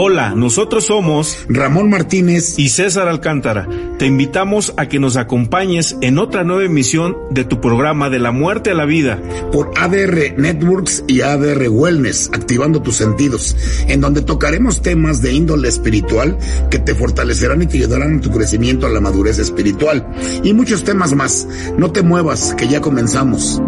Hola, 0.00 0.32
nosotros 0.36 0.86
somos 0.86 1.44
Ramón 1.48 1.90
Martínez 1.90 2.56
y 2.56 2.68
César 2.68 3.08
Alcántara. 3.08 3.68
Te 3.98 4.06
invitamos 4.06 4.72
a 4.76 4.86
que 4.86 5.00
nos 5.00 5.16
acompañes 5.16 5.96
en 6.02 6.18
otra 6.18 6.44
nueva 6.44 6.62
emisión 6.62 7.16
de 7.30 7.42
tu 7.44 7.60
programa 7.60 8.08
de 8.08 8.20
la 8.20 8.30
muerte 8.30 8.70
a 8.70 8.74
la 8.74 8.84
vida 8.84 9.20
por 9.50 9.72
ADR 9.76 10.38
Networks 10.38 11.02
y 11.08 11.22
ADR 11.22 11.68
Wellness, 11.68 12.30
activando 12.32 12.80
tus 12.80 12.94
sentidos, 12.94 13.56
en 13.88 14.00
donde 14.00 14.22
tocaremos 14.22 14.82
temas 14.82 15.20
de 15.20 15.32
índole 15.32 15.66
espiritual 15.66 16.38
que 16.70 16.78
te 16.78 16.94
fortalecerán 16.94 17.62
y 17.62 17.66
te 17.66 17.78
ayudarán 17.78 18.12
en 18.12 18.20
tu 18.20 18.30
crecimiento 18.30 18.86
a 18.86 18.90
la 18.90 19.00
madurez 19.00 19.40
espiritual 19.40 20.06
y 20.44 20.52
muchos 20.52 20.84
temas 20.84 21.12
más. 21.16 21.48
No 21.76 21.90
te 21.90 22.02
muevas, 22.02 22.54
que 22.54 22.68
ya 22.68 22.80
comenzamos. 22.80 23.60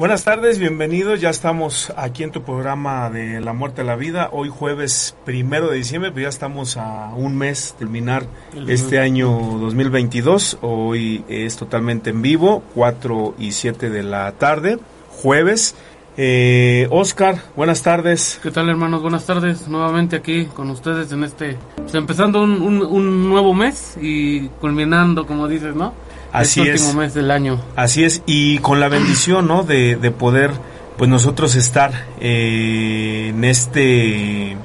Buenas 0.00 0.24
tardes, 0.24 0.58
bienvenidos. 0.58 1.20
Ya 1.20 1.28
estamos 1.28 1.92
aquí 1.94 2.22
en 2.22 2.30
tu 2.30 2.42
programa 2.42 3.10
de 3.10 3.38
La 3.42 3.52
Muerte 3.52 3.82
a 3.82 3.84
la 3.84 3.96
Vida. 3.96 4.30
Hoy 4.32 4.48
jueves 4.48 5.14
primero 5.26 5.68
de 5.68 5.76
diciembre, 5.76 6.10
pues 6.10 6.22
ya 6.22 6.30
estamos 6.30 6.78
a 6.78 7.12
un 7.14 7.36
mes 7.36 7.74
terminar 7.78 8.24
este 8.66 8.98
año 8.98 9.28
2022. 9.28 10.56
Hoy 10.62 11.22
es 11.28 11.58
totalmente 11.58 12.08
en 12.08 12.22
vivo, 12.22 12.62
4 12.74 13.34
y 13.38 13.52
7 13.52 13.90
de 13.90 14.02
la 14.02 14.32
tarde, 14.32 14.78
jueves. 15.10 15.74
Eh, 16.16 16.88
Oscar, 16.90 17.36
buenas 17.54 17.82
tardes. 17.82 18.40
¿Qué 18.42 18.50
tal 18.50 18.70
hermanos? 18.70 19.02
Buenas 19.02 19.26
tardes. 19.26 19.68
Nuevamente 19.68 20.16
aquí 20.16 20.46
con 20.46 20.70
ustedes 20.70 21.12
en 21.12 21.24
este, 21.24 21.58
pues, 21.76 21.94
empezando 21.94 22.42
un, 22.42 22.62
un, 22.62 22.82
un 22.82 23.28
nuevo 23.28 23.52
mes 23.52 23.98
y 24.00 24.48
culminando, 24.62 25.26
como 25.26 25.46
dices, 25.46 25.74
¿no? 25.74 25.92
Así 26.32 26.60
este 26.60 26.74
es. 26.74 26.80
último 26.82 27.00
mes 27.00 27.14
del 27.14 27.30
año. 27.30 27.60
Así 27.76 28.04
es, 28.04 28.22
y 28.26 28.58
con 28.58 28.80
la 28.80 28.88
bendición, 28.88 29.48
¿no? 29.48 29.62
De, 29.64 29.96
de 29.96 30.10
poder, 30.10 30.52
pues 30.96 31.10
nosotros 31.10 31.56
estar 31.56 31.92
eh, 32.20 33.28
en 33.30 33.44
este, 33.44 34.56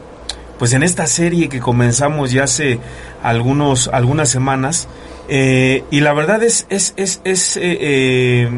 pues 0.60 0.74
en 0.74 0.84
esta 0.84 1.08
serie 1.08 1.50
que 1.50 1.60
comenzamos 1.60 2.32
ya 2.32 2.44
hace 2.44 2.80
algunos, 3.24 3.88
algunas 3.88 4.30
semanas, 4.30 4.88
eh, 5.28 5.84
y 5.90 6.02
la 6.02 6.14
verdad 6.14 6.44
es, 6.44 6.68
es, 6.70 6.94
es, 6.98 7.20
es 7.24 7.58
eh, 7.58 7.78
eh, 7.82 8.50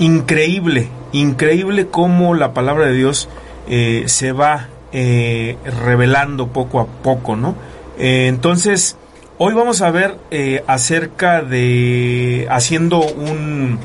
increíble, 0.00 0.88
increíble 1.12 1.86
cómo 1.86 2.34
la 2.34 2.52
palabra 2.54 2.86
de 2.86 2.94
Dios 2.94 3.28
eh, 3.68 4.02
se 4.06 4.32
va 4.32 4.68
eh, 4.92 5.56
revelando 5.84 6.48
poco 6.48 6.80
a 6.80 6.86
poco, 6.86 7.36
¿no? 7.36 7.54
Eh, 7.98 8.26
entonces, 8.28 8.96
Hoy 9.40 9.54
vamos 9.54 9.82
a 9.82 9.92
ver 9.92 10.18
eh, 10.32 10.64
acerca 10.66 11.42
de 11.42 12.48
haciendo 12.50 13.00
un 13.00 13.78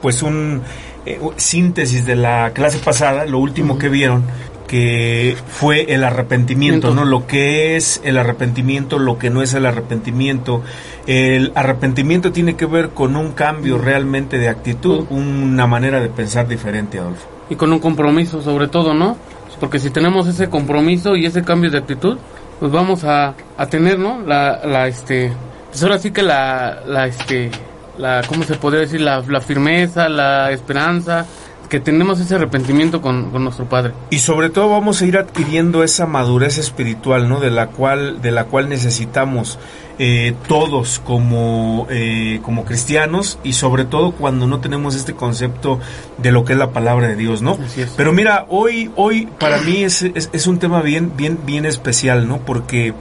pues 0.00 0.22
un 0.22 0.62
eh, 1.04 1.20
síntesis 1.36 2.06
de 2.06 2.16
la 2.16 2.52
clase 2.54 2.78
pasada, 2.78 3.26
lo 3.26 3.38
último 3.38 3.74
uh 3.74 3.76
-huh. 3.76 3.80
que 3.80 3.88
vieron 3.90 4.24
que 4.66 5.36
fue 5.48 5.92
el 5.92 6.02
arrepentimiento, 6.02 6.94
¿no? 6.94 7.04
Lo 7.04 7.26
que 7.26 7.76
es 7.76 8.00
el 8.04 8.16
arrepentimiento, 8.16 8.98
lo 8.98 9.18
que 9.18 9.30
no 9.30 9.42
es 9.42 9.54
el 9.54 9.64
arrepentimiento. 9.64 10.62
El 11.06 11.52
arrepentimiento 11.54 12.32
tiene 12.32 12.56
que 12.56 12.66
ver 12.66 12.88
con 12.88 13.16
un 13.16 13.32
cambio 13.32 13.78
realmente 13.78 14.38
de 14.38 14.48
actitud, 14.48 15.04
una 15.10 15.66
manera 15.68 16.00
de 16.00 16.08
pensar 16.08 16.48
diferente, 16.48 16.98
Adolfo. 16.98 17.28
Y 17.48 17.54
con 17.54 17.72
un 17.72 17.78
compromiso 17.78 18.42
sobre 18.42 18.66
todo, 18.66 18.92
¿no? 18.92 19.16
Porque 19.60 19.78
si 19.78 19.90
tenemos 19.90 20.26
ese 20.26 20.48
compromiso 20.48 21.14
y 21.16 21.26
ese 21.26 21.44
cambio 21.44 21.70
de 21.70 21.78
actitud, 21.78 22.18
pues 22.58 22.72
vamos 22.72 23.04
a, 23.04 23.34
a 23.56 23.66
tener, 23.66 23.98
¿no? 23.98 24.22
La, 24.22 24.60
la, 24.64 24.86
este, 24.88 25.32
pues 25.70 25.82
ahora 25.82 25.98
sí 25.98 26.10
que 26.10 26.22
la, 26.22 26.82
la, 26.86 27.06
este, 27.06 27.50
la, 27.98 28.22
¿cómo 28.26 28.44
se 28.44 28.54
podría 28.54 28.80
decir? 28.80 29.00
La, 29.00 29.22
la 29.28 29.40
firmeza, 29.40 30.08
la 30.08 30.50
esperanza, 30.50 31.26
que 31.66 31.80
tenemos 31.80 32.20
ese 32.20 32.34
arrepentimiento 32.34 33.00
con, 33.00 33.30
con, 33.30 33.44
nuestro 33.44 33.66
Padre. 33.66 33.92
Y 34.10 34.18
sobre 34.18 34.50
todo 34.50 34.70
vamos 34.70 35.02
a 35.02 35.06
ir 35.06 35.16
adquiriendo 35.18 35.82
esa 35.84 36.06
madurez 36.06 36.58
espiritual, 36.58 37.28
¿no? 37.28 37.40
De 37.40 37.50
la 37.50 37.68
cual, 37.68 38.22
de 38.22 38.30
la 38.30 38.44
cual 38.44 38.68
necesitamos 38.68 39.58
eh, 39.98 40.34
todos 40.46 40.98
como, 40.98 41.86
eh, 41.90 42.40
como 42.42 42.64
cristianos 42.64 43.38
y 43.42 43.54
sobre 43.54 43.86
todo 43.86 44.12
cuando 44.12 44.46
no 44.46 44.60
tenemos 44.60 44.94
este 44.94 45.14
concepto 45.14 45.80
de 46.18 46.32
lo 46.32 46.44
que 46.44 46.52
es 46.52 46.58
la 46.58 46.70
palabra 46.70 47.08
de 47.08 47.16
Dios, 47.16 47.40
¿no? 47.40 47.58
Pero 47.96 48.12
mira, 48.12 48.44
hoy, 48.48 48.90
hoy 48.96 49.26
para 49.38 49.58
mí 49.62 49.84
es, 49.84 50.02
es, 50.02 50.28
es 50.32 50.46
un 50.46 50.58
tema 50.58 50.82
bien, 50.82 51.12
bien, 51.16 51.38
bien 51.46 51.64
especial, 51.64 52.28
¿no? 52.28 52.38
Porque 52.38 52.92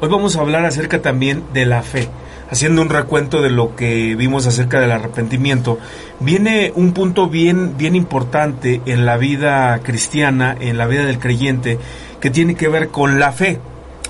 hoy 0.00 0.08
vamos 0.08 0.36
a 0.36 0.40
hablar 0.40 0.66
acerca 0.66 1.00
también 1.00 1.42
de 1.54 1.64
la 1.64 1.82
fe 1.82 2.08
haciendo 2.52 2.82
un 2.82 2.90
recuento 2.90 3.40
de 3.40 3.48
lo 3.48 3.74
que 3.74 4.14
vimos 4.14 4.46
acerca 4.46 4.78
del 4.78 4.92
arrepentimiento, 4.92 5.78
viene 6.20 6.70
un 6.76 6.92
punto 6.92 7.28
bien, 7.28 7.78
bien 7.78 7.96
importante 7.96 8.82
en 8.84 9.06
la 9.06 9.16
vida 9.16 9.80
cristiana, 9.82 10.54
en 10.60 10.76
la 10.76 10.86
vida 10.86 11.06
del 11.06 11.18
creyente, 11.18 11.78
que 12.20 12.28
tiene 12.28 12.54
que 12.54 12.68
ver 12.68 12.88
con 12.88 13.18
la 13.18 13.32
fe. 13.32 13.58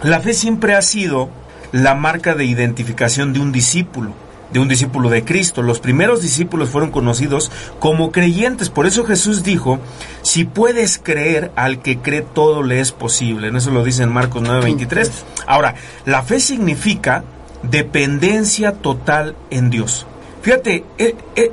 La 0.02 0.18
fe 0.20 0.34
siempre 0.34 0.74
ha 0.74 0.82
sido 0.82 1.30
la 1.70 1.94
marca 1.94 2.34
de 2.34 2.44
identificación 2.44 3.32
de 3.32 3.38
un 3.38 3.52
discípulo 3.52 4.12
de 4.52 4.58
un 4.58 4.68
discípulo 4.68 5.08
de 5.08 5.24
Cristo. 5.24 5.62
Los 5.62 5.80
primeros 5.80 6.20
discípulos 6.20 6.68
fueron 6.68 6.90
conocidos 6.90 7.50
como 7.78 8.12
creyentes. 8.12 8.68
Por 8.68 8.84
eso 8.84 9.04
Jesús 9.04 9.42
dijo, 9.42 9.80
si 10.20 10.44
puedes 10.44 10.98
creer, 10.98 11.52
al 11.56 11.80
que 11.80 12.00
cree 12.00 12.20
todo 12.20 12.62
le 12.62 12.80
es 12.80 12.92
posible. 12.92 13.50
Eso 13.56 13.70
lo 13.70 13.82
dice 13.82 14.02
en 14.02 14.12
Marcos 14.12 14.42
9:23. 14.42 15.10
Ahora, 15.46 15.74
la 16.04 16.22
fe 16.22 16.38
significa 16.38 17.24
dependencia 17.62 18.72
total 18.72 19.36
en 19.50 19.70
Dios. 19.70 20.06
Fíjate, 20.42 20.84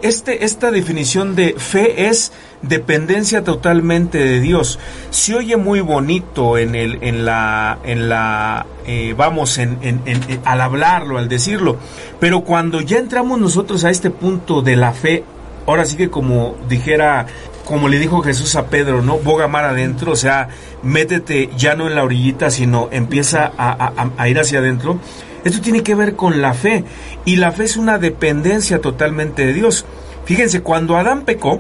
este, 0.02 0.46
esta 0.46 0.72
definición 0.72 1.36
de 1.36 1.54
fe 1.54 2.08
es 2.08 2.32
dependencia 2.64 3.44
totalmente 3.44 4.18
de 4.18 4.40
Dios. 4.40 4.80
Se 5.12 5.36
oye 5.36 5.58
muy 5.58 5.82
bonito 5.82 6.58
en 6.58 6.74
el, 6.74 6.98
en 7.02 7.24
la, 7.24 7.78
en 7.84 8.10
la, 8.10 8.66
eh, 8.88 9.14
vamos, 9.16 9.60
en, 9.60 9.78
en, 9.84 10.02
en, 10.06 10.42
al 10.44 10.62
hablarlo, 10.62 11.20
al 11.20 11.30
decirlo. 11.30 11.78
Pero 12.20 12.42
cuando 12.42 12.82
ya 12.82 12.98
entramos 12.98 13.40
nosotros 13.40 13.84
a 13.84 13.92
este 13.92 14.10
punto 14.10 14.64
de 14.64 14.76
la 14.76 14.92
fe, 14.92 15.24
ahora 15.68 15.86
sí 15.86 15.96
que 15.96 16.10
como 16.10 16.56
dijera, 16.68 17.28
como 17.66 17.90
le 17.90 18.00
dijo 18.00 18.24
Jesús 18.24 18.56
a 18.56 18.70
Pedro, 18.70 19.04
¿no? 19.04 19.20
Boga 19.20 19.48
mar 19.48 19.66
adentro, 19.66 20.14
o 20.14 20.16
sea, 20.16 20.50
métete 20.82 21.52
ya 21.56 21.76
no 21.76 21.86
en 21.86 21.94
la 21.94 22.04
orillita, 22.04 22.50
sino 22.50 22.90
empieza 22.92 23.52
a, 23.56 24.10
a 24.18 24.30
ir 24.30 24.40
hacia 24.40 24.58
adentro. 24.58 25.00
Esto 25.44 25.62
tiene 25.62 25.84
que 25.84 25.96
ver 25.96 26.16
con 26.16 26.42
la 26.42 26.54
fe 26.54 26.84
y 27.26 27.38
la 27.38 27.52
fe 27.52 27.64
es 27.64 27.78
una 27.78 27.98
dependencia 27.98 28.80
totalmente 28.80 29.46
de 29.46 29.54
Dios. 29.54 29.86
Fíjense, 30.26 30.62
cuando 30.62 30.98
Adán 30.98 31.24
pecó, 31.24 31.60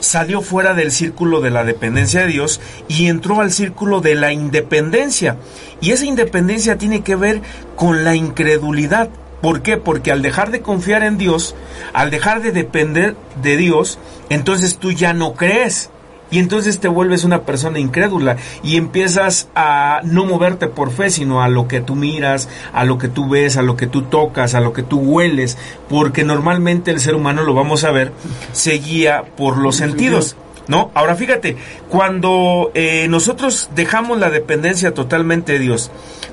salió 0.00 0.42
fuera 0.42 0.74
del 0.74 0.92
círculo 0.92 1.40
de 1.40 1.50
la 1.50 1.64
dependencia 1.64 2.20
de 2.22 2.28
Dios 2.28 2.60
y 2.88 3.06
entró 3.06 3.40
al 3.40 3.52
círculo 3.52 4.00
de 4.00 4.14
la 4.14 4.32
independencia. 4.32 5.36
Y 5.80 5.92
esa 5.92 6.06
independencia 6.06 6.76
tiene 6.76 7.02
que 7.02 7.16
ver 7.16 7.40
con 7.76 8.04
la 8.04 8.14
incredulidad. 8.14 9.08
¿Por 9.40 9.62
qué? 9.62 9.76
Porque 9.76 10.12
al 10.12 10.22
dejar 10.22 10.50
de 10.50 10.60
confiar 10.60 11.02
en 11.02 11.18
Dios, 11.18 11.54
al 11.92 12.10
dejar 12.10 12.42
de 12.42 12.52
depender 12.52 13.16
de 13.42 13.56
Dios, 13.56 13.98
entonces 14.28 14.78
tú 14.78 14.92
ya 14.92 15.12
no 15.12 15.34
crees. 15.34 15.90
Y 16.32 16.38
entonces 16.38 16.80
te 16.80 16.88
vuelves 16.88 17.24
una 17.24 17.42
persona 17.42 17.78
incrédula 17.78 18.38
y 18.64 18.76
empiezas 18.76 19.48
a 19.54 20.00
no 20.02 20.24
moverte 20.24 20.66
por 20.66 20.90
fe, 20.90 21.10
sino 21.10 21.42
a 21.42 21.48
lo 21.48 21.68
que 21.68 21.82
tú 21.82 21.94
miras, 21.94 22.48
a 22.72 22.84
lo 22.84 22.96
que 22.96 23.08
tú 23.08 23.28
ves, 23.28 23.58
a 23.58 23.62
lo 23.62 23.76
que 23.76 23.86
tú 23.86 24.02
tocas, 24.02 24.54
a 24.54 24.60
lo 24.60 24.72
que 24.72 24.82
tú 24.82 24.98
hueles, 24.98 25.58
porque 25.90 26.24
normalmente 26.24 26.90
el 26.90 27.00
ser 27.00 27.14
humano, 27.14 27.42
lo 27.42 27.52
vamos 27.52 27.84
a 27.84 27.90
ver, 27.90 28.12
se 28.52 28.72
guía 28.78 29.24
por 29.36 29.58
los 29.58 29.76
sentidos. 29.76 30.34
¿No? 30.68 30.90
Ahora 30.94 31.14
fíjate, 31.14 31.56
cuando 31.88 32.70
eh, 32.74 33.06
nosotros 33.08 33.70
dejamos 33.74 34.18
la 34.18 34.30
dependencia 34.30 34.94
totalmente 34.94 35.52
de 35.52 35.58
Dios, 35.58 35.90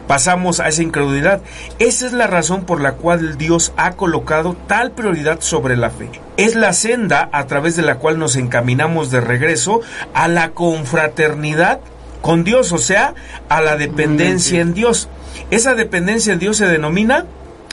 pasamos 0.07 0.59
a 0.59 0.67
esa 0.67 0.83
incredulidad. 0.83 1.41
Esa 1.77 2.07
es 2.07 2.13
la 2.13 2.27
razón 2.27 2.65
por 2.65 2.81
la 2.81 2.93
cual 2.93 3.37
Dios 3.37 3.73
ha 3.77 3.91
colocado 3.91 4.55
tal 4.67 4.91
prioridad 4.91 5.41
sobre 5.41 5.77
la 5.77 5.89
fe. 5.89 6.09
Es 6.37 6.55
la 6.55 6.73
senda 6.73 7.29
a 7.31 7.45
través 7.47 7.75
de 7.75 7.83
la 7.83 7.95
cual 7.95 8.17
nos 8.17 8.35
encaminamos 8.35 9.11
de 9.11 9.21
regreso 9.21 9.81
a 10.13 10.27
la 10.27 10.51
confraternidad 10.51 11.79
con 12.21 12.43
Dios, 12.43 12.71
o 12.71 12.77
sea, 12.77 13.13
a 13.49 13.61
la 13.61 13.77
dependencia 13.77 14.61
en 14.61 14.73
Dios. 14.73 15.09
Esa 15.51 15.73
dependencia 15.75 16.33
en 16.33 16.39
Dios 16.39 16.57
se 16.57 16.67
denomina 16.67 17.25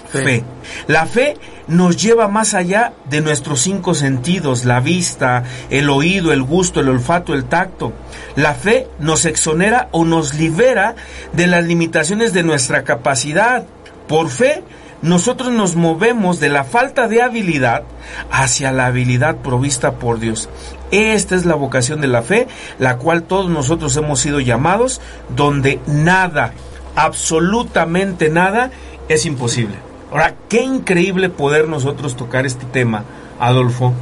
fe. 0.06 0.44
La 0.86 1.06
fe 1.06 1.36
nos 1.68 1.96
lleva 1.96 2.28
más 2.28 2.54
allá 2.54 2.92
de 3.08 3.20
nuestros 3.20 3.60
cinco 3.60 3.94
sentidos, 3.94 4.64
la 4.64 4.80
vista, 4.80 5.44
el 5.70 5.90
oído, 5.90 6.32
el 6.32 6.42
gusto, 6.42 6.80
el 6.80 6.88
olfato, 6.88 7.34
el 7.34 7.44
tacto. 7.44 7.92
La 8.36 8.54
fe 8.54 8.88
nos 8.98 9.24
exonera 9.24 9.88
o 9.92 10.04
nos 10.04 10.34
libera 10.34 10.94
de 11.32 11.46
las 11.46 11.64
limitaciones 11.64 12.32
de 12.32 12.42
nuestra 12.42 12.84
capacidad. 12.84 13.64
Por 14.08 14.30
fe, 14.30 14.62
nosotros 15.02 15.50
nos 15.52 15.76
movemos 15.76 16.40
de 16.40 16.48
la 16.48 16.64
falta 16.64 17.08
de 17.08 17.22
habilidad 17.22 17.82
hacia 18.30 18.72
la 18.72 18.86
habilidad 18.86 19.36
provista 19.36 19.92
por 19.96 20.18
Dios. 20.20 20.48
Esta 20.90 21.34
es 21.34 21.44
la 21.44 21.54
vocación 21.54 22.00
de 22.00 22.08
la 22.08 22.22
fe, 22.22 22.46
la 22.78 22.96
cual 22.96 23.24
todos 23.24 23.50
nosotros 23.50 23.96
hemos 23.96 24.20
sido 24.20 24.40
llamados, 24.40 25.00
donde 25.34 25.80
nada, 25.86 26.52
absolutamente 26.94 28.30
nada, 28.30 28.70
es 29.08 29.26
imposible. 29.26 29.85
Ahora, 30.16 30.34
qué 30.48 30.62
increíble 30.62 31.28
poder 31.28 31.68
nosotros 31.68 32.16
tocar 32.16 32.46
este 32.46 32.64
tema, 32.64 33.04
Adolfo, 33.38 33.92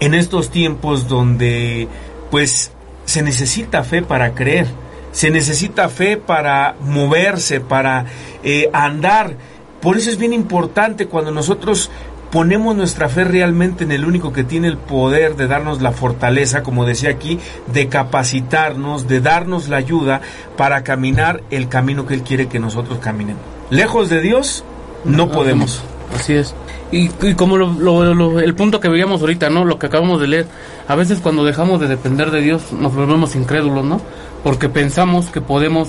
en 0.00 0.12
estos 0.12 0.50
tiempos 0.50 1.06
donde 1.06 1.86
pues 2.32 2.72
se 3.04 3.22
necesita 3.22 3.84
fe 3.84 4.02
para 4.02 4.34
creer, 4.34 4.66
se 5.12 5.30
necesita 5.30 5.88
fe 5.88 6.16
para 6.16 6.74
moverse, 6.80 7.60
para 7.60 8.06
eh, 8.42 8.70
andar. 8.72 9.36
Por 9.80 9.96
eso 9.96 10.10
es 10.10 10.18
bien 10.18 10.32
importante 10.32 11.06
cuando 11.06 11.30
nosotros 11.30 11.92
ponemos 12.32 12.74
nuestra 12.74 13.08
fe 13.08 13.22
realmente 13.22 13.84
en 13.84 13.92
el 13.92 14.04
único 14.04 14.32
que 14.32 14.42
tiene 14.42 14.66
el 14.66 14.78
poder 14.78 15.36
de 15.36 15.46
darnos 15.46 15.80
la 15.80 15.92
fortaleza, 15.92 16.64
como 16.64 16.84
decía 16.86 17.10
aquí, 17.10 17.38
de 17.72 17.86
capacitarnos, 17.86 19.06
de 19.06 19.20
darnos 19.20 19.68
la 19.68 19.76
ayuda 19.76 20.22
para 20.56 20.82
caminar 20.82 21.44
el 21.50 21.68
camino 21.68 22.04
que 22.04 22.14
Él 22.14 22.22
quiere 22.22 22.48
que 22.48 22.58
nosotros 22.58 22.98
caminemos. 22.98 23.42
Lejos 23.70 24.08
de 24.08 24.20
Dios, 24.20 24.64
no 25.04 25.30
podemos. 25.30 25.82
Así 26.14 26.34
es. 26.34 26.54
Y, 26.90 27.08
como 27.34 27.56
el 27.56 28.54
punto 28.54 28.80
que 28.80 28.88
veíamos 28.88 29.22
ahorita, 29.22 29.48
¿no? 29.48 29.64
Lo 29.64 29.78
que 29.78 29.86
acabamos 29.86 30.20
de 30.20 30.26
leer, 30.26 30.46
a 30.86 30.94
veces 30.94 31.20
cuando 31.20 31.44
dejamos 31.44 31.80
de 31.80 31.88
depender 31.88 32.30
de 32.30 32.42
Dios 32.42 32.72
nos 32.72 32.94
volvemos 32.94 33.34
incrédulos, 33.34 33.84
¿no? 33.84 34.00
Porque 34.44 34.68
pensamos 34.68 35.26
que 35.26 35.40
podemos 35.40 35.88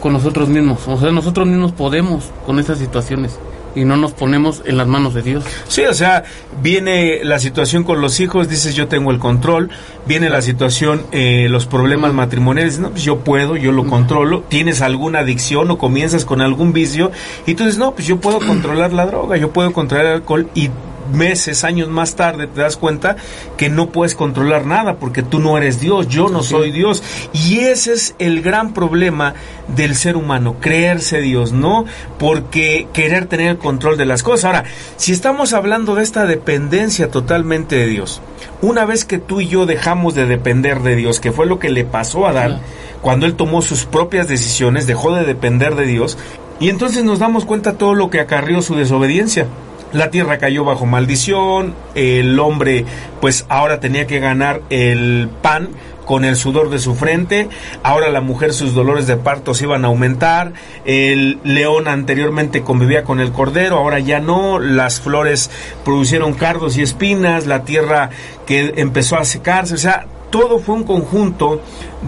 con 0.00 0.12
nosotros 0.12 0.48
mismos, 0.48 0.86
o 0.86 0.96
sea, 0.96 1.10
nosotros 1.10 1.48
mismos 1.48 1.72
podemos 1.72 2.30
con 2.46 2.60
esas 2.60 2.78
situaciones 2.78 3.36
y 3.78 3.84
no 3.84 3.96
nos 3.96 4.12
ponemos 4.12 4.62
en 4.66 4.76
las 4.76 4.86
manos 4.86 5.14
de 5.14 5.22
Dios. 5.22 5.44
Sí, 5.68 5.82
o 5.82 5.94
sea, 5.94 6.24
viene 6.62 7.24
la 7.24 7.38
situación 7.38 7.84
con 7.84 8.00
los 8.00 8.20
hijos, 8.20 8.48
dices 8.48 8.74
yo 8.74 8.88
tengo 8.88 9.10
el 9.10 9.18
control, 9.18 9.70
viene 10.06 10.28
la 10.30 10.42
situación, 10.42 11.04
eh, 11.12 11.46
los 11.48 11.66
problemas 11.66 12.12
matrimoniales, 12.12 12.78
no, 12.78 12.90
pues 12.90 13.04
yo 13.04 13.20
puedo, 13.20 13.56
yo 13.56 13.72
lo 13.72 13.86
controlo, 13.86 14.42
tienes 14.48 14.82
alguna 14.82 15.20
adicción 15.20 15.70
o 15.70 15.78
comienzas 15.78 16.24
con 16.24 16.40
algún 16.40 16.72
vicio 16.72 17.10
y 17.46 17.54
tú 17.54 17.64
dices, 17.64 17.78
no, 17.78 17.94
pues 17.94 18.06
yo 18.06 18.20
puedo 18.20 18.38
controlar 18.38 18.92
la 18.92 19.06
droga, 19.06 19.36
yo 19.36 19.52
puedo 19.52 19.72
controlar 19.72 20.06
el 20.06 20.12
alcohol 20.14 20.48
y 20.54 20.70
meses, 21.12 21.64
años 21.64 21.88
más 21.88 22.14
tarde 22.14 22.46
te 22.46 22.60
das 22.60 22.76
cuenta 22.76 23.16
que 23.56 23.68
no 23.68 23.90
puedes 23.90 24.14
controlar 24.14 24.66
nada 24.66 24.96
porque 24.96 25.22
tú 25.22 25.38
no 25.38 25.56
eres 25.56 25.80
Dios, 25.80 26.08
yo 26.08 26.28
no 26.28 26.42
soy 26.42 26.70
Dios. 26.70 27.02
Y 27.32 27.60
ese 27.60 27.92
es 27.92 28.14
el 28.18 28.42
gran 28.42 28.72
problema 28.72 29.34
del 29.74 29.94
ser 29.96 30.16
humano, 30.16 30.56
creerse 30.60 31.20
Dios, 31.20 31.52
¿no? 31.52 31.84
Porque 32.18 32.88
querer 32.92 33.26
tener 33.26 33.48
el 33.48 33.58
control 33.58 33.96
de 33.96 34.06
las 34.06 34.22
cosas. 34.22 34.44
Ahora, 34.46 34.64
si 34.96 35.12
estamos 35.12 35.52
hablando 35.52 35.94
de 35.94 36.02
esta 36.02 36.26
dependencia 36.26 37.10
totalmente 37.10 37.76
de 37.76 37.86
Dios, 37.86 38.20
una 38.62 38.84
vez 38.84 39.04
que 39.04 39.18
tú 39.18 39.40
y 39.40 39.48
yo 39.48 39.66
dejamos 39.66 40.14
de 40.14 40.26
depender 40.26 40.80
de 40.80 40.96
Dios, 40.96 41.20
que 41.20 41.32
fue 41.32 41.46
lo 41.46 41.58
que 41.58 41.70
le 41.70 41.84
pasó 41.84 42.26
a 42.26 42.30
Adán, 42.30 42.60
cuando 43.02 43.26
él 43.26 43.34
tomó 43.34 43.62
sus 43.62 43.84
propias 43.84 44.28
decisiones, 44.28 44.86
dejó 44.86 45.14
de 45.14 45.24
depender 45.24 45.74
de 45.76 45.86
Dios, 45.86 46.18
y 46.60 46.70
entonces 46.70 47.04
nos 47.04 47.20
damos 47.20 47.44
cuenta 47.44 47.74
todo 47.74 47.94
lo 47.94 48.10
que 48.10 48.20
acarrió 48.20 48.62
su 48.62 48.74
desobediencia 48.74 49.46
la 49.92 50.10
tierra 50.10 50.38
cayó 50.38 50.64
bajo 50.64 50.86
maldición, 50.86 51.74
el 51.94 52.38
hombre 52.38 52.84
pues 53.20 53.46
ahora 53.48 53.80
tenía 53.80 54.06
que 54.06 54.20
ganar 54.20 54.62
el 54.70 55.28
pan 55.42 55.68
con 56.04 56.24
el 56.24 56.36
sudor 56.36 56.70
de 56.70 56.78
su 56.78 56.94
frente, 56.94 57.50
ahora 57.82 58.08
la 58.08 58.22
mujer 58.22 58.54
sus 58.54 58.72
dolores 58.72 59.06
de 59.06 59.16
parto 59.16 59.52
se 59.52 59.64
iban 59.64 59.84
a 59.84 59.88
aumentar, 59.88 60.54
el 60.86 61.38
león 61.44 61.86
anteriormente 61.86 62.62
convivía 62.62 63.04
con 63.04 63.20
el 63.20 63.30
cordero, 63.30 63.76
ahora 63.76 63.98
ya 63.98 64.18
no, 64.18 64.58
las 64.58 65.02
flores 65.02 65.50
producieron 65.84 66.32
cardos 66.32 66.78
y 66.78 66.82
espinas, 66.82 67.46
la 67.46 67.64
tierra 67.64 68.08
que 68.46 68.72
empezó 68.76 69.16
a 69.18 69.24
secarse, 69.26 69.74
o 69.74 69.78
sea, 69.78 70.06
todo 70.30 70.58
fue 70.58 70.76
un 70.76 70.84
conjunto 70.84 71.60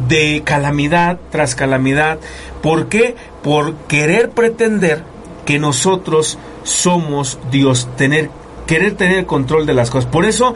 de 0.09 0.43
calamidad 0.45 1.19
tras 1.31 1.55
calamidad. 1.55 2.19
¿Por 2.63 2.89
qué? 2.89 3.17
Por 3.43 3.75
querer 3.89 4.31
pretender 4.31 5.03
que 5.47 5.59
nosotros 5.59 6.39
somos 6.63 7.39
Dios, 7.51 7.89
tener 7.97 8.31
querer 8.71 8.95
tener 8.95 9.27
control 9.27 9.67
de 9.67 9.75
las 9.75 9.91
cosas. 9.91 10.09
Por 10.09 10.25
eso 10.25 10.55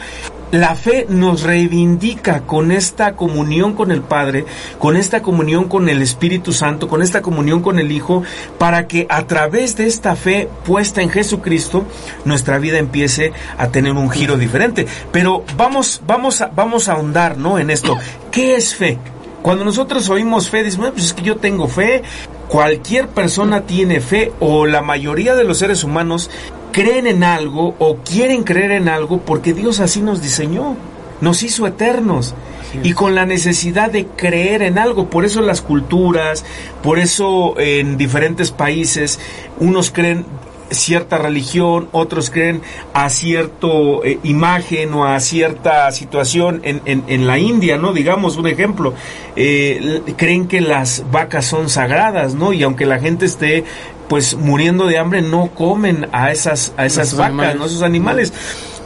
la 0.52 0.76
fe 0.76 1.04
nos 1.08 1.42
reivindica 1.42 2.42
con 2.42 2.70
esta 2.70 3.16
comunión 3.16 3.74
con 3.74 3.90
el 3.90 4.02
Padre, 4.02 4.44
con 4.78 4.94
esta 4.94 5.20
comunión 5.20 5.64
con 5.64 5.88
el 5.88 6.00
Espíritu 6.00 6.52
Santo, 6.52 6.86
con 6.86 7.02
esta 7.02 7.22
comunión 7.22 7.60
con 7.60 7.80
el 7.80 7.90
Hijo, 7.90 8.22
para 8.56 8.86
que 8.86 9.08
a 9.08 9.26
través 9.26 9.76
de 9.76 9.88
esta 9.88 10.14
fe 10.14 10.48
puesta 10.64 11.02
en 11.02 11.10
Jesucristo, 11.10 11.84
nuestra 12.24 12.58
vida 12.58 12.78
empiece 12.78 13.32
a 13.58 13.66
tener 13.68 13.94
un 13.94 14.08
giro 14.10 14.38
diferente. 14.38 14.86
Pero 15.10 15.42
vamos, 15.56 16.00
vamos 16.06 16.40
a, 16.40 16.46
vamos 16.54 16.88
a 16.88 16.92
ahondar, 16.92 17.36
¿no? 17.36 17.58
En 17.58 17.68
esto. 17.68 17.98
¿Qué 18.30 18.54
es 18.54 18.76
fe? 18.76 18.96
Cuando 19.42 19.64
nosotros 19.64 20.08
oímos 20.08 20.48
fe, 20.48 20.62
decimos, 20.62 20.92
pues 20.92 21.06
es 21.06 21.12
que 21.14 21.22
yo 21.22 21.36
tengo 21.36 21.66
fe, 21.66 22.02
cualquier 22.48 23.08
persona 23.08 23.62
tiene 23.62 24.00
fe 24.00 24.32
o 24.40 24.66
la 24.66 24.82
mayoría 24.82 25.34
de 25.34 25.44
los 25.44 25.58
seres 25.58 25.84
humanos 25.84 26.30
creen 26.72 27.06
en 27.06 27.22
algo 27.22 27.74
o 27.78 27.98
quieren 27.98 28.42
creer 28.42 28.72
en 28.72 28.88
algo 28.88 29.20
porque 29.20 29.54
Dios 29.54 29.80
así 29.80 30.00
nos 30.00 30.22
diseñó, 30.22 30.76
nos 31.20 31.42
hizo 31.42 31.66
eternos 31.66 32.34
y 32.82 32.92
con 32.92 33.14
la 33.14 33.26
necesidad 33.26 33.90
de 33.90 34.06
creer 34.06 34.62
en 34.62 34.78
algo. 34.78 35.08
Por 35.08 35.24
eso 35.24 35.40
las 35.40 35.62
culturas, 35.62 36.44
por 36.82 36.98
eso 36.98 37.54
en 37.58 37.96
diferentes 37.96 38.50
países 38.50 39.20
unos 39.60 39.90
creen 39.90 40.26
cierta 40.70 41.18
religión, 41.18 41.88
otros 41.92 42.30
creen 42.30 42.62
a 42.92 43.08
cierto 43.08 44.04
eh, 44.04 44.18
imagen 44.22 44.92
o 44.94 45.04
a 45.04 45.18
cierta 45.20 45.90
situación 45.92 46.60
en, 46.64 46.82
en, 46.84 47.26
la 47.26 47.38
India, 47.38 47.76
¿no? 47.76 47.92
Digamos 47.92 48.36
un 48.36 48.46
ejemplo, 48.46 48.94
eh, 49.36 50.02
creen 50.16 50.48
que 50.48 50.60
las 50.60 51.04
vacas 51.10 51.44
son 51.44 51.68
sagradas, 51.68 52.34
¿no? 52.34 52.52
Y 52.52 52.62
aunque 52.62 52.86
la 52.86 52.98
gente 52.98 53.26
esté 53.26 53.64
pues 54.08 54.36
muriendo 54.36 54.86
de 54.86 54.98
hambre, 54.98 55.22
no 55.22 55.48
comen 55.54 56.08
a 56.12 56.30
esas, 56.30 56.72
a 56.76 56.86
esas 56.86 57.16
vacas, 57.16 57.56
¿no? 57.56 57.66
Esos 57.66 57.82
animales. 57.82 58.32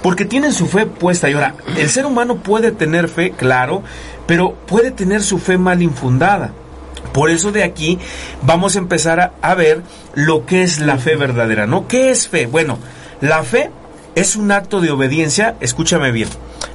Porque 0.02 0.24
tienen 0.24 0.52
su 0.52 0.66
fe 0.66 0.86
puesta. 0.86 1.28
Y 1.28 1.32
ahora, 1.32 1.54
el 1.76 1.88
ser 1.88 2.06
humano 2.06 2.36
puede 2.36 2.70
tener 2.70 3.08
fe, 3.08 3.32
claro, 3.32 3.82
pero 4.26 4.54
puede 4.54 4.92
tener 4.92 5.22
su 5.22 5.38
fe 5.38 5.58
mal 5.58 5.82
infundada. 5.82 6.52
Por 7.18 7.30
eso 7.30 7.50
de 7.50 7.64
aquí 7.64 7.98
vamos 8.42 8.76
a 8.76 8.78
empezar 8.78 9.32
a, 9.42 9.54
ver 9.56 9.82
lo 10.14 10.46
que 10.46 10.62
es 10.62 10.78
la 10.78 10.98
fe 10.98 11.16
verdadera, 11.16 11.66
¿no? 11.66 11.88
¿Qué 11.88 12.10
es 12.10 12.28
fe? 12.28 12.46
Bueno, 12.46 12.78
la 13.20 13.42
fe 13.42 13.72
es 14.14 14.36
un 14.36 14.52
acto 14.52 14.80
de 14.80 14.92
obediencia, 14.92 15.56
escúchame 15.58 16.12
bien, 16.12 16.28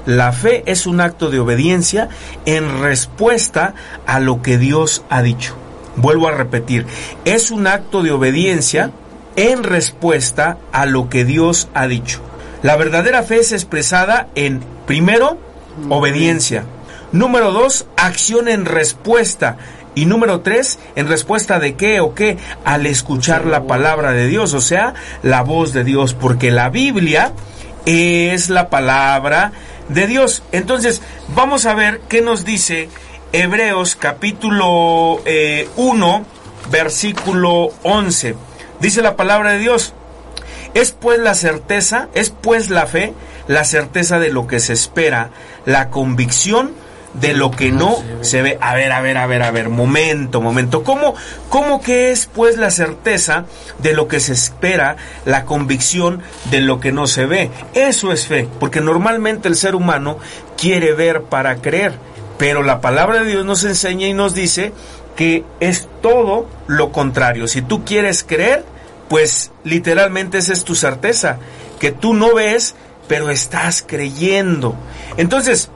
la 0.06 0.34
fe 0.34 0.64
es 0.66 0.86
un 0.86 1.00
acto 1.00 1.30
de 1.30 1.40
obediencia 1.40 2.10
en 2.46 2.82
respuesta 2.82 3.74
a 4.06 4.20
lo 4.20 4.42
que 4.42 4.58
Dios 4.58 5.06
ha 5.10 5.22
dicho. 5.22 5.56
Vuelvo 5.96 6.28
a 6.28 6.34
repetir, 6.34 6.88
es 7.24 7.50
un 7.50 7.66
acto 7.66 8.04
de 8.04 8.12
obediencia 8.12 8.92
en 9.38 9.64
respuesta 9.64 10.58
a 10.74 10.86
lo 10.86 11.08
que 11.08 11.24
Dios 11.24 11.70
ha 11.74 11.88
dicho. 11.88 12.20
La 12.64 12.76
verdadera 12.76 13.24
fe 13.24 13.38
es 13.38 13.54
expresada 13.54 14.28
en, 14.36 14.62
primero, 14.88 15.38
obediencia. 15.88 16.66
Número 17.14 17.52
dos, 17.52 17.86
acción 17.96 18.48
en 18.48 18.66
respuesta. 18.66 19.58
Y 19.96 20.06
número 20.06 20.42
tres, 20.42 20.80
en 20.96 21.08
respuesta 21.08 21.60
de 21.60 21.76
qué 21.76 22.00
o 22.00 22.16
qué, 22.16 22.38
al 22.66 22.86
escuchar 22.86 23.46
la 23.46 23.64
palabra 23.64 24.12
de 24.12 24.28
Dios, 24.28 24.54
o 24.54 24.62
sea, 24.62 24.94
la 25.22 25.42
voz 25.44 25.74
de 25.74 25.84
Dios, 25.84 26.14
porque 26.14 26.52
la 26.52 26.70
Biblia 26.70 27.34
es 27.86 28.50
la 28.50 28.70
palabra 28.70 29.52
de 29.90 30.08
Dios. 30.08 30.44
Entonces, 30.52 31.02
vamos 31.36 31.66
a 31.66 31.76
ver 31.76 32.02
qué 32.10 32.22
nos 32.22 32.46
dice 32.46 32.90
Hebreos 33.32 33.96
capítulo 33.96 35.16
1, 35.16 35.22
eh, 35.26 35.70
versículo 36.72 37.72
11. 37.84 38.36
Dice 38.80 39.02
la 39.02 39.16
palabra 39.16 39.52
de 39.52 39.60
Dios, 39.60 39.94
es 40.74 40.92
pues 40.92 41.20
la 41.20 41.36
certeza, 41.36 42.10
es 42.14 42.30
pues 42.30 42.70
la 42.70 42.88
fe, 42.88 43.14
la 43.48 43.64
certeza 43.64 44.20
de 44.20 44.32
lo 44.32 44.48
que 44.48 44.60
se 44.60 44.74
espera, 44.74 45.30
la 45.66 45.90
convicción 45.90 46.74
de 47.14 47.34
lo 47.34 47.52
que 47.52 47.72
no 47.72 47.98
se 48.22 48.42
ve. 48.42 48.58
A 48.62 48.76
ver, 48.76 48.92
a 48.92 49.02
ver, 49.02 49.18
a 49.18 49.28
ver, 49.28 49.44
a 49.44 49.52
ver, 49.52 49.70
momento, 49.70 50.42
momento. 50.42 50.84
¿Cómo, 50.84 51.16
cómo 51.50 51.82
que 51.82 52.12
es 52.12 52.30
pues 52.34 52.58
la 52.58 52.72
certeza 52.72 53.46
de 53.80 53.94
lo 53.94 54.08
que 54.08 54.20
se 54.20 54.34
espera, 54.34 54.96
la 55.26 55.46
convicción 55.46 56.22
de 56.50 56.62
lo 56.62 56.80
que 56.80 56.92
no 56.92 57.08
se 57.08 57.26
ve? 57.26 57.52
Eso 57.74 58.12
es 58.12 58.28
fe, 58.28 58.48
porque 58.60 58.82
normalmente 58.82 59.48
el 59.48 59.56
ser 59.56 59.76
humano 59.76 60.18
quiere 60.58 60.94
ver 60.94 61.24
para 61.24 61.58
creer, 61.58 61.94
pero 62.38 62.64
la 62.64 62.82
palabra 62.82 63.24
de 63.24 63.32
Dios 63.32 63.46
nos 63.46 63.64
enseña 63.64 64.08
y 64.08 64.14
nos 64.14 64.34
dice 64.34 64.74
que 65.16 65.44
es 65.60 65.88
todo 66.02 66.48
lo 66.68 66.92
contrario. 66.92 67.48
Si 67.48 67.62
tú 67.62 67.86
quieres 67.86 68.24
creer, 68.24 68.66
pues 69.08 69.52
literalmente 69.64 70.40
esa 70.40 70.54
es 70.54 70.64
tu 70.64 70.74
certeza, 70.74 71.38
que 71.80 71.92
tú 71.92 72.14
no 72.14 72.34
ves, 72.34 72.76
pero 73.08 73.30
estás 73.30 73.84
creyendo. 73.86 74.76
Entonces, 75.18 75.70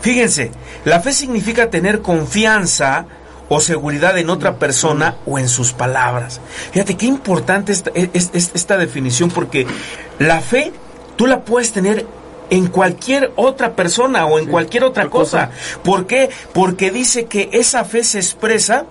fíjense, 0.00 0.50
la 0.84 1.00
fe 1.00 1.12
significa 1.12 1.70
tener 1.70 2.02
confianza 2.02 3.06
o 3.48 3.60
seguridad 3.60 4.16
en 4.18 4.30
otra 4.30 4.58
persona 4.58 5.16
o 5.26 5.38
en 5.38 5.48
sus 5.48 5.72
palabras. 5.72 6.40
Fíjate 6.72 6.96
qué 6.96 7.06
importante 7.06 7.72
esta, 7.72 7.90
es, 7.94 8.30
esta 8.32 8.78
definición 8.78 9.30
porque 9.30 9.66
la 10.18 10.40
fe 10.40 10.72
tú 11.16 11.26
la 11.26 11.40
puedes 11.40 11.72
tener 11.72 12.06
en 12.50 12.68
cualquier 12.68 13.32
otra 13.36 13.74
persona 13.74 14.26
o 14.26 14.38
en 14.38 14.46
cualquier 14.46 14.84
otra 14.84 15.08
cosa. 15.08 15.48
cosa. 15.48 15.80
¿Por 15.82 16.06
qué? 16.06 16.30
Porque 16.52 16.90
dice 16.90 17.26
que 17.26 17.50
esa 17.52 17.84
fe 17.84 18.04
se 18.04 18.18
expresa 18.18 18.86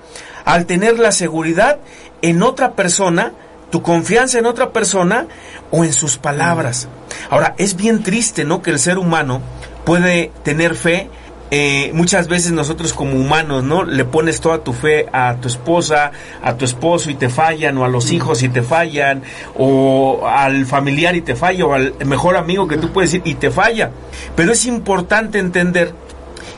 al 0.45 0.65
tener 0.65 0.99
la 0.99 1.11
seguridad 1.11 1.79
en 2.21 2.43
otra 2.43 2.73
persona 2.73 3.33
tu 3.69 3.81
confianza 3.81 4.39
en 4.39 4.45
otra 4.45 4.71
persona 4.71 5.27
o 5.71 5.83
en 5.83 5.93
sus 5.93 6.17
palabras. 6.17 6.87
Ahora, 7.29 7.55
es 7.57 7.75
bien 7.75 8.03
triste, 8.03 8.43
¿no? 8.43 8.61
Que 8.61 8.71
el 8.71 8.79
ser 8.79 8.97
humano 8.97 9.41
puede 9.89 10.29
tener 10.43 10.75
fe. 10.75 11.09
Eh, 11.49 11.89
muchas 11.95 12.27
veces 12.27 12.51
nosotros 12.51 12.93
como 12.93 13.13
humanos, 13.13 13.63
¿no? 13.63 13.83
Le 13.83 14.05
pones 14.05 14.39
toda 14.39 14.63
tu 14.63 14.71
fe 14.71 15.07
a 15.11 15.37
tu 15.41 15.47
esposa, 15.47 16.11
a 16.43 16.53
tu 16.57 16.65
esposo 16.65 17.09
y 17.09 17.15
te 17.15 17.27
fallan, 17.27 17.75
o 17.79 17.85
a 17.85 17.87
los 17.87 18.11
hijos 18.11 18.43
y 18.43 18.49
te 18.49 18.61
fallan, 18.61 19.23
o 19.57 20.27
al 20.27 20.67
familiar 20.67 21.15
y 21.15 21.21
te 21.21 21.35
falla, 21.35 21.65
o 21.65 21.73
al 21.73 21.95
mejor 22.05 22.37
amigo 22.37 22.67
que 22.67 22.77
tú 22.77 22.91
puedes 22.93 23.13
decir 23.13 23.23
y 23.25 23.33
te 23.33 23.49
falla. 23.49 23.89
Pero 24.35 24.51
es 24.51 24.67
importante 24.67 25.39
entender 25.39 25.91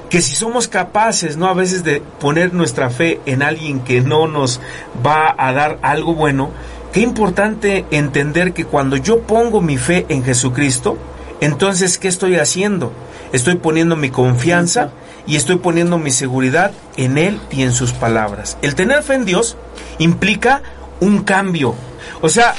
que 0.09 0.21
si 0.21 0.35
somos 0.35 0.67
capaces, 0.67 1.37
¿no? 1.37 1.47
A 1.47 1.53
veces 1.53 1.85
de 1.85 2.01
poner 2.19 2.53
nuestra 2.53 2.89
fe 2.89 3.21
en 3.25 3.43
alguien 3.43 3.79
que 3.79 4.01
no 4.01 4.27
nos 4.27 4.59
va 5.07 5.33
a 5.37 5.53
dar 5.53 5.79
algo 5.83 6.15
bueno, 6.15 6.51
Qué 6.91 6.99
importante 6.99 7.85
entender 7.91 8.51
que 8.51 8.65
cuando 8.65 8.97
yo 8.97 9.21
pongo 9.21 9.61
mi 9.61 9.77
fe 9.77 10.05
en 10.09 10.25
Jesucristo, 10.25 10.97
entonces, 11.41 11.97
¿qué 11.97 12.07
estoy 12.07 12.35
haciendo? 12.35 12.93
Estoy 13.33 13.55
poniendo 13.55 13.95
mi 13.95 14.09
confianza 14.09 14.91
y 15.25 15.35
estoy 15.35 15.57
poniendo 15.57 15.97
mi 15.97 16.11
seguridad 16.11 16.71
en 16.97 17.17
Él 17.17 17.39
y 17.51 17.63
en 17.63 17.73
sus 17.73 17.93
palabras. 17.93 18.57
El 18.61 18.75
tener 18.75 19.03
fe 19.03 19.15
en 19.15 19.25
Dios 19.25 19.57
implica 19.99 20.61
un 20.99 21.23
cambio. 21.23 21.75
O 22.21 22.29
sea, 22.29 22.53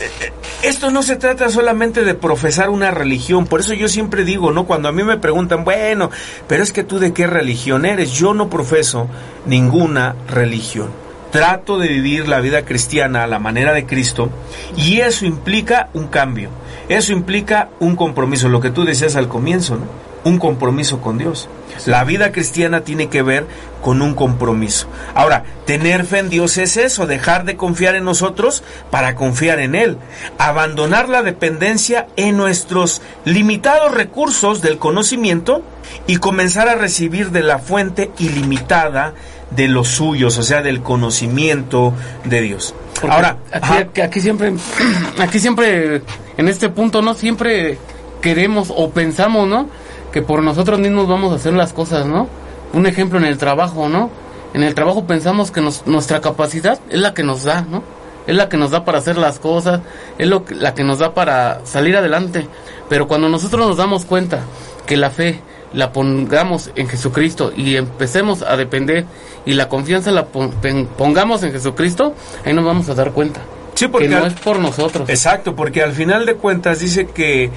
eh, 0.00 0.32
esto 0.62 0.90
no 0.90 1.02
se 1.02 1.16
trata 1.16 1.48
solamente 1.50 2.04
de 2.04 2.14
profesar 2.14 2.70
una 2.70 2.90
religión, 2.90 3.46
por 3.46 3.60
eso 3.60 3.74
yo 3.74 3.88
siempre 3.88 4.24
digo, 4.24 4.50
¿no? 4.50 4.66
Cuando 4.66 4.88
a 4.88 4.92
mí 4.92 5.04
me 5.04 5.18
preguntan, 5.18 5.64
bueno, 5.64 6.10
pero 6.48 6.62
es 6.62 6.72
que 6.72 6.84
tú 6.84 6.98
de 6.98 7.12
qué 7.12 7.26
religión 7.26 7.84
eres, 7.84 8.12
yo 8.12 8.34
no 8.34 8.48
profeso 8.48 9.08
ninguna 9.46 10.16
religión 10.28 11.04
trato 11.34 11.80
de 11.80 11.88
vivir 11.88 12.28
la 12.28 12.38
vida 12.38 12.64
cristiana 12.64 13.24
a 13.24 13.26
la 13.26 13.40
manera 13.40 13.72
de 13.72 13.86
Cristo 13.86 14.30
y 14.76 15.00
eso 15.00 15.26
implica 15.26 15.88
un 15.92 16.06
cambio, 16.06 16.48
eso 16.88 17.12
implica 17.12 17.70
un 17.80 17.96
compromiso, 17.96 18.48
lo 18.48 18.60
que 18.60 18.70
tú 18.70 18.84
decías 18.84 19.16
al 19.16 19.26
comienzo, 19.26 19.74
¿no? 19.74 20.13
Un 20.24 20.38
compromiso 20.38 21.00
con 21.00 21.18
Dios. 21.18 21.48
La 21.86 22.04
vida 22.04 22.32
cristiana 22.32 22.80
tiene 22.80 23.08
que 23.08 23.22
ver 23.22 23.46
con 23.82 24.00
un 24.00 24.14
compromiso. 24.14 24.86
Ahora, 25.14 25.44
tener 25.66 26.04
fe 26.04 26.18
en 26.18 26.30
Dios 26.30 26.56
es 26.56 26.76
eso, 26.76 27.06
dejar 27.06 27.44
de 27.44 27.56
confiar 27.56 27.94
en 27.94 28.04
nosotros 28.04 28.62
para 28.90 29.14
confiar 29.14 29.60
en 29.60 29.74
Él, 29.74 29.98
abandonar 30.38 31.08
la 31.08 31.22
dependencia 31.22 32.06
en 32.16 32.36
nuestros 32.36 33.02
limitados 33.24 33.92
recursos 33.92 34.62
del 34.62 34.78
conocimiento 34.78 35.62
y 36.06 36.16
comenzar 36.16 36.68
a 36.68 36.74
recibir 36.74 37.30
de 37.30 37.42
la 37.42 37.58
fuente 37.58 38.10
ilimitada 38.18 39.14
de 39.50 39.68
los 39.68 39.88
suyos, 39.88 40.38
o 40.38 40.42
sea, 40.42 40.62
del 40.62 40.82
conocimiento 40.82 41.92
de 42.24 42.40
Dios. 42.40 42.74
Ahora, 43.08 43.36
aquí, 43.52 44.00
aquí, 44.00 44.20
siempre, 44.20 44.54
aquí 45.18 45.38
siempre, 45.38 46.02
en 46.36 46.48
este 46.48 46.68
punto, 46.70 47.02
¿no? 47.02 47.14
Siempre 47.14 47.78
queremos 48.20 48.72
o 48.74 48.90
pensamos, 48.90 49.46
¿no? 49.46 49.68
Que 50.14 50.22
por 50.22 50.44
nosotros 50.44 50.78
mismos 50.78 51.08
vamos 51.08 51.32
a 51.32 51.34
hacer 51.34 51.54
las 51.54 51.72
cosas, 51.72 52.06
¿no? 52.06 52.28
Un 52.72 52.86
ejemplo 52.86 53.18
en 53.18 53.24
el 53.24 53.36
trabajo, 53.36 53.88
¿no? 53.88 54.10
En 54.54 54.62
el 54.62 54.72
trabajo 54.72 55.08
pensamos 55.08 55.50
que 55.50 55.60
nuestra 55.86 56.20
capacidad 56.20 56.78
es 56.88 57.00
la 57.00 57.14
que 57.14 57.24
nos 57.24 57.42
da, 57.42 57.62
¿no? 57.62 57.82
Es 58.28 58.36
la 58.36 58.48
que 58.48 58.56
nos 58.56 58.70
da 58.70 58.84
para 58.84 58.98
hacer 58.98 59.18
las 59.18 59.40
cosas, 59.40 59.80
es 60.16 60.28
lo 60.28 60.44
la 60.50 60.72
que 60.72 60.84
nos 60.84 61.00
da 61.00 61.14
para 61.14 61.66
salir 61.66 61.96
adelante. 61.96 62.46
Pero 62.88 63.08
cuando 63.08 63.28
nosotros 63.28 63.66
nos 63.66 63.76
damos 63.76 64.04
cuenta 64.04 64.44
que 64.86 64.96
la 64.96 65.10
fe 65.10 65.40
la 65.72 65.92
pongamos 65.92 66.70
en 66.76 66.86
Jesucristo 66.86 67.52
y 67.56 67.74
empecemos 67.74 68.42
a 68.42 68.56
depender 68.56 69.06
y 69.44 69.54
la 69.54 69.68
confianza 69.68 70.12
la 70.12 70.26
pongamos 70.26 71.42
en 71.42 71.50
Jesucristo, 71.50 72.14
ahí 72.44 72.52
nos 72.52 72.64
vamos 72.64 72.88
a 72.88 72.94
dar 72.94 73.10
cuenta. 73.10 73.40
Sí, 73.74 73.88
porque 73.88 74.08
no 74.08 74.24
es 74.24 74.34
por 74.34 74.60
nosotros. 74.60 75.08
Exacto, 75.10 75.56
porque 75.56 75.82
al 75.82 75.92
final 75.92 76.24
de 76.24 76.36
cuentas 76.36 76.78
dice 76.78 77.08
que 77.08 77.50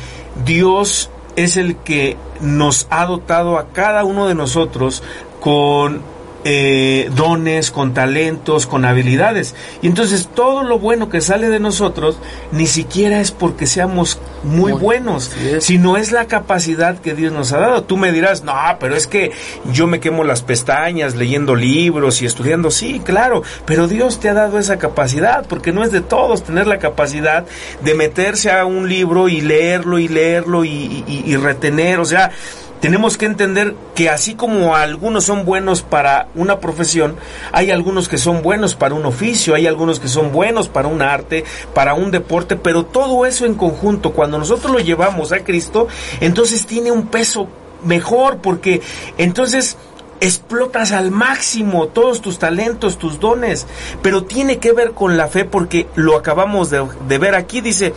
Dios 0.43 1.11
es 1.37 1.55
el 1.55 1.77
que 1.77 2.17
nos 2.41 2.87
ha 2.89 3.05
dotado 3.05 3.57
a 3.57 3.69
cada 3.69 4.03
uno 4.03 4.27
de 4.27 4.35
nosotros 4.35 5.03
con 5.39 6.01
eh, 6.49 7.09
dones, 7.13 7.71
con 7.71 7.93
talentos, 7.93 8.67
con 8.67 8.85
habilidades. 8.85 9.53
Y 9.81 9.87
entonces 9.87 10.29
todo 10.33 10.63
lo 10.63 10.79
bueno 10.79 11.09
que 11.09 11.19
sale 11.19 11.49
de 11.49 11.59
nosotros 11.59 12.19
ni 12.53 12.67
siquiera 12.67 13.19
es 13.19 13.31
porque 13.31 13.67
seamos 13.67 14.17
muy, 14.43 14.71
buenos, 14.71 15.29
sino 15.59 15.97
es 15.97 16.13
la 16.13 16.27
capacidad 16.27 17.01
que 17.01 17.15
Dios 17.15 17.33
nos 17.33 17.51
ha 17.51 17.57
dado. 17.57 17.83
Tú 17.83 17.97
me 17.97 18.13
dirás, 18.13 18.45
no, 18.45 18.53
pero 18.79 18.95
es 18.95 19.07
que 19.07 19.33
yo 19.73 19.87
me 19.87 19.99
quemo 19.99 20.23
las 20.23 20.41
pestañas 20.41 21.17
leyendo 21.17 21.53
libros 21.53 22.21
y 22.21 22.25
estudiando. 22.25 22.71
Sí, 22.71 23.01
claro, 23.03 23.43
pero 23.65 23.89
Dios 23.89 24.21
te 24.21 24.29
ha 24.29 24.33
dado 24.33 24.57
esa 24.57 24.77
capacidad, 24.77 25.45
porque 25.47 25.73
no 25.73 25.83
es 25.83 25.91
de 25.91 25.99
todos 25.99 26.43
tener 26.43 26.65
la 26.65 26.79
capacidad 26.79 27.45
de 27.83 27.93
meterse 27.93 28.51
a 28.51 28.63
un 28.63 28.87
libro 28.87 29.27
y 29.27 29.41
leerlo 29.41 29.99
y 29.99 30.07
leerlo 30.07 30.63
y 30.63 31.35
retener. 31.35 31.99
O 31.99 32.05
sea, 32.05 32.31
tenemos 32.79 33.17
que 33.17 33.25
entender 33.25 33.75
que 33.95 34.09
así 34.09 34.35
como 34.35 34.75
algunos 34.75 35.25
son 35.25 35.45
buenos 35.45 35.81
para 35.81 36.27
una 36.35 36.59
profesión, 36.59 37.15
hay 37.51 37.71
algunos 37.71 38.07
que 38.07 38.17
son 38.17 38.41
buenos 38.41 38.75
para 38.75 38.95
un 38.95 39.05
oficio, 39.05 39.55
hay 39.55 39.67
algunos 39.67 39.99
que 39.99 40.07
son 40.07 40.31
buenos 40.31 40.67
para 40.67 40.87
un 40.87 41.01
arte, 41.01 41.43
para 41.73 41.93
un 41.93 42.11
deporte, 42.11 42.55
pero 42.55 42.85
todo 42.85 43.25
eso 43.25 43.45
en 43.45 43.55
conjunto, 43.55 44.11
cuando 44.11 44.37
nosotros 44.37 44.71
lo 44.71 44.79
llevamos 44.79 45.31
a 45.31 45.43
Cristo, 45.43 45.87
entonces 46.19 46.65
tiene 46.65 46.91
un 46.91 47.07
peso 47.07 47.47
mejor, 47.83 48.37
porque 48.37 48.81
entonces 49.17 49.77
explotas 50.19 50.91
al 50.91 51.11
máximo 51.11 51.87
todos 51.87 52.21
tus 52.21 52.39
talentos, 52.39 52.97
tus 52.97 53.19
dones, 53.19 53.67
pero 54.01 54.23
tiene 54.23 54.57
que 54.57 54.73
ver 54.73 54.91
con 54.91 55.17
la 55.17 55.27
fe 55.27 55.45
porque 55.45 55.87
lo 55.95 56.15
acabamos 56.15 56.69
de, 56.69 57.17
ver 57.17 57.35
aquí, 57.35 57.61
dice 57.61 57.93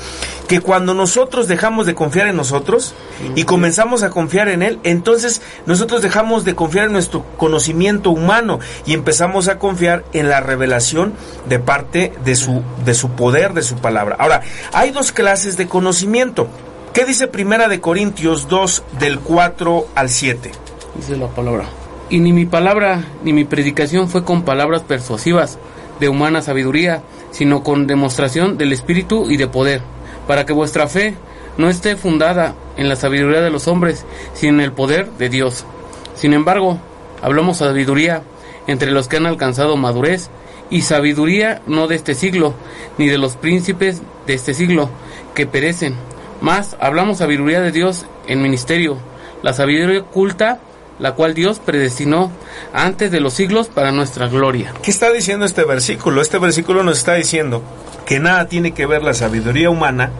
que 0.48 0.60
cuando 0.60 0.94
nosotros 0.94 1.48
dejamos 1.48 1.86
de 1.86 1.94
confiar 1.94 2.28
en 2.28 2.36
nosotros 2.36 2.94
y 3.34 3.44
comenzamos 3.44 4.02
a 4.02 4.10
confiar 4.10 4.48
en 4.48 4.62
Él, 4.62 4.78
entonces 4.82 5.42
nosotros 5.66 6.02
dejamos 6.02 6.44
de 6.44 6.54
confiar 6.54 6.86
en 6.86 6.92
nuestro 6.92 7.24
conocimiento 7.36 8.10
humano 8.10 8.58
y 8.86 8.94
empezamos 8.94 9.48
a 9.48 9.58
confiar 9.58 10.04
en 10.12 10.28
la 10.28 10.40
revelación 10.40 11.14
de 11.48 11.58
parte 11.58 12.12
de 12.24 12.34
su, 12.34 12.62
de 12.84 12.94
su 12.94 13.10
poder, 13.10 13.54
de 13.54 13.62
su 13.62 13.76
palabra. 13.76 14.16
Ahora, 14.18 14.42
hay 14.72 14.90
dos 14.90 15.12
clases 15.12 15.56
de 15.56 15.68
conocimiento. 15.68 16.48
¿Qué 16.92 17.04
dice 17.04 17.28
Primera 17.28 17.68
de 17.68 17.80
Corintios 17.80 18.48
2 18.48 18.82
del 18.98 19.20
4 19.20 19.86
al 19.94 20.10
7? 20.10 20.50
Dice 20.96 21.16
la 21.16 21.28
palabra. 21.28 21.66
Y 22.10 22.18
ni 22.18 22.32
mi 22.32 22.44
palabra 22.44 23.04
ni 23.22 23.32
mi 23.32 23.44
predicación 23.44 24.08
fue 24.08 24.24
con 24.24 24.42
palabras 24.42 24.82
persuasivas 24.82 25.60
de 26.00 26.08
humana 26.08 26.42
sabiduría, 26.42 27.02
sino 27.30 27.62
con 27.62 27.86
demostración 27.86 28.58
del 28.58 28.72
Espíritu 28.72 29.30
y 29.30 29.36
de 29.36 29.46
poder, 29.46 29.80
para 30.26 30.44
que 30.44 30.52
vuestra 30.52 30.88
fe 30.88 31.14
no 31.56 31.70
esté 31.70 31.94
fundada 31.94 32.56
en 32.76 32.88
la 32.88 32.96
sabiduría 32.96 33.42
de 33.42 33.50
los 33.50 33.68
hombres, 33.68 34.04
sino 34.34 34.54
en 34.54 34.60
el 34.60 34.72
poder 34.72 35.08
de 35.12 35.28
Dios. 35.28 35.64
Sin 36.16 36.32
embargo, 36.32 36.78
hablamos 37.22 37.58
sabiduría 37.58 38.22
entre 38.66 38.90
los 38.90 39.06
que 39.06 39.18
han 39.18 39.26
alcanzado 39.26 39.76
madurez, 39.76 40.30
y 40.68 40.82
sabiduría 40.82 41.62
no 41.66 41.86
de 41.86 41.96
este 41.96 42.14
siglo, 42.14 42.54
ni 42.98 43.08
de 43.08 43.18
los 43.18 43.36
príncipes 43.36 44.02
de 44.26 44.34
este 44.34 44.54
siglo, 44.54 44.88
que 45.34 45.46
perecen. 45.46 45.94
Más 46.40 46.76
hablamos 46.80 47.18
sabiduría 47.18 47.60
de 47.60 47.70
Dios 47.70 48.06
en 48.26 48.42
ministerio, 48.42 48.96
la 49.42 49.52
sabiduría 49.52 50.00
oculta 50.00 50.60
la 51.00 51.12
cual 51.12 51.34
Dios 51.34 51.58
predestinó 51.58 52.30
antes 52.72 53.10
de 53.10 53.20
los 53.20 53.34
siglos 53.34 53.68
para 53.68 53.90
nuestra 53.90 54.28
gloria. 54.28 54.72
¿Qué 54.82 54.90
está 54.90 55.10
diciendo 55.10 55.46
este 55.46 55.64
versículo? 55.64 56.20
Este 56.20 56.38
versículo 56.38 56.82
nos 56.82 56.98
está 56.98 57.14
diciendo 57.14 57.62
que 58.06 58.20
nada 58.20 58.46
tiene 58.46 58.72
que 58.72 58.86
ver 58.86 59.02
la 59.02 59.14
sabiduría 59.14 59.70
humana 59.70 60.10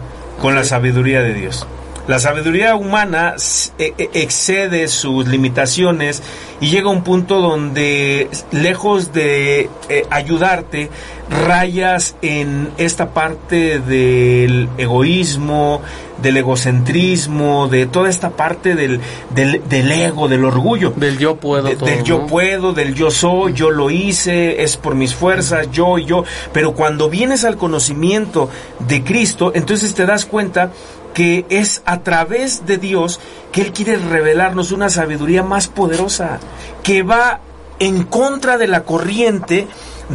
con 0.41 0.55
la 0.55 0.63
sabiduría 0.63 1.21
de 1.21 1.33
Dios. 1.33 1.67
La 2.07 2.19
sabiduría 2.19 2.75
humana 2.75 3.35
e, 3.77 3.93
e, 3.97 4.09
excede 4.13 4.87
sus 4.87 5.27
limitaciones 5.27 6.23
y 6.59 6.69
llega 6.69 6.87
a 6.87 6.91
un 6.91 7.03
punto 7.03 7.39
donde, 7.39 8.27
lejos 8.51 9.13
de 9.13 9.69
eh, 9.87 10.05
ayudarte, 10.09 10.89
rayas 11.31 12.15
en 12.21 12.71
esta 12.77 13.13
parte 13.13 13.79
del 13.79 14.69
egoísmo, 14.77 15.81
del 16.21 16.37
egocentrismo, 16.37 17.67
de 17.67 17.85
toda 17.85 18.09
esta 18.09 18.31
parte 18.31 18.75
del, 18.75 18.99
del, 19.33 19.91
ego, 19.91 20.27
del 20.27 20.45
orgullo. 20.45 20.91
Del 20.95 21.17
yo 21.17 21.37
puedo. 21.37 21.69
del 21.69 22.03
yo 22.03 22.27
puedo, 22.27 22.73
del 22.73 22.93
yo 22.93 23.09
soy, 23.09 23.53
yo 23.53 23.71
lo 23.71 23.89
hice, 23.89 24.61
es 24.63 24.77
por 24.77 24.95
mis 24.95 25.15
fuerzas, 25.15 25.71
yo 25.71 25.97
y 25.97 26.05
yo. 26.05 26.23
Pero 26.53 26.73
cuando 26.73 27.09
vienes 27.09 27.43
al 27.45 27.57
conocimiento 27.57 28.49
de 28.79 29.03
Cristo, 29.03 29.51
entonces 29.55 29.93
te 29.93 30.05
das 30.05 30.25
cuenta 30.25 30.71
que 31.13 31.45
es 31.49 31.81
a 31.85 32.01
través 32.01 32.65
de 32.65 32.77
Dios 32.77 33.19
que 33.51 33.61
Él 33.61 33.73
quiere 33.73 33.97
revelarnos 33.97 34.71
una 34.71 34.89
sabiduría 34.89 35.43
más 35.43 35.67
poderosa, 35.67 36.39
que 36.83 37.03
va 37.03 37.39
en 37.79 38.03
contra 38.03 38.57
de 38.57 38.67
la 38.67 38.83
corriente 38.83 39.67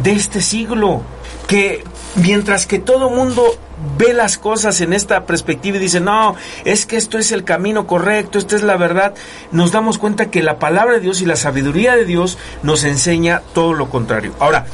de 0.03 0.11
este 0.11 0.41
siglo, 0.41 1.01
que 1.47 1.83
mientras 2.15 2.67
que 2.67 2.79
todo 2.79 3.09
mundo 3.09 3.43
ve 3.97 4.13
las 4.13 4.37
cosas 4.37 4.81
en 4.81 4.93
esta 4.93 5.25
perspectiva 5.25 5.77
y 5.77 5.81
dice, 5.81 5.99
no, 5.99 6.35
es 6.65 6.85
que 6.85 6.97
esto 6.97 7.17
es 7.17 7.31
el 7.31 7.43
camino 7.43 7.87
correcto, 7.87 8.37
esta 8.39 8.55
es 8.55 8.63
la 8.63 8.77
verdad, 8.77 9.13
nos 9.51 9.71
damos 9.71 9.97
cuenta 9.97 10.31
que 10.31 10.43
la 10.43 10.59
palabra 10.59 10.95
de 10.95 10.99
Dios 10.99 11.21
y 11.21 11.25
la 11.25 11.35
sabiduría 11.35 11.95
de 11.95 12.05
Dios 12.05 12.37
nos 12.63 12.83
enseña 12.83 13.41
todo 13.53 13.73
lo 13.73 13.89
contrario. 13.89 14.33
Ahora, 14.39 14.65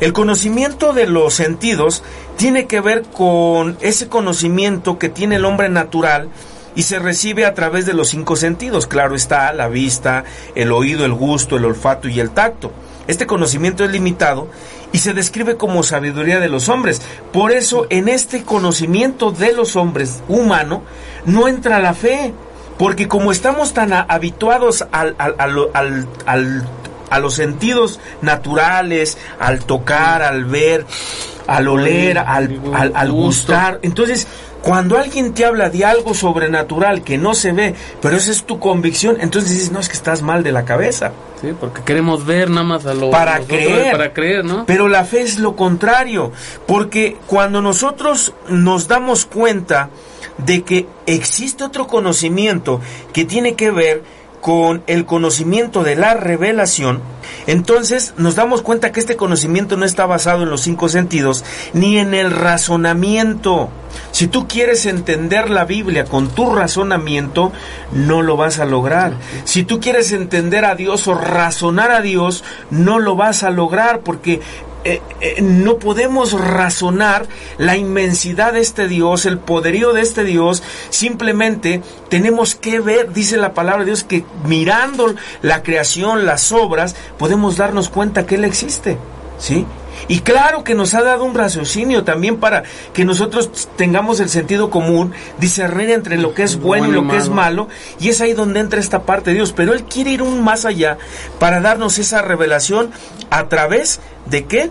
el 0.00 0.12
conocimiento 0.12 0.92
de 0.92 1.06
los 1.06 1.34
sentidos 1.34 2.02
tiene 2.36 2.66
que 2.66 2.80
ver 2.80 3.02
con 3.02 3.76
ese 3.80 4.08
conocimiento 4.08 4.98
que 4.98 5.08
tiene 5.08 5.36
el 5.36 5.44
hombre 5.44 5.68
natural 5.68 6.28
y 6.74 6.84
se 6.84 6.98
recibe 6.98 7.44
a 7.44 7.54
través 7.54 7.86
de 7.86 7.92
los 7.92 8.08
cinco 8.08 8.36
sentidos. 8.36 8.86
Claro 8.86 9.14
está, 9.14 9.52
la 9.52 9.68
vista, 9.68 10.24
el 10.54 10.72
oído, 10.72 11.04
el 11.04 11.12
gusto, 11.12 11.56
el 11.56 11.64
olfato 11.64 12.08
y 12.08 12.18
el 12.18 12.30
tacto. 12.30 12.72
Este 13.06 13.26
conocimiento 13.26 13.84
es 13.84 13.90
limitado 13.90 14.48
y 14.92 14.98
se 14.98 15.14
describe 15.14 15.56
como 15.56 15.82
sabiduría 15.82 16.38
de 16.38 16.48
los 16.48 16.68
hombres. 16.68 17.02
Por 17.32 17.52
eso 17.52 17.86
en 17.90 18.08
este 18.08 18.44
conocimiento 18.44 19.32
de 19.32 19.52
los 19.52 19.76
hombres 19.76 20.22
humano 20.28 20.82
no 21.24 21.48
entra 21.48 21.80
la 21.80 21.94
fe. 21.94 22.32
Porque 22.78 23.06
como 23.06 23.30
estamos 23.30 23.74
tan 23.74 23.92
habituados 23.92 24.84
al, 24.90 25.14
al, 25.18 25.36
al, 25.38 26.08
al 26.26 26.66
a 27.12 27.18
los 27.18 27.34
sentidos 27.34 28.00
naturales, 28.22 29.18
al 29.38 29.64
tocar, 29.66 30.22
al 30.22 30.46
ver, 30.46 30.86
al 31.46 31.68
oler, 31.68 32.16
al, 32.16 32.58
al, 32.94 33.12
gustar. 33.12 33.80
Entonces, 33.82 34.26
cuando 34.62 34.96
alguien 34.96 35.34
te 35.34 35.44
habla 35.44 35.70
de 35.70 35.84
algo 35.84 36.14
sobrenatural 36.14 37.02
que 37.02 37.18
no 37.18 37.34
se 37.34 37.52
ve, 37.52 37.74
pero 38.00 38.16
esa 38.16 38.30
es 38.30 38.44
tu 38.44 38.58
convicción, 38.58 39.16
entonces 39.20 39.50
dices, 39.50 39.72
no, 39.72 39.80
es 39.80 39.88
que 39.88 39.96
estás 39.96 40.22
mal 40.22 40.42
de 40.42 40.52
la 40.52 40.64
cabeza. 40.64 41.12
Sí, 41.40 41.48
porque 41.58 41.82
queremos 41.82 42.24
ver 42.24 42.48
nada 42.48 42.62
más 42.62 42.86
a 42.86 42.94
lo 42.94 43.10
para 43.10 43.40
creer, 43.40 43.90
para 43.90 44.12
creer, 44.12 44.44
¿no? 44.44 44.64
Pero 44.64 44.88
la 44.88 45.04
fe 45.04 45.22
es 45.22 45.40
lo 45.40 45.56
contrario, 45.56 46.30
porque 46.66 47.16
cuando 47.26 47.60
nosotros 47.60 48.32
nos 48.48 48.86
damos 48.86 49.26
cuenta 49.26 49.90
de 50.38 50.62
que 50.62 50.86
existe 51.06 51.64
otro 51.64 51.88
conocimiento 51.88 52.80
que 53.12 53.24
tiene 53.24 53.54
que 53.54 53.72
ver 53.72 54.02
con 54.42 54.82
el 54.88 55.06
conocimiento 55.06 55.84
de 55.84 55.94
la 55.94 56.14
revelación, 56.14 57.00
entonces 57.46 58.12
nos 58.16 58.34
damos 58.34 58.60
cuenta 58.60 58.90
que 58.90 59.00
este 59.00 59.16
conocimiento 59.16 59.76
no 59.76 59.84
está 59.86 60.04
basado 60.04 60.42
en 60.42 60.50
los 60.50 60.62
cinco 60.62 60.88
sentidos 60.88 61.44
ni 61.72 61.96
en 61.98 62.12
el 62.12 62.32
razonamiento. 62.32 63.70
Si 64.10 64.26
tú 64.26 64.48
quieres 64.48 64.84
entender 64.86 65.48
la 65.48 65.64
Biblia 65.64 66.04
con 66.04 66.28
tu 66.28 66.52
razonamiento, 66.52 67.52
no 67.92 68.20
lo 68.22 68.36
vas 68.36 68.58
a 68.58 68.64
lograr. 68.64 69.14
Si 69.44 69.62
tú 69.62 69.80
quieres 69.80 70.12
entender 70.12 70.64
a 70.64 70.74
Dios 70.74 71.06
o 71.06 71.14
razonar 71.14 71.92
a 71.92 72.00
Dios, 72.00 72.42
no 72.70 72.98
lo 72.98 73.14
vas 73.14 73.44
a 73.44 73.50
lograr 73.50 74.00
porque 74.00 74.40
eh, 74.84 75.00
eh, 75.20 75.40
no 75.42 75.78
podemos 75.78 76.32
razonar 76.32 77.26
la 77.58 77.76
inmensidad 77.76 78.52
de 78.52 78.60
este 78.60 78.88
Dios, 78.88 79.26
el 79.26 79.38
poderío 79.38 79.92
de 79.92 80.00
este 80.00 80.24
Dios, 80.24 80.62
simplemente 80.90 81.82
tenemos 82.08 82.54
que 82.54 82.80
ver, 82.80 83.12
dice 83.12 83.36
la 83.36 83.54
palabra 83.54 83.80
de 83.80 83.86
Dios, 83.86 84.04
que 84.04 84.24
mirando 84.44 85.14
la 85.40 85.62
creación, 85.62 86.26
las 86.26 86.50
obras, 86.52 86.96
podemos 87.18 87.56
darnos 87.56 87.88
cuenta 87.88 88.26
que 88.26 88.34
Él 88.34 88.44
existe, 88.44 88.98
¿sí? 89.38 89.66
Y 90.08 90.20
claro 90.20 90.64
que 90.64 90.74
nos 90.74 90.94
ha 90.94 91.02
dado 91.02 91.24
un 91.24 91.34
raciocinio 91.34 92.04
también 92.04 92.38
para 92.38 92.64
que 92.92 93.04
nosotros 93.04 93.68
tengamos 93.76 94.20
el 94.20 94.28
sentido 94.28 94.70
común, 94.70 95.12
discernir 95.38 95.90
entre 95.90 96.18
lo 96.18 96.34
que 96.34 96.42
es 96.42 96.58
bueno, 96.58 96.88
y 96.88 96.92
lo 96.92 97.08
que 97.08 97.16
es 97.16 97.28
malo, 97.28 97.68
y 98.00 98.08
es 98.08 98.20
ahí 98.20 98.32
donde 98.32 98.60
entra 98.60 98.80
esta 98.80 99.02
parte 99.02 99.30
de 99.30 99.36
Dios. 99.36 99.52
Pero 99.52 99.72
Él 99.72 99.84
quiere 99.84 100.10
ir 100.10 100.22
un 100.22 100.42
más 100.42 100.64
allá 100.64 100.98
para 101.38 101.60
darnos 101.60 101.98
esa 101.98 102.22
revelación 102.22 102.90
a 103.30 103.48
través 103.48 104.00
de 104.26 104.44
qué? 104.44 104.70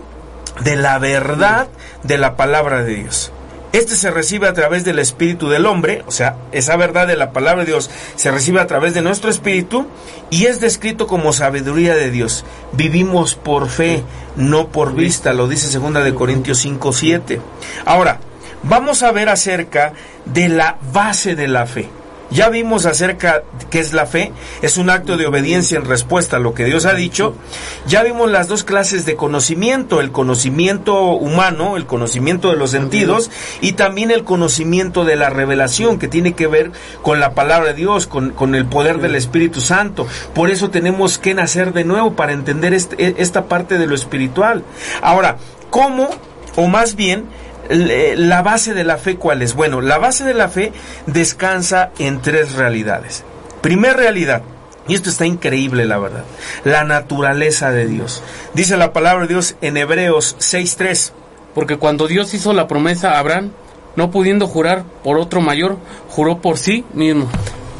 De 0.64 0.76
la 0.76 0.98
verdad 0.98 1.68
de 2.02 2.18
la 2.18 2.36
palabra 2.36 2.82
de 2.82 2.94
Dios. 2.96 3.32
Este 3.72 3.96
se 3.96 4.10
recibe 4.10 4.48
a 4.48 4.52
través 4.52 4.84
del 4.84 4.98
espíritu 4.98 5.48
del 5.48 5.64
hombre, 5.64 6.04
o 6.06 6.10
sea, 6.10 6.36
esa 6.52 6.76
verdad 6.76 7.06
de 7.06 7.16
la 7.16 7.32
palabra 7.32 7.64
de 7.64 7.70
Dios 7.70 7.88
se 8.16 8.30
recibe 8.30 8.60
a 8.60 8.66
través 8.66 8.92
de 8.92 9.00
nuestro 9.00 9.30
espíritu 9.30 9.86
y 10.28 10.44
es 10.44 10.60
descrito 10.60 11.06
como 11.06 11.32
sabiduría 11.32 11.94
de 11.94 12.10
Dios. 12.10 12.44
Vivimos 12.72 13.34
por 13.34 13.70
fe, 13.70 14.02
no 14.36 14.68
por 14.68 14.94
vista, 14.94 15.32
lo 15.32 15.48
dice 15.48 15.68
segunda 15.68 16.04
de 16.04 16.14
Corintios 16.14 16.58
5, 16.58 16.92
7. 16.92 17.40
Ahora, 17.86 18.20
vamos 18.62 19.02
a 19.02 19.10
ver 19.10 19.30
acerca 19.30 19.94
de 20.26 20.50
la 20.50 20.76
base 20.92 21.34
de 21.34 21.48
la 21.48 21.64
fe. 21.64 21.88
Ya 22.32 22.48
vimos 22.48 22.86
acerca 22.86 23.42
de 23.58 23.66
qué 23.70 23.78
es 23.78 23.92
la 23.92 24.06
fe, 24.06 24.32
es 24.62 24.78
un 24.78 24.90
acto 24.90 25.16
de 25.16 25.26
obediencia 25.26 25.78
en 25.78 25.84
respuesta 25.84 26.36
a 26.36 26.40
lo 26.40 26.54
que 26.54 26.64
Dios 26.64 26.86
ha 26.86 26.94
dicho. 26.94 27.34
Ya 27.86 28.02
vimos 28.02 28.30
las 28.30 28.48
dos 28.48 28.64
clases 28.64 29.04
de 29.04 29.16
conocimiento, 29.16 30.00
el 30.00 30.12
conocimiento 30.12 31.12
humano, 31.12 31.76
el 31.76 31.86
conocimiento 31.86 32.50
de 32.50 32.56
los 32.56 32.70
sentidos 32.70 33.30
y 33.60 33.72
también 33.72 34.10
el 34.10 34.24
conocimiento 34.24 35.04
de 35.04 35.16
la 35.16 35.30
revelación 35.30 35.98
que 35.98 36.08
tiene 36.08 36.32
que 36.32 36.46
ver 36.46 36.72
con 37.02 37.20
la 37.20 37.34
palabra 37.34 37.68
de 37.68 37.74
Dios, 37.74 38.06
con, 38.06 38.30
con 38.30 38.54
el 38.54 38.66
poder 38.66 39.00
del 39.00 39.14
Espíritu 39.14 39.60
Santo. 39.60 40.06
Por 40.34 40.50
eso 40.50 40.70
tenemos 40.70 41.18
que 41.18 41.34
nacer 41.34 41.72
de 41.72 41.84
nuevo 41.84 42.14
para 42.14 42.32
entender 42.32 42.72
este, 42.72 43.04
e, 43.04 43.14
esta 43.18 43.44
parte 43.44 43.78
de 43.78 43.86
lo 43.86 43.94
espiritual. 43.94 44.64
Ahora, 45.02 45.36
¿cómo, 45.70 46.08
o 46.56 46.66
más 46.68 46.96
bien, 46.96 47.26
la 47.72 48.42
base 48.42 48.74
de 48.74 48.84
la 48.84 48.98
fe 48.98 49.16
cuál 49.16 49.42
es? 49.42 49.54
Bueno, 49.54 49.80
la 49.80 49.98
base 49.98 50.24
de 50.24 50.34
la 50.34 50.48
fe 50.48 50.72
descansa 51.06 51.90
en 51.98 52.20
tres 52.20 52.54
realidades. 52.54 53.24
Primer 53.60 53.96
realidad, 53.96 54.42
y 54.88 54.94
esto 54.94 55.10
está 55.10 55.26
increíble, 55.26 55.86
la 55.86 55.98
verdad, 55.98 56.24
la 56.64 56.84
naturaleza 56.84 57.70
de 57.70 57.86
Dios. 57.86 58.22
Dice 58.54 58.76
la 58.76 58.92
palabra 58.92 59.22
de 59.22 59.28
Dios 59.28 59.56
en 59.60 59.76
Hebreos 59.76 60.36
6.3. 60.38 61.12
Porque 61.54 61.76
cuando 61.76 62.08
Dios 62.08 62.32
hizo 62.34 62.52
la 62.52 62.66
promesa 62.66 63.12
a 63.12 63.18
Abraham, 63.18 63.52
no 63.94 64.10
pudiendo 64.10 64.46
jurar 64.46 64.84
por 65.04 65.18
otro 65.18 65.40
mayor, 65.40 65.76
juró 66.08 66.40
por 66.40 66.58
sí 66.58 66.84
mismo. 66.94 67.28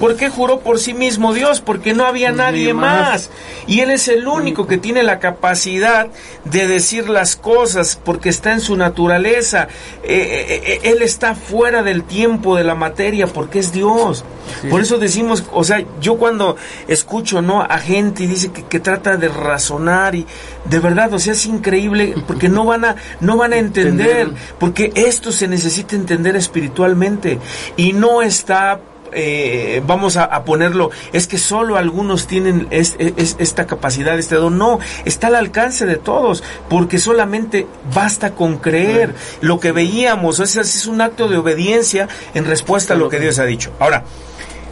¿Por 0.03 0.17
qué 0.17 0.31
juró 0.31 0.59
por 0.59 0.81
sí 0.81 0.95
mismo 0.95 1.33
Dios? 1.33 1.61
Porque 1.61 1.95
no 1.95 2.07
había 2.07 2.33
nadie 2.33 2.75
más. 2.75 3.31
Y 3.69 3.83
Él 3.83 3.93
es 3.93 4.09
el 4.09 4.27
único 4.27 4.67
que 4.67 4.77
tiene 4.77 5.05
la 5.05 5.21
capacidad 5.21 6.09
de 6.45 6.67
decir 6.67 7.09
las 7.09 7.37
cosas 7.37 8.01
porque 8.05 8.29
está 8.29 8.51
en 8.51 8.61
su 8.61 8.77
naturaleza. 8.77 9.69
Eh, 10.03 10.49
eh, 10.49 10.63
eh, 10.67 10.81
él 10.91 11.03
está 11.03 11.37
fuera 11.37 11.85
del 11.85 12.03
tiempo, 12.03 12.57
de 12.57 12.65
la 12.65 12.75
materia, 12.75 13.29
porque 13.29 13.61
es 13.61 13.71
Dios. 13.71 14.25
Por 14.69 14.81
eso 14.81 14.99
decimos, 14.99 15.45
o 15.53 15.63
sea, 15.63 15.85
yo 16.01 16.17
cuando 16.17 16.57
escucho 16.89 17.41
¿no? 17.41 17.63
a 17.63 17.79
gente 17.79 18.25
y 18.25 18.27
dice 18.27 18.51
que, 18.51 18.65
que, 18.65 18.81
trata 18.81 19.17
de 19.17 19.29
razonar 19.29 20.17
y 20.17 20.27
de 20.65 20.81
verdad, 20.81 21.15
o 21.15 21.21
sea, 21.21 21.33
es 21.33 21.47
increíble 21.47 22.17
porque 22.27 22.49
no 22.49 22.65
van 22.65 22.85
a, 22.85 22.97
no 23.21 23.37
van 23.37 23.53
a 23.53 23.57
entender, 23.57 24.33
porque 24.59 24.91
esto 24.97 25.31
se 25.31 25.47
necesita 25.47 25.95
entender 25.95 26.35
espiritualmente 26.35 27.39
y 27.77 27.93
no 27.93 28.21
está 28.21 28.81
eh, 29.13 29.83
vamos 29.87 30.17
a, 30.17 30.45
ponerlo, 30.45 30.91
es 31.13 31.27
que 31.27 31.39
solo 31.39 31.77
algunos 31.77 32.27
tienen 32.27 32.69
esta 32.71 33.67
capacidad, 33.67 34.19
este 34.19 34.37
don. 34.37 34.59
No, 34.59 34.79
está 35.05 35.29
al 35.29 35.37
alcance 35.37 35.87
de 35.87 35.97
todos, 35.97 36.43
porque 36.69 36.99
solamente 36.99 37.67
basta 37.95 38.33
con 38.33 38.59
creer 38.59 39.15
lo 39.41 39.61
que 39.61 39.73
veíamos. 39.73 40.41
Ese 40.41 40.61
es 40.61 40.87
un 40.87 41.01
acto 41.01 41.29
de 41.29 41.37
obediencia 41.37 42.09
en 42.35 42.45
respuesta 42.45 42.95
a 42.95 42.97
lo 42.97 43.09
que 43.09 43.21
Dios 43.21 43.39
ha 43.39 43.45
dicho. 43.45 43.73
Ahora, 43.79 44.05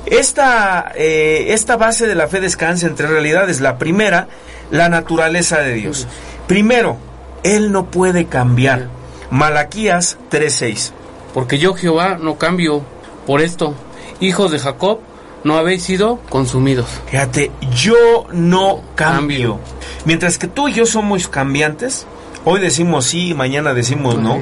esta, 0.06 0.92
eh, 0.94 1.46
esta 1.50 1.76
base 1.76 2.06
de 2.06 2.14
la 2.14 2.28
fe 2.28 2.40
descansa 2.40 2.86
entre 2.86 3.06
realidades. 3.06 3.60
La 3.60 3.78
primera, 3.78 4.28
la 4.70 4.88
naturaleza 4.88 5.60
de 5.60 5.74
Dios. 5.74 6.06
Primero, 6.46 6.96
Él 7.42 7.72
no 7.72 7.90
puede 7.90 8.26
cambiar. 8.26 8.88
Malaquías 9.30 10.18
3:6. 10.30 10.92
Porque 11.34 11.58
yo 11.58 11.74
Jehová 11.74 12.18
no 12.20 12.38
cambio. 12.38 12.82
Por 13.26 13.42
esto 13.42 13.74
hijos 14.20 14.52
de 14.52 14.58
Jacob, 14.58 15.00
no 15.44 15.56
habéis 15.56 15.82
sido 15.82 16.20
consumidos. 16.28 16.86
Fíjate, 17.06 17.50
yo 17.74 18.26
no 18.32 18.82
cambio. 18.94 19.58
Mientras 20.04 20.38
que 20.38 20.46
tú 20.46 20.68
y 20.68 20.74
yo 20.74 20.86
somos 20.86 21.28
cambiantes, 21.28 22.06
Hoy 22.42 22.58
decimos 22.58 23.04
sí, 23.04 23.34
mañana 23.34 23.74
decimos 23.74 24.18
no. 24.18 24.38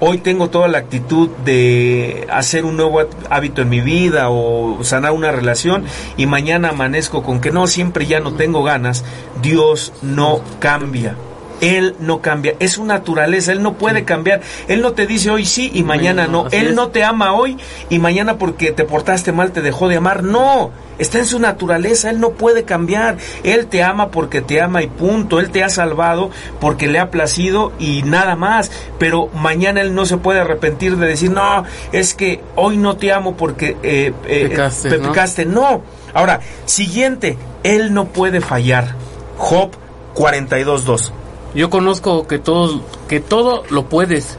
Hoy 0.00 0.18
tengo 0.18 0.48
toda 0.48 0.68
la 0.68 0.78
actitud 0.78 1.28
de 1.44 2.26
hacer 2.30 2.64
un 2.64 2.76
nuevo 2.76 3.00
hábito 3.28 3.60
en 3.60 3.68
mi 3.68 3.80
vida 3.82 4.30
o 4.30 4.82
sanar 4.82 5.12
una 5.12 5.30
relación 5.32 5.84
y 6.16 6.24
mañana 6.24 6.70
amanezco 6.70 7.22
con 7.22 7.42
que 7.42 7.50
no, 7.50 7.66
siempre 7.66 8.06
ya 8.06 8.20
no 8.20 8.32
tengo 8.32 8.62
ganas. 8.62 9.04
Dios 9.42 9.92
no 10.00 10.40
cambia. 10.60 11.14
Él 11.62 11.94
no 12.00 12.20
cambia, 12.20 12.54
es 12.58 12.72
su 12.72 12.84
naturaleza, 12.84 13.52
Él 13.52 13.62
no 13.62 13.74
puede 13.74 14.04
cambiar. 14.04 14.40
Él 14.66 14.82
no 14.82 14.92
te 14.92 15.06
dice 15.06 15.30
hoy 15.30 15.46
sí 15.46 15.70
y 15.72 15.84
mañana 15.84 16.26
no. 16.26 16.48
Él 16.50 16.74
no 16.74 16.88
te 16.88 17.04
ama 17.04 17.32
hoy 17.32 17.56
y 17.88 18.00
mañana 18.00 18.36
porque 18.36 18.72
te 18.72 18.84
portaste 18.84 19.30
mal 19.30 19.52
te 19.52 19.62
dejó 19.62 19.88
de 19.88 19.96
amar. 19.96 20.24
No, 20.24 20.72
está 20.98 21.20
en 21.20 21.26
su 21.26 21.38
naturaleza, 21.38 22.10
Él 22.10 22.18
no 22.18 22.32
puede 22.32 22.64
cambiar. 22.64 23.16
Él 23.44 23.68
te 23.68 23.84
ama 23.84 24.10
porque 24.10 24.40
te 24.40 24.60
ama 24.60 24.82
y 24.82 24.88
punto. 24.88 25.38
Él 25.38 25.50
te 25.50 25.62
ha 25.62 25.68
salvado 25.68 26.30
porque 26.60 26.88
le 26.88 26.98
ha 26.98 27.12
placido 27.12 27.72
y 27.78 28.02
nada 28.02 28.34
más. 28.34 28.72
Pero 28.98 29.28
mañana 29.28 29.82
Él 29.82 29.94
no 29.94 30.04
se 30.04 30.16
puede 30.16 30.40
arrepentir 30.40 30.96
de 30.96 31.06
decir, 31.06 31.30
no, 31.30 31.62
es 31.92 32.14
que 32.14 32.40
hoy 32.56 32.76
no 32.76 32.96
te 32.96 33.12
amo 33.12 33.36
porque 33.36 33.76
eh, 33.84 34.12
eh, 34.26 34.48
Pecaste, 34.48 34.98
¿no? 34.98 35.08
pecaste. 35.10 35.46
No. 35.46 35.82
Ahora, 36.12 36.40
siguiente, 36.64 37.38
Él 37.62 37.94
no 37.94 38.06
puede 38.06 38.40
fallar. 38.40 38.96
Job 39.38 39.70
42.2. 40.16 41.21
Yo 41.54 41.70
conozco 41.70 42.26
que 42.26 42.38
todo, 42.38 42.80
que 43.08 43.20
todo 43.20 43.62
lo 43.70 43.84
puedes 43.86 44.36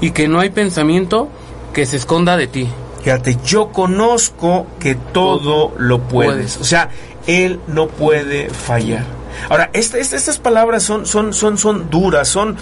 y 0.00 0.10
que 0.12 0.28
no 0.28 0.40
hay 0.40 0.50
pensamiento 0.50 1.28
que 1.72 1.86
se 1.86 1.96
esconda 1.96 2.36
de 2.36 2.46
ti. 2.46 2.68
Fíjate, 3.02 3.36
yo 3.44 3.68
conozco 3.68 4.66
que 4.80 4.94
todo 4.94 5.72
lo 5.76 6.00
puedes. 6.00 6.32
Puedes. 6.34 6.56
O 6.58 6.64
sea, 6.64 6.88
Él 7.26 7.60
no 7.66 7.86
puede 7.88 8.48
fallar. 8.50 9.04
Ahora, 9.48 9.68
esta- 9.72 9.98
esta- 9.98 10.16
estas 10.16 10.38
palabras 10.38 10.82
son, 10.82 11.04
son, 11.06 11.32
son, 11.34 11.58
son 11.58 11.90
duras, 11.90 12.28
son 12.28 12.56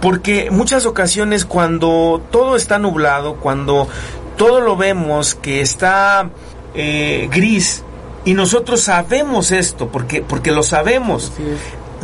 porque 0.00 0.50
muchas 0.50 0.86
ocasiones 0.86 1.44
cuando 1.44 2.22
todo 2.30 2.56
está 2.56 2.78
nublado, 2.78 3.34
cuando 3.36 3.88
todo 4.36 4.60
lo 4.60 4.76
vemos 4.76 5.34
que 5.34 5.60
está 5.60 6.30
eh, 6.74 7.28
gris, 7.32 7.82
y 8.24 8.34
nosotros 8.34 8.80
sabemos 8.82 9.50
esto, 9.52 9.88
porque, 9.88 10.22
porque 10.22 10.50
lo 10.52 10.62
sabemos. 10.62 11.32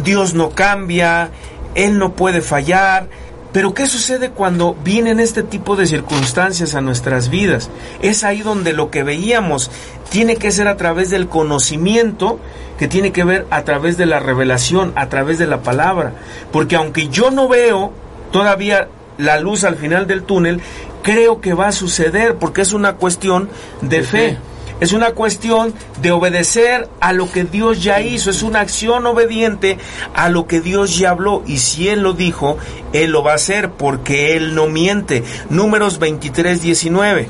Dios 0.02 0.34
no 0.34 0.50
cambia, 0.50 1.30
Él 1.74 1.98
no 1.98 2.12
puede 2.12 2.40
fallar. 2.40 3.08
Pero 3.52 3.72
¿qué 3.72 3.86
sucede 3.86 4.30
cuando 4.30 4.74
vienen 4.82 5.20
este 5.20 5.44
tipo 5.44 5.76
de 5.76 5.86
circunstancias 5.86 6.74
a 6.74 6.80
nuestras 6.80 7.28
vidas? 7.28 7.70
Es 8.02 8.24
ahí 8.24 8.42
donde 8.42 8.72
lo 8.72 8.90
que 8.90 9.04
veíamos 9.04 9.70
tiene 10.10 10.36
que 10.36 10.50
ser 10.50 10.66
a 10.66 10.76
través 10.76 11.08
del 11.08 11.28
conocimiento, 11.28 12.40
que 12.78 12.88
tiene 12.88 13.12
que 13.12 13.22
ver 13.22 13.46
a 13.50 13.62
través 13.62 13.96
de 13.96 14.06
la 14.06 14.18
revelación, 14.18 14.92
a 14.96 15.08
través 15.08 15.38
de 15.38 15.46
la 15.46 15.62
palabra. 15.62 16.14
Porque 16.50 16.74
aunque 16.74 17.08
yo 17.08 17.30
no 17.30 17.46
veo 17.46 17.92
todavía 18.32 18.88
la 19.18 19.38
luz 19.38 19.62
al 19.62 19.76
final 19.76 20.08
del 20.08 20.24
túnel, 20.24 20.60
creo 21.04 21.40
que 21.40 21.54
va 21.54 21.68
a 21.68 21.72
suceder 21.72 22.34
porque 22.34 22.62
es 22.62 22.72
una 22.72 22.94
cuestión 22.94 23.48
de, 23.82 23.98
De 23.98 24.02
fe. 24.02 24.08
fe. 24.30 24.38
Es 24.84 24.92
una 24.92 25.12
cuestión 25.12 25.72
de 26.02 26.12
obedecer 26.12 26.90
a 27.00 27.14
lo 27.14 27.32
que 27.32 27.44
Dios 27.44 27.82
ya 27.82 28.02
hizo. 28.02 28.28
Es 28.28 28.42
una 28.42 28.60
acción 28.60 29.06
obediente 29.06 29.78
a 30.14 30.28
lo 30.28 30.46
que 30.46 30.60
Dios 30.60 30.98
ya 30.98 31.08
habló. 31.08 31.42
Y 31.46 31.56
si 31.56 31.88
Él 31.88 32.02
lo 32.02 32.12
dijo, 32.12 32.58
Él 32.92 33.10
lo 33.12 33.22
va 33.22 33.32
a 33.32 33.36
hacer 33.36 33.70
porque 33.70 34.36
Él 34.36 34.54
no 34.54 34.66
miente. 34.66 35.24
Números 35.48 35.98
23, 35.98 36.60
19. 36.60 37.28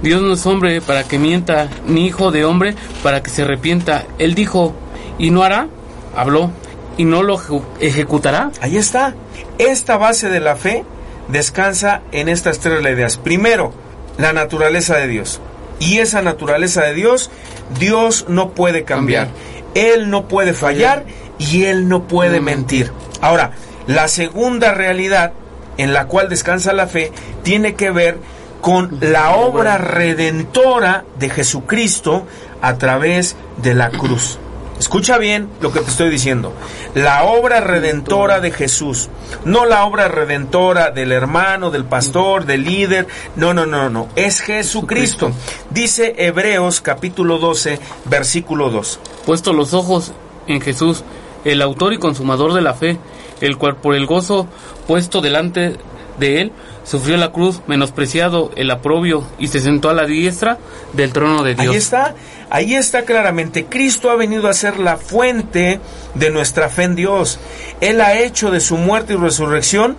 Dios 0.00 0.22
no 0.22 0.32
es 0.32 0.46
hombre 0.46 0.80
para 0.80 1.04
que 1.04 1.18
mienta, 1.18 1.68
ni 1.86 2.06
hijo 2.06 2.30
de 2.30 2.46
hombre 2.46 2.74
para 3.02 3.22
que 3.22 3.28
se 3.28 3.42
arrepienta. 3.42 4.06
Él 4.18 4.34
dijo, 4.34 4.74
y 5.18 5.28
no 5.28 5.42
hará, 5.42 5.68
habló, 6.16 6.50
y 6.96 7.04
no 7.04 7.22
lo 7.22 7.38
ejecutará. 7.80 8.50
Ahí 8.62 8.78
está. 8.78 9.14
Esta 9.58 9.98
base 9.98 10.30
de 10.30 10.40
la 10.40 10.56
fe 10.56 10.86
descansa 11.28 12.00
en 12.12 12.30
estas 12.30 12.60
tres 12.60 12.80
ideas. 12.80 13.18
Primero, 13.18 13.74
la 14.16 14.32
naturaleza 14.32 14.96
de 14.96 15.08
Dios. 15.08 15.42
Y 15.78 15.98
esa 15.98 16.22
naturaleza 16.22 16.82
de 16.82 16.94
Dios, 16.94 17.30
Dios 17.78 18.26
no 18.28 18.50
puede 18.50 18.84
cambiar. 18.84 19.28
Él 19.74 20.10
no 20.10 20.26
puede 20.26 20.54
fallar 20.54 21.04
y 21.38 21.64
Él 21.64 21.88
no 21.88 22.04
puede 22.04 22.40
mentir. 22.40 22.92
Ahora, 23.20 23.52
la 23.86 24.08
segunda 24.08 24.72
realidad 24.72 25.32
en 25.76 25.92
la 25.92 26.06
cual 26.06 26.28
descansa 26.28 26.72
la 26.72 26.86
fe 26.86 27.12
tiene 27.42 27.74
que 27.74 27.90
ver 27.90 28.18
con 28.60 28.98
la 29.00 29.36
obra 29.36 29.78
redentora 29.78 31.04
de 31.18 31.30
Jesucristo 31.30 32.26
a 32.62 32.78
través 32.78 33.36
de 33.62 33.74
la 33.74 33.90
cruz. 33.90 34.38
Escucha 34.78 35.16
bien 35.18 35.48
lo 35.60 35.72
que 35.72 35.80
te 35.80 35.90
estoy 35.90 36.10
diciendo. 36.10 36.52
La 36.94 37.24
obra 37.24 37.60
redentora 37.60 38.40
de 38.40 38.50
Jesús, 38.50 39.08
no 39.44 39.64
la 39.64 39.84
obra 39.84 40.08
redentora 40.08 40.90
del 40.90 41.12
hermano, 41.12 41.70
del 41.70 41.84
pastor, 41.84 42.44
del 42.44 42.64
líder. 42.64 43.06
No, 43.36 43.54
no, 43.54 43.64
no, 43.64 43.88
no. 43.88 44.08
Es 44.16 44.40
Jesucristo. 44.40 45.32
Dice 45.70 46.14
Hebreos 46.18 46.80
capítulo 46.80 47.38
12, 47.38 47.78
versículo 48.04 48.70
2. 48.70 49.00
Puesto 49.24 49.52
los 49.52 49.72
ojos 49.72 50.12
en 50.46 50.60
Jesús, 50.60 51.04
el 51.44 51.62
autor 51.62 51.94
y 51.94 51.98
consumador 51.98 52.52
de 52.52 52.60
la 52.60 52.74
fe, 52.74 52.98
el 53.40 53.56
cual 53.56 53.76
por 53.76 53.94
el 53.94 54.06
gozo 54.06 54.46
puesto 54.86 55.20
delante 55.20 55.78
de 56.18 56.40
él, 56.40 56.52
sufrió 56.84 57.16
la 57.16 57.32
cruz, 57.32 57.60
menospreciado 57.66 58.50
el 58.56 58.70
aprobio 58.70 59.24
y 59.38 59.48
se 59.48 59.60
sentó 59.60 59.90
a 59.90 59.94
la 59.94 60.06
diestra 60.06 60.58
del 60.92 61.12
trono 61.12 61.42
de 61.42 61.54
Dios. 61.54 61.72
Ahí 61.72 61.76
está, 61.76 62.14
ahí 62.50 62.74
está 62.74 63.02
claramente. 63.02 63.66
Cristo 63.66 64.10
ha 64.10 64.16
venido 64.16 64.48
a 64.48 64.54
ser 64.54 64.78
la 64.78 64.96
fuente 64.96 65.80
de 66.14 66.30
nuestra 66.30 66.68
fe 66.68 66.84
en 66.84 66.94
Dios. 66.94 67.38
Él 67.80 68.00
ha 68.00 68.14
hecho 68.18 68.50
de 68.50 68.60
su 68.60 68.76
muerte 68.76 69.14
y 69.14 69.16
resurrección 69.16 69.96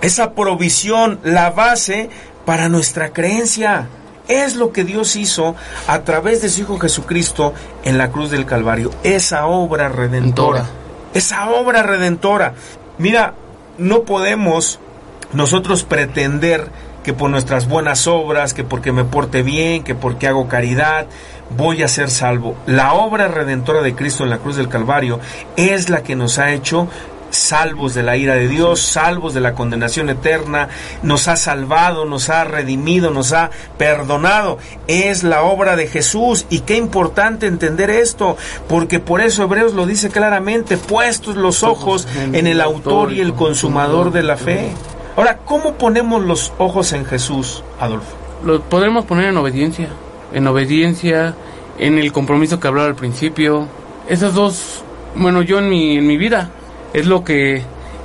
esa 0.00 0.32
provisión, 0.32 1.18
la 1.24 1.50
base 1.50 2.10
para 2.44 2.68
nuestra 2.68 3.12
creencia. 3.12 3.88
Es 4.28 4.56
lo 4.56 4.72
que 4.72 4.84
Dios 4.84 5.16
hizo 5.16 5.54
a 5.86 6.00
través 6.00 6.42
de 6.42 6.48
su 6.48 6.62
Hijo 6.62 6.78
Jesucristo 6.78 7.52
en 7.84 7.98
la 7.98 8.10
cruz 8.10 8.30
del 8.30 8.46
Calvario. 8.46 8.90
Esa 9.02 9.46
obra 9.46 9.88
redentora. 9.88 10.66
Esa 11.12 11.50
obra 11.50 11.82
redentora. 11.82 12.54
Mira, 12.98 13.34
no 13.78 14.02
podemos 14.02 14.78
nosotros 15.32 15.84
pretender 15.84 16.68
que 17.02 17.12
por 17.12 17.30
nuestras 17.30 17.68
buenas 17.68 18.06
obras, 18.06 18.54
que 18.54 18.64
porque 18.64 18.92
me 18.92 19.04
porte 19.04 19.42
bien, 19.42 19.84
que 19.84 19.94
porque 19.94 20.26
hago 20.26 20.48
caridad, 20.48 21.06
voy 21.50 21.82
a 21.82 21.88
ser 21.88 22.10
salvo. 22.10 22.56
La 22.66 22.94
obra 22.94 23.28
redentora 23.28 23.82
de 23.82 23.94
Cristo 23.94 24.24
en 24.24 24.30
la 24.30 24.38
cruz 24.38 24.56
del 24.56 24.68
Calvario 24.68 25.20
es 25.56 25.88
la 25.90 26.02
que 26.02 26.16
nos 26.16 26.38
ha 26.38 26.52
hecho 26.52 26.88
salvos 27.34 27.94
de 27.94 28.02
la 28.02 28.16
ira 28.16 28.34
de 28.34 28.48
Dios, 28.48 28.80
salvos 28.80 29.34
de 29.34 29.40
la 29.40 29.54
condenación 29.54 30.08
eterna, 30.08 30.68
nos 31.02 31.28
ha 31.28 31.36
salvado, 31.36 32.04
nos 32.04 32.30
ha 32.30 32.44
redimido, 32.44 33.10
nos 33.10 33.32
ha 33.32 33.50
perdonado. 33.76 34.58
Es 34.86 35.24
la 35.24 35.42
obra 35.42 35.76
de 35.76 35.86
Jesús 35.86 36.46
y 36.48 36.60
qué 36.60 36.76
importante 36.76 37.46
entender 37.46 37.90
esto, 37.90 38.36
porque 38.68 39.00
por 39.00 39.20
eso 39.20 39.42
Hebreos 39.42 39.74
lo 39.74 39.86
dice 39.86 40.10
claramente, 40.10 40.76
puestos 40.76 41.36
los 41.36 41.62
ojos 41.62 42.08
en 42.32 42.46
el 42.46 42.60
autor 42.60 43.12
y 43.12 43.20
el 43.20 43.34
consumador 43.34 44.12
de 44.12 44.22
la 44.22 44.36
fe. 44.36 44.72
Ahora, 45.16 45.38
¿cómo 45.44 45.74
ponemos 45.74 46.24
los 46.24 46.52
ojos 46.58 46.92
en 46.92 47.04
Jesús, 47.04 47.62
Adolfo? 47.78 48.16
Lo 48.44 48.60
podremos 48.62 49.04
poner 49.04 49.26
en 49.26 49.36
obediencia, 49.36 49.88
en 50.34 50.46
obediencia, 50.46 51.34
en 51.78 51.98
el 51.98 52.12
compromiso 52.12 52.60
que 52.60 52.68
hablaba 52.68 52.88
al 52.88 52.94
principio. 52.94 53.66
Esas 54.08 54.34
dos, 54.34 54.82
bueno, 55.14 55.40
yo 55.42 55.58
en 55.60 55.68
mi, 55.70 55.96
en 55.96 56.06
mi 56.06 56.16
vida, 56.18 56.50
es 56.92 57.06
lo 57.06 57.24
que, 57.24 57.56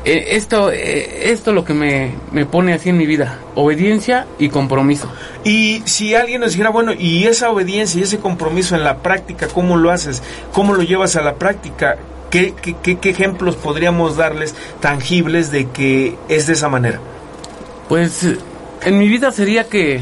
eh, 0.06 0.26
esto, 0.32 0.72
eh, 0.72 1.32
esto 1.32 1.52
lo 1.52 1.66
que 1.66 1.74
me, 1.74 2.14
me 2.32 2.46
pone 2.46 2.72
así 2.74 2.90
en 2.90 2.98
mi 2.98 3.06
vida, 3.06 3.40
obediencia 3.56 4.26
y 4.40 4.50
compromiso. 4.50 5.10
Y 5.44 5.82
si 5.86 6.16
alguien 6.16 6.42
nos 6.42 6.52
dijera, 6.52 6.70
bueno, 6.70 6.94
y 6.98 7.26
esa 7.26 7.50
obediencia 7.52 8.00
y 8.00 8.04
ese 8.04 8.20
compromiso 8.20 8.76
en 8.76 8.84
la 8.86 8.98
práctica, 9.00 9.48
¿cómo 9.48 9.76
lo 9.76 9.92
haces? 9.92 10.24
¿Cómo 10.54 10.74
lo 10.74 10.84
llevas 10.84 11.16
a 11.18 11.22
la 11.22 11.36
práctica? 11.36 11.98
¿Qué, 12.30 12.54
qué, 12.62 12.76
qué- 12.82 12.98
qué 13.00 13.10
ejemplos 13.10 13.56
podríamos 13.56 14.16
darles 14.16 14.54
tangibles 14.80 15.52
de 15.52 15.68
que 15.70 16.16
es 16.30 16.46
de 16.48 16.54
esa 16.54 16.70
manera? 16.70 17.00
Pues 17.90 18.26
en 18.86 19.00
mi 19.00 19.08
vida 19.10 19.32
sería 19.32 19.64
que 19.68 20.02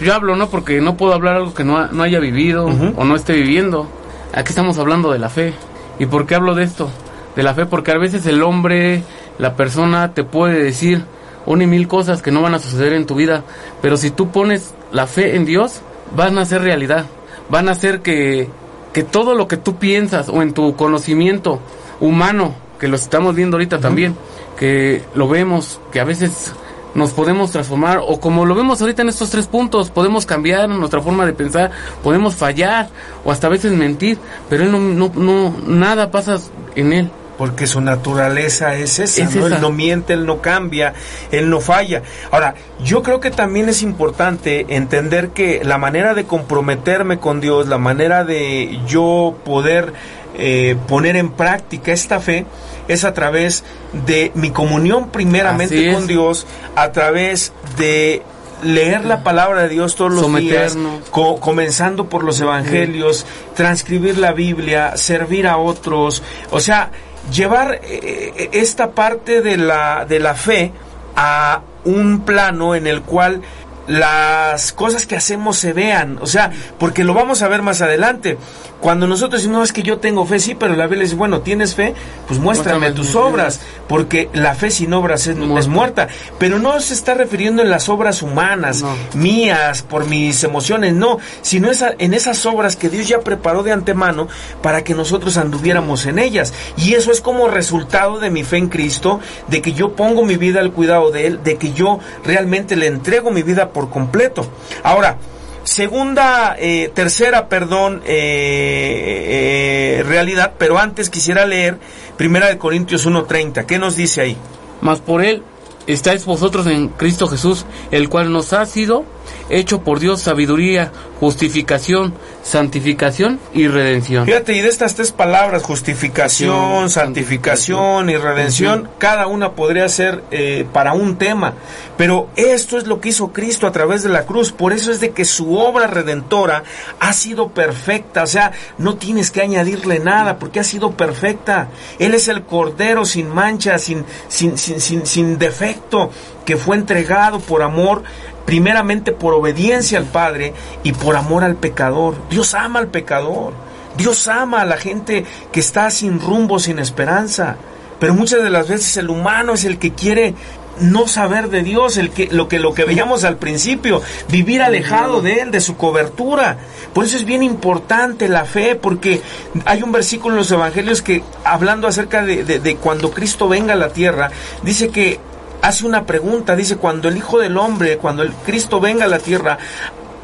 yo 0.00 0.14
hablo, 0.14 0.36
¿no? 0.36 0.48
Porque 0.48 0.80
no 0.80 0.96
puedo 0.96 1.12
hablar 1.14 1.36
algo 1.36 1.54
que 1.54 1.64
no, 1.64 1.78
ha- 1.78 1.88
no 1.92 2.02
haya 2.02 2.18
vivido 2.20 2.66
o 2.96 3.04
no 3.04 3.16
esté 3.16 3.32
viviendo. 3.34 3.88
Aquí 4.34 4.50
estamos 4.50 4.78
hablando 4.78 5.12
de 5.12 5.18
la 5.18 5.28
fe. 5.28 5.54
¿Y 5.98 6.06
por 6.06 6.26
qué 6.26 6.34
hablo 6.34 6.54
de 6.54 6.64
esto? 6.64 6.90
De 7.36 7.42
la 7.42 7.54
fe, 7.54 7.66
porque 7.66 7.92
a 7.92 7.98
veces 7.98 8.26
el 8.26 8.42
hombre, 8.42 9.02
la 9.38 9.54
persona 9.54 10.12
te 10.14 10.24
puede 10.24 10.62
decir 10.62 11.04
una 11.46 11.64
y 11.64 11.66
mil 11.66 11.86
cosas 11.88 12.22
que 12.22 12.30
no 12.32 12.42
van 12.42 12.54
a 12.54 12.58
suceder 12.58 12.92
en 12.92 13.06
tu 13.06 13.14
vida. 13.14 13.42
Pero 13.82 13.96
si 13.96 14.10
tú 14.10 14.30
pones 14.30 14.74
la 14.92 15.06
fe 15.06 15.36
en 15.36 15.44
Dios, 15.44 15.80
van 16.14 16.36
a 16.38 16.44
ser 16.44 16.62
realidad. 16.62 17.06
Van 17.48 17.68
a 17.68 17.72
hacer 17.72 18.00
que, 18.02 18.48
que 18.92 19.02
todo 19.04 19.34
lo 19.34 19.46
que 19.48 19.56
tú 19.56 19.76
piensas 19.76 20.28
o 20.28 20.42
en 20.42 20.52
tu 20.52 20.74
conocimiento 20.76 21.60
humano, 22.00 22.54
que 22.78 22.88
lo 22.88 22.96
estamos 22.96 23.34
viendo 23.34 23.56
ahorita 23.56 23.78
también, 23.80 24.16
que 24.58 25.02
lo 25.14 25.28
vemos, 25.28 25.80
que 25.92 26.00
a 26.00 26.04
veces 26.04 26.52
nos 26.96 27.12
podemos 27.12 27.52
transformar 27.52 28.00
o 28.02 28.18
como 28.18 28.44
lo 28.46 28.54
vemos 28.54 28.80
ahorita 28.80 29.02
en 29.02 29.10
estos 29.10 29.30
tres 29.30 29.46
puntos, 29.46 29.90
podemos 29.90 30.24
cambiar 30.24 30.68
nuestra 30.68 31.00
forma 31.00 31.26
de 31.26 31.34
pensar, 31.34 31.70
podemos 32.02 32.34
fallar 32.34 32.88
o 33.24 33.30
hasta 33.30 33.46
a 33.46 33.50
veces 33.50 33.72
mentir, 33.72 34.18
pero 34.48 34.64
él 34.64 34.72
no, 34.72 34.78
no, 34.78 35.12
no 35.14 35.54
nada 35.66 36.10
pasa 36.10 36.38
en 36.74 36.92
él. 36.92 37.10
Porque 37.38 37.66
su 37.66 37.80
naturaleza 37.82 38.74
es 38.76 38.98
esa, 38.98 39.22
Es 39.24 39.34
¿no? 39.34 39.46
esa. 39.46 39.56
Él 39.56 39.60
no 39.62 39.70
miente, 39.70 40.14
él 40.14 40.24
no 40.24 40.40
cambia, 40.40 40.94
él 41.30 41.50
no 41.50 41.60
falla. 41.60 42.02
Ahora, 42.30 42.54
yo 42.82 43.02
creo 43.02 43.20
que 43.20 43.30
también 43.30 43.68
es 43.68 43.82
importante 43.82 44.64
entender 44.70 45.28
que 45.30 45.62
la 45.64 45.76
manera 45.78 46.14
de 46.14 46.24
comprometerme 46.24 47.18
con 47.18 47.40
Dios, 47.40 47.68
la 47.68 47.78
manera 47.78 48.24
de 48.24 48.80
yo 48.86 49.36
poder 49.44 49.92
eh, 50.38 50.76
poner 50.88 51.16
en 51.16 51.30
práctica 51.30 51.92
esta 51.92 52.20
fe, 52.20 52.46
es 52.88 53.04
a 53.04 53.12
través 53.14 53.64
de 54.06 54.32
mi 54.34 54.50
comunión 54.50 55.10
primeramente 55.10 55.92
con 55.92 56.06
Dios, 56.06 56.46
a 56.74 56.92
través 56.92 57.52
de 57.76 58.22
leer 58.62 59.04
la 59.04 59.22
palabra 59.22 59.62
de 59.64 59.68
Dios 59.68 59.96
todos 59.96 60.12
los 60.12 60.22
días, 60.40 60.76
co- 61.10 61.38
comenzando 61.40 62.08
por 62.08 62.24
los 62.24 62.40
evangelios, 62.40 63.26
transcribir 63.54 64.16
la 64.18 64.32
Biblia, 64.32 64.96
servir 64.96 65.46
a 65.46 65.58
otros, 65.58 66.22
o 66.50 66.60
sea, 66.60 66.90
llevar 67.30 67.80
eh, 67.82 68.50
esta 68.52 68.90
parte 68.90 69.42
de 69.42 69.56
la, 69.56 70.04
de 70.04 70.20
la 70.20 70.34
fe 70.34 70.72
a 71.16 71.62
un 71.84 72.20
plano 72.20 72.74
en 72.74 72.86
el 72.86 73.02
cual 73.02 73.42
las 73.86 74.72
cosas 74.72 75.06
que 75.06 75.16
hacemos 75.16 75.56
se 75.58 75.72
vean, 75.72 76.18
o 76.20 76.26
sea, 76.26 76.50
porque 76.78 77.04
lo 77.04 77.14
vamos 77.14 77.42
a 77.42 77.48
ver 77.48 77.62
más 77.62 77.82
adelante. 77.82 78.36
Cuando 78.80 79.06
nosotros 79.06 79.40
decimos, 79.40 79.58
no, 79.58 79.64
es 79.64 79.72
que 79.72 79.82
yo 79.82 79.98
tengo 79.98 80.26
fe, 80.26 80.38
sí, 80.38 80.54
pero 80.54 80.76
la 80.76 80.84
Biblia 80.86 81.04
dice, 81.04 81.16
bueno, 81.16 81.40
¿tienes 81.40 81.74
fe? 81.74 81.94
Pues 82.28 82.38
muéstrame 82.38 82.80
Muéstrame 82.80 82.90
tus 82.94 83.14
obras, 83.16 83.60
porque 83.88 84.28
la 84.34 84.54
fe 84.54 84.70
sin 84.70 84.92
obras 84.92 85.26
es, 85.26 85.36
Muerta. 85.36 85.58
es 85.60 85.68
muerta. 85.68 86.08
Pero 86.38 86.58
no 86.58 86.78
se 86.80 86.92
está 86.94 87.14
refiriendo 87.14 87.62
en 87.62 87.70
las 87.70 87.88
obras 87.88 88.20
humanas, 88.22 88.82
No. 88.82 88.94
mías, 89.14 89.82
por 89.82 90.06
mis 90.06 90.44
emociones, 90.44 90.92
no, 90.92 91.18
sino 91.40 91.70
esa- 91.70 91.94
en 91.98 92.12
esas 92.12 92.44
obras 92.44 92.76
que 92.76 92.90
Dios 92.90 93.08
ya 93.08 93.20
preparó 93.20 93.62
de 93.62 93.72
antemano 93.72 94.28
para 94.62 94.84
que 94.84 94.94
nosotros 94.94 95.36
anduviéramos 95.38 96.04
en 96.06 96.18
ellas. 96.18 96.52
Y 96.76 96.94
eso 96.94 97.10
es 97.12 97.20
como 97.22 97.48
resultado 97.48 98.18
de 98.20 98.30
mi 98.30 98.44
fe 98.44 98.58
en 98.58 98.68
Cristo, 98.68 99.20
de 99.48 99.62
que 99.62 99.72
yo 99.72 99.94
pongo 99.96 100.24
mi 100.24 100.36
vida 100.36 100.60
al 100.60 100.72
cuidado 100.72 101.10
de 101.10 101.26
Él, 101.26 101.40
de 101.42 101.56
que 101.56 101.72
yo 101.72 101.98
realmente 102.24 102.76
le 102.76 102.86
entrego 102.88 103.30
mi 103.30 103.42
vida 103.42 103.70
por 103.76 103.90
completo. 103.90 104.46
Ahora, 104.82 105.18
segunda, 105.62 106.56
eh, 106.58 106.90
tercera, 106.94 107.46
perdón, 107.50 108.00
eh, 108.06 109.98
eh, 109.98 110.02
realidad, 110.02 110.54
pero 110.56 110.78
antes 110.78 111.10
quisiera 111.10 111.44
leer 111.44 111.76
Primera 112.16 112.46
de 112.46 112.56
Corintios 112.56 113.06
1.30. 113.06 113.66
¿Qué 113.66 113.78
nos 113.78 113.94
dice 113.94 114.22
ahí? 114.22 114.36
Mas 114.80 115.00
por 115.00 115.22
él 115.22 115.42
estáis 115.86 116.24
vosotros 116.24 116.66
en 116.68 116.88
Cristo 116.88 117.28
Jesús, 117.28 117.66
el 117.90 118.08
cual 118.08 118.32
nos 118.32 118.54
ha 118.54 118.64
sido 118.64 119.04
hecho 119.48 119.82
por 119.82 120.00
Dios 120.00 120.20
sabiduría, 120.22 120.92
justificación, 121.20 122.14
santificación 122.42 123.40
y 123.54 123.68
redención. 123.68 124.26
Fíjate, 124.26 124.54
y 124.54 124.60
de 124.60 124.68
estas 124.68 124.94
tres 124.94 125.12
palabras, 125.12 125.62
justificación, 125.62 126.90
santificación 126.90 128.10
y 128.10 128.16
redención, 128.16 128.88
cada 128.98 129.26
una 129.26 129.52
podría 129.52 129.88
ser 129.88 130.22
eh, 130.30 130.66
para 130.72 130.92
un 130.92 131.16
tema. 131.16 131.54
Pero 131.96 132.28
esto 132.36 132.76
es 132.76 132.86
lo 132.86 133.00
que 133.00 133.08
hizo 133.08 133.32
Cristo 133.32 133.66
a 133.66 133.72
través 133.72 134.02
de 134.02 134.10
la 134.10 134.26
cruz. 134.26 134.52
Por 134.52 134.72
eso 134.72 134.90
es 134.92 135.00
de 135.00 135.10
que 135.10 135.24
su 135.24 135.56
obra 135.56 135.86
redentora 135.86 136.62
ha 137.00 137.12
sido 137.12 137.48
perfecta. 137.48 138.22
O 138.22 138.26
sea, 138.26 138.52
no 138.78 138.96
tienes 138.96 139.30
que 139.30 139.42
añadirle 139.42 139.98
nada 139.98 140.38
porque 140.38 140.60
ha 140.60 140.64
sido 140.64 140.92
perfecta. 140.92 141.68
Él 141.98 142.14
es 142.14 142.28
el 142.28 142.42
Cordero 142.42 143.04
sin 143.04 143.28
mancha, 143.28 143.78
sin, 143.78 144.04
sin, 144.28 144.58
sin, 144.58 144.80
sin, 144.80 145.06
sin 145.06 145.38
defecto, 145.38 146.10
que 146.44 146.56
fue 146.56 146.76
entregado 146.76 147.40
por 147.40 147.62
amor 147.62 148.02
primeramente 148.46 149.12
por 149.12 149.34
obediencia 149.34 149.98
al 149.98 150.04
Padre 150.06 150.54
y 150.82 150.92
por 150.92 151.16
amor 151.16 151.44
al 151.44 151.56
pecador. 151.56 152.14
Dios 152.30 152.54
ama 152.54 152.78
al 152.78 152.88
pecador. 152.88 153.52
Dios 153.98 154.28
ama 154.28 154.62
a 154.62 154.64
la 154.66 154.76
gente 154.78 155.24
que 155.52 155.60
está 155.60 155.90
sin 155.90 156.20
rumbo, 156.20 156.58
sin 156.58 156.78
esperanza. 156.78 157.56
Pero 157.98 158.14
muchas 158.14 158.42
de 158.42 158.50
las 158.50 158.68
veces 158.68 158.96
el 158.98 159.08
humano 159.10 159.54
es 159.54 159.64
el 159.64 159.78
que 159.78 159.92
quiere 159.92 160.34
no 160.78 161.08
saber 161.08 161.48
de 161.48 161.62
Dios, 161.62 161.96
el 161.96 162.10
que 162.10 162.28
lo 162.30 162.48
que 162.48 162.58
lo 162.58 162.74
que 162.74 162.84
veíamos 162.84 163.24
al 163.24 163.38
principio, 163.38 164.02
vivir 164.28 164.60
alejado 164.60 165.22
de 165.22 165.40
él, 165.40 165.50
de 165.50 165.62
su 165.62 165.78
cobertura. 165.78 166.58
Por 166.92 167.06
eso 167.06 167.16
es 167.16 167.24
bien 167.24 167.42
importante 167.42 168.28
la 168.28 168.44
fe, 168.44 168.74
porque 168.74 169.22
hay 169.64 169.82
un 169.82 169.90
versículo 169.92 170.34
en 170.34 170.38
los 170.40 170.50
evangelios 170.50 171.00
que 171.00 171.22
hablando 171.44 171.88
acerca 171.88 172.22
de, 172.22 172.44
de- 172.44 172.58
de 172.60 172.76
cuando 172.76 173.10
Cristo 173.10 173.48
venga 173.48 173.72
a 173.72 173.76
la 173.76 173.88
tierra, 173.88 174.30
dice 174.62 174.90
que 174.90 175.18
hace 175.62 175.86
una 175.86 176.04
pregunta, 176.04 176.56
dice, 176.56 176.76
cuando 176.76 177.08
el 177.08 177.16
Hijo 177.16 177.38
del 177.38 177.56
Hombre, 177.56 177.98
cuando 177.98 178.22
el 178.22 178.32
Cristo 178.32 178.80
venga 178.80 179.04
a 179.04 179.08
la 179.08 179.18
tierra, 179.18 179.58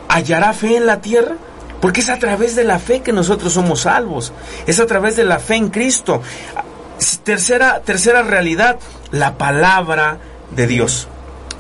¿hallará 0.09 0.53
fe 0.53 0.77
en 0.77 0.87
la 0.87 1.01
tierra? 1.01 1.37
Porque 1.81 2.01
es 2.01 2.11
a 2.11 2.19
través 2.19 2.55
de 2.55 2.65
la 2.65 2.79
fe 2.79 3.01
que 3.01 3.13
nosotros 3.13 3.53
somos 3.53 3.81
salvos, 3.81 4.33
es 4.67 4.79
a 4.79 4.87
través 4.87 5.17
de 5.17 5.25
la 5.25 5.39
fe 5.39 5.57
en 5.57 5.69
Cristo. 5.69 6.23
Tercera, 7.25 7.81
tercera 7.81 8.23
realidad, 8.23 8.79
la 9.11 9.37
palabra 9.37 10.19
de 10.51 10.67
Dios. 10.67 11.09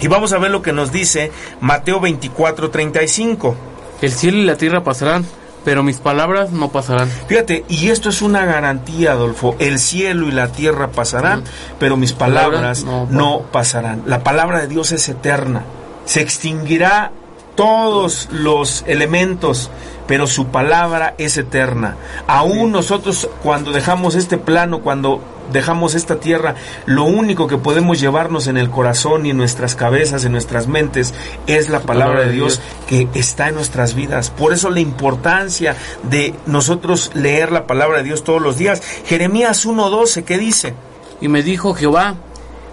Y 0.00 0.08
vamos 0.08 0.32
a 0.32 0.38
ver 0.38 0.50
lo 0.50 0.62
que 0.62 0.72
nos 0.72 0.92
dice 0.92 1.30
Mateo 1.60 2.00
24, 2.00 2.70
35. 2.70 3.56
El 4.00 4.12
cielo 4.12 4.38
y 4.38 4.44
la 4.44 4.56
tierra 4.56 4.82
pasarán, 4.82 5.24
pero 5.64 5.82
mis 5.82 5.98
palabras 5.98 6.50
no 6.50 6.70
pasarán. 6.70 7.08
Fíjate, 7.28 7.64
y 7.68 7.88
esto 7.90 8.08
es 8.08 8.22
una 8.22 8.44
garantía, 8.44 9.12
Adolfo. 9.12 9.56
El 9.58 9.78
cielo 9.78 10.28
y 10.28 10.32
la 10.32 10.48
tierra 10.48 10.88
pasarán, 10.88 11.40
Ujú. 11.40 11.48
pero 11.78 11.96
mis 11.96 12.12
palabras 12.12 12.82
Palabras 12.82 12.84
no 12.84 13.06
no 13.10 13.42
pasarán. 13.52 14.02
La 14.06 14.22
palabra 14.22 14.60
de 14.60 14.68
Dios 14.68 14.92
es 14.92 15.08
eterna. 15.08 15.62
Se 16.04 16.20
extinguirá 16.20 17.12
todos 17.54 18.28
los 18.32 18.82
elementos, 18.86 19.70
pero 20.12 20.26
su 20.26 20.48
palabra 20.48 21.14
es 21.16 21.38
eterna. 21.38 21.96
Aún 22.26 22.70
nosotros 22.70 23.30
cuando 23.42 23.72
dejamos 23.72 24.14
este 24.14 24.36
plano, 24.36 24.82
cuando 24.82 25.22
dejamos 25.54 25.94
esta 25.94 26.20
tierra, 26.20 26.54
lo 26.84 27.04
único 27.04 27.46
que 27.46 27.56
podemos 27.56 27.98
llevarnos 27.98 28.46
en 28.46 28.58
el 28.58 28.68
corazón 28.68 29.24
y 29.24 29.30
en 29.30 29.38
nuestras 29.38 29.74
cabezas, 29.74 30.26
en 30.26 30.32
nuestras 30.32 30.66
mentes, 30.66 31.14
es 31.46 31.70
la 31.70 31.80
palabra 31.80 32.26
de 32.26 32.32
Dios 32.32 32.60
que 32.86 33.08
está 33.14 33.48
en 33.48 33.54
nuestras 33.54 33.94
vidas. 33.94 34.28
Por 34.28 34.52
eso 34.52 34.68
la 34.68 34.80
importancia 34.80 35.76
de 36.02 36.34
nosotros 36.44 37.10
leer 37.14 37.50
la 37.50 37.66
palabra 37.66 37.96
de 37.96 38.04
Dios 38.04 38.22
todos 38.22 38.42
los 38.42 38.58
días. 38.58 38.82
Jeremías 39.06 39.66
1.12, 39.66 40.24
¿qué 40.24 40.36
dice? 40.36 40.74
Y 41.22 41.28
me 41.28 41.42
dijo 41.42 41.72
Jehová, 41.72 42.16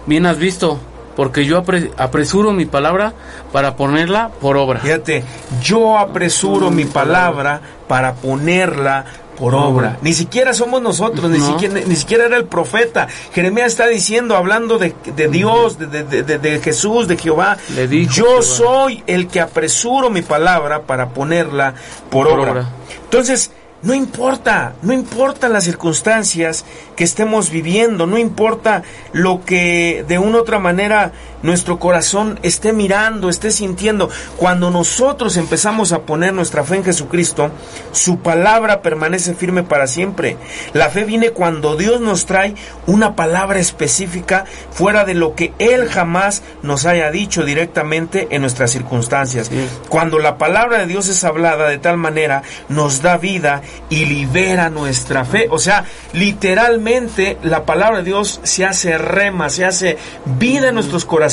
bien 0.04 0.26
has 0.26 0.36
visto, 0.36 0.78
porque 1.20 1.44
yo 1.44 1.62
apre- 1.62 1.90
apresuro 1.98 2.50
mi 2.54 2.64
palabra 2.64 3.12
para 3.52 3.76
ponerla 3.76 4.30
por 4.40 4.56
obra. 4.56 4.80
Fíjate, 4.80 5.22
yo 5.62 5.98
apresuro 5.98 6.70
mi 6.70 6.86
palabra 6.86 7.60
para 7.86 8.14
ponerla 8.14 9.04
por 9.38 9.54
obra. 9.54 9.98
Ni 10.00 10.14
siquiera 10.14 10.54
somos 10.54 10.80
nosotros, 10.80 11.30
ni, 11.30 11.38
siquiera, 11.38 11.74
ni 11.86 11.94
siquiera 11.94 12.24
era 12.24 12.38
el 12.38 12.46
profeta. 12.46 13.06
Jeremías 13.34 13.66
está 13.66 13.86
diciendo, 13.86 14.34
hablando 14.34 14.78
de, 14.78 14.94
de 15.14 15.28
Dios, 15.28 15.78
de, 15.78 15.88
de- 15.88 16.22
de- 16.22 16.38
de 16.38 16.58
Jesús, 16.60 17.06
de 17.06 17.18
Jehová. 17.18 17.58
Le 17.74 17.86
dijo 17.86 18.10
yo 18.14 18.24
Jehová. 18.24 18.42
soy 18.42 19.04
el 19.06 19.28
que 19.28 19.42
apresuro 19.42 20.08
mi 20.08 20.22
palabra 20.22 20.80
para 20.84 21.10
ponerla 21.10 21.74
por, 22.08 22.28
Por 22.30 22.40
obra. 22.40 22.50
obra. 22.52 22.68
Entonces, 23.04 23.50
no 23.82 23.94
importa, 23.94 24.74
no 24.82 24.92
importa 24.92 25.48
las 25.48 25.64
circunstancias 25.64 26.64
que 26.96 27.04
estemos 27.04 27.50
viviendo, 27.50 28.06
no 28.06 28.18
importa 28.18 28.82
lo 29.12 29.44
que 29.44 30.04
de 30.06 30.18
una 30.18 30.38
u 30.38 30.40
otra 30.40 30.58
manera 30.58 31.12
nuestro 31.42 31.78
corazón 31.78 32.38
esté 32.42 32.72
mirando, 32.72 33.28
esté 33.28 33.50
sintiendo. 33.50 34.10
Cuando 34.36 34.70
nosotros 34.70 35.36
empezamos 35.36 35.92
a 35.92 36.02
poner 36.02 36.34
nuestra 36.34 36.64
fe 36.64 36.76
en 36.76 36.84
Jesucristo, 36.84 37.50
su 37.92 38.18
palabra 38.18 38.82
permanece 38.82 39.34
firme 39.34 39.62
para 39.62 39.86
siempre. 39.86 40.36
La 40.72 40.90
fe 40.90 41.04
viene 41.04 41.30
cuando 41.30 41.76
Dios 41.76 42.00
nos 42.00 42.26
trae 42.26 42.54
una 42.86 43.16
palabra 43.16 43.58
específica 43.58 44.44
fuera 44.70 45.04
de 45.04 45.14
lo 45.14 45.34
que 45.34 45.52
Él 45.58 45.88
jamás 45.88 46.42
nos 46.62 46.86
haya 46.86 47.10
dicho 47.10 47.44
directamente 47.44 48.28
en 48.30 48.42
nuestras 48.42 48.70
circunstancias. 48.70 49.48
Sí. 49.48 49.66
Cuando 49.88 50.18
la 50.18 50.38
palabra 50.38 50.78
de 50.78 50.86
Dios 50.86 51.08
es 51.08 51.24
hablada 51.24 51.68
de 51.68 51.78
tal 51.78 51.96
manera, 51.96 52.42
nos 52.68 53.02
da 53.02 53.16
vida 53.16 53.62
y 53.88 54.04
libera 54.04 54.70
nuestra 54.70 55.24
fe. 55.24 55.48
O 55.50 55.58
sea, 55.58 55.84
literalmente 56.12 57.38
la 57.42 57.64
palabra 57.64 57.98
de 57.98 58.04
Dios 58.04 58.40
se 58.42 58.64
hace 58.64 58.98
rema, 58.98 59.50
se 59.50 59.64
hace 59.64 59.96
vida 60.38 60.68
en 60.68 60.74
nuestros 60.74 61.04
corazones 61.04 61.29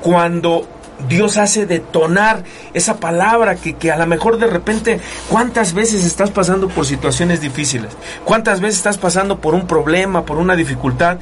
cuando 0.00 0.66
Dios 1.06 1.36
hace 1.36 1.66
detonar 1.66 2.42
esa 2.74 2.98
palabra 2.98 3.56
que, 3.56 3.74
que 3.74 3.92
a 3.92 3.96
lo 3.96 4.06
mejor 4.06 4.38
de 4.38 4.46
repente, 4.48 5.00
¿cuántas 5.28 5.72
veces 5.72 6.04
estás 6.04 6.30
pasando 6.30 6.68
por 6.68 6.86
situaciones 6.86 7.40
difíciles? 7.40 7.96
¿Cuántas 8.24 8.60
veces 8.60 8.78
estás 8.78 8.98
pasando 8.98 9.38
por 9.38 9.54
un 9.54 9.66
problema, 9.66 10.24
por 10.24 10.38
una 10.38 10.56
dificultad? 10.56 11.18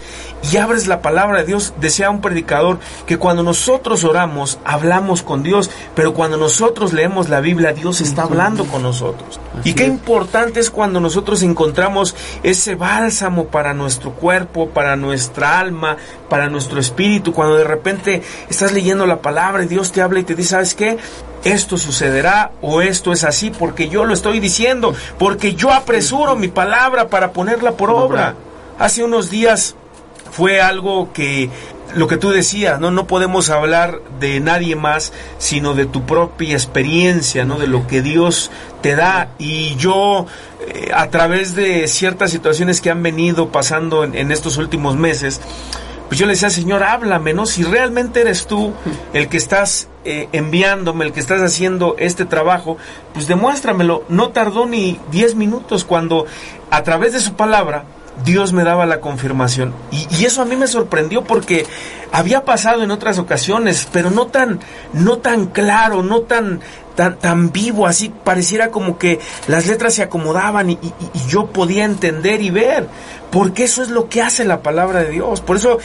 Y 0.51 0.57
abres 0.57 0.87
la 0.87 1.03
palabra 1.03 1.41
de 1.41 1.47
Dios, 1.47 1.75
decía 1.81 2.11
un 2.11 2.21
predicador, 2.21 2.79
que 3.07 3.19
cuando 3.19 3.43
nosotros 3.43 4.05
oramos, 4.05 4.59
hablamos 4.65 5.23
con 5.23 5.43
Dios, 5.43 5.71
pero 5.95 6.15
cuando 6.15 6.37
nosotros 6.37 6.93
leemos 6.93 7.29
la 7.29 7.41
Biblia, 7.41 7.73
Dios 7.73 8.01
está 8.01 8.23
hablando 8.23 8.65
con 8.67 8.83
nosotros. 8.83 9.41
Así 9.59 9.71
y 9.71 9.75
qué 9.75 9.85
es. 9.85 9.89
importante 9.89 10.61
es 10.61 10.71
cuando 10.71 11.01
nosotros 11.01 11.43
encontramos 11.43 12.15
ese 12.43 12.75
bálsamo 12.75 13.47
para 13.47 13.75
nuestro 13.75 14.13
cuerpo, 14.13 14.71
para 14.71 14.97
nuestra 14.97 15.59
alma, 15.59 15.97
para 16.29 16.49
nuestro 16.49 16.81
espíritu, 16.81 17.33
cuando 17.33 17.57
de 17.57 17.65
repente 17.65 18.23
estás 18.49 18.73
leyendo 18.73 19.07
la 19.07 19.21
palabra 19.21 19.66
Dios 19.67 19.93
te 19.93 20.03
habla 20.03 20.21
y 20.21 20.25
te 20.25 20.35
dice, 20.35 20.51
¿sabes 20.51 20.75
qué? 20.75 20.99
Esto 21.45 21.79
sucederá 21.79 22.53
o 22.63 22.81
esto 22.81 23.13
es 23.13 23.25
así 23.25 23.51
porque 23.51 23.89
yo 23.89 24.05
lo 24.05 24.15
estoy 24.15 24.41
diciendo, 24.41 24.95
porque 25.19 25.55
yo 25.55 25.73
apresuro 25.73 26.37
mi 26.37 26.49
palabra 26.49 27.09
para 27.09 27.33
ponerla 27.33 27.73
por 27.73 27.91
obra. 27.91 28.35
Hace 28.79 29.05
unos 29.05 29.31
días 29.31 29.77
fue 30.31 30.61
algo 30.61 31.13
que 31.13 31.51
lo 31.95 32.09
que 32.09 32.17
tú 32.17 32.31
decías, 32.31 32.81
¿no? 32.81 32.91
No 32.91 33.07
podemos 33.07 33.49
hablar 33.51 34.01
de 34.21 34.41
nadie 34.41 34.77
más, 34.77 35.13
sino 35.39 35.75
de 35.75 35.87
tu 35.87 36.05
propia 36.05 36.55
experiencia, 36.55 37.45
¿no? 37.45 37.59
De 37.59 37.67
lo 37.67 37.87
que 37.87 38.03
Dios 38.03 38.51
te 38.83 38.97
da. 38.97 39.29
Y 39.39 39.77
yo, 39.77 40.27
eh, 40.69 40.91
a 40.95 41.09
través 41.09 41.55
de 41.55 41.87
ciertas 41.89 42.31
situaciones 42.31 42.81
que 42.81 42.91
han 42.91 43.03
venido 43.03 43.49
pasando 43.49 44.05
en, 44.05 44.15
en, 44.15 44.31
estos 44.31 44.57
últimos 44.59 44.97
meses, 44.97 45.41
pues 46.09 46.19
yo 46.19 46.27
le 46.27 46.35
decía, 46.35 46.51
Señor, 46.51 46.83
háblame, 46.83 47.35
¿no? 47.35 47.47
Si 47.47 47.63
realmente 47.65 48.21
eres 48.21 48.47
tú 48.47 48.73
el 49.13 49.29
que 49.29 49.37
estás 49.37 49.89
eh, 50.05 50.29
enviándome, 50.33 51.05
el 51.05 51.13
que 51.13 51.21
estás 51.21 51.43
haciendo 51.43 51.97
este 51.99 52.25
trabajo, 52.25 52.77
pues 53.13 53.27
demuéstramelo. 53.27 54.05
No 54.09 54.31
tardó 54.31 54.67
ni 54.67 55.01
10 55.11 55.35
minutos 55.35 55.85
cuando 55.85 56.27
a 56.71 56.83
través 56.83 57.13
de 57.13 57.21
su 57.21 57.35
palabra 57.35 57.85
Dios 58.25 58.53
me 58.53 58.65
daba 58.65 58.87
la 58.87 59.01
confirmación. 59.01 59.75
Y, 59.91 60.07
y, 60.11 60.25
eso 60.25 60.43
a 60.43 60.45
mí 60.45 60.57
me 60.57 60.69
sorprendió 60.69 61.25
porque 61.25 61.67
había 62.13 62.45
pasado 62.45 62.83
en 62.83 62.91
otras 62.91 63.19
ocasiones, 63.19 63.89
pero 63.93 64.11
no 64.11 64.27
tan, 64.27 64.61
no 64.93 65.19
tan 65.19 65.47
claro, 65.47 66.03
no 66.03 66.21
tan, 66.21 66.61
tan, 66.97 67.19
tan 67.19 67.53
vivo, 67.53 67.87
así 67.87 68.13
pareciera 68.25 68.71
como 68.71 68.99
que 68.99 69.21
las 69.47 69.67
letras 69.67 69.95
se 69.95 70.03
acomodaban 70.03 70.71
y, 70.71 70.79
y, 70.83 70.93
y 71.15 71.29
yo 71.29 71.47
podía 71.47 71.85
entender 71.85 72.43
y 72.43 72.51
ver. 72.51 72.89
Porque 73.31 73.65
eso 73.65 73.83
es 73.83 73.91
lo 73.91 74.09
que 74.09 74.23
hace 74.23 74.45
la 74.45 74.63
palabra 74.63 75.05
de 75.05 75.11
Dios. 75.11 75.41
Por 75.41 75.57
eso 75.57 75.79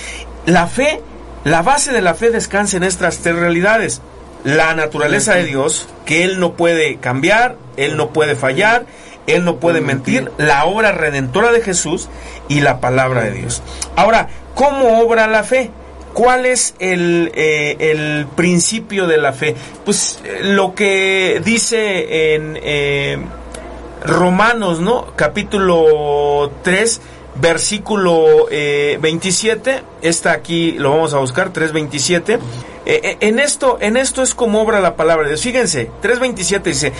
la 0.45 0.65
fe, 0.67 1.01
la 1.43 1.61
base 1.61 1.91
de 1.91 2.01
la 2.01 2.15
fe 2.15 2.31
descansa 2.31 2.77
en 2.77 2.83
estas 2.83 3.19
tres 3.19 3.35
realidades. 3.35 4.01
La 4.43 4.73
naturaleza 4.73 5.35
de 5.35 5.45
Dios, 5.45 5.87
que 6.05 6.23
Él 6.23 6.39
no 6.39 6.53
puede 6.53 6.97
cambiar, 6.97 7.57
Él 7.77 7.95
no 7.95 8.09
puede 8.09 8.35
fallar, 8.35 8.85
él 9.27 9.45
no 9.45 9.57
puede 9.57 9.81
mentir, 9.81 10.31
la 10.37 10.65
obra 10.65 10.91
redentora 10.91 11.51
de 11.51 11.61
Jesús 11.61 12.09
y 12.47 12.61
la 12.61 12.79
palabra 12.79 13.21
de 13.21 13.31
Dios. 13.31 13.61
Ahora, 13.95 14.29
¿cómo 14.55 14.99
obra 14.99 15.27
la 15.27 15.43
fe? 15.43 15.69
¿Cuál 16.13 16.45
es 16.45 16.75
el, 16.79 17.31
eh, 17.35 17.77
el 17.79 18.27
principio 18.35 19.07
de 19.07 19.17
la 19.17 19.33
fe? 19.33 19.55
Pues 19.85 20.19
eh, 20.23 20.41
lo 20.43 20.75
que 20.75 21.41
dice 21.43 22.35
en 22.35 22.59
eh, 22.61 23.17
Romanos, 24.03 24.79
¿no? 24.79 25.15
Capítulo 25.15 26.51
3, 26.63 27.01
versículo 27.35 28.47
27. 28.49 29.83
Está 30.01 30.31
aquí, 30.33 30.73
lo 30.73 30.91
vamos 30.91 31.13
a 31.13 31.19
buscar, 31.19 31.53
3.27. 31.53 32.39
en, 32.85 33.39
esto, 33.39 33.77
en 33.79 33.95
esto 33.95 34.21
es 34.21 34.35
como 34.35 34.61
obra 34.61 34.81
la 34.81 34.95
palabra 34.95 35.23
de 35.23 35.29
Dios. 35.29 35.43
Fíjense, 35.43 35.89
3.27 36.01 36.63
dice, 36.63 36.93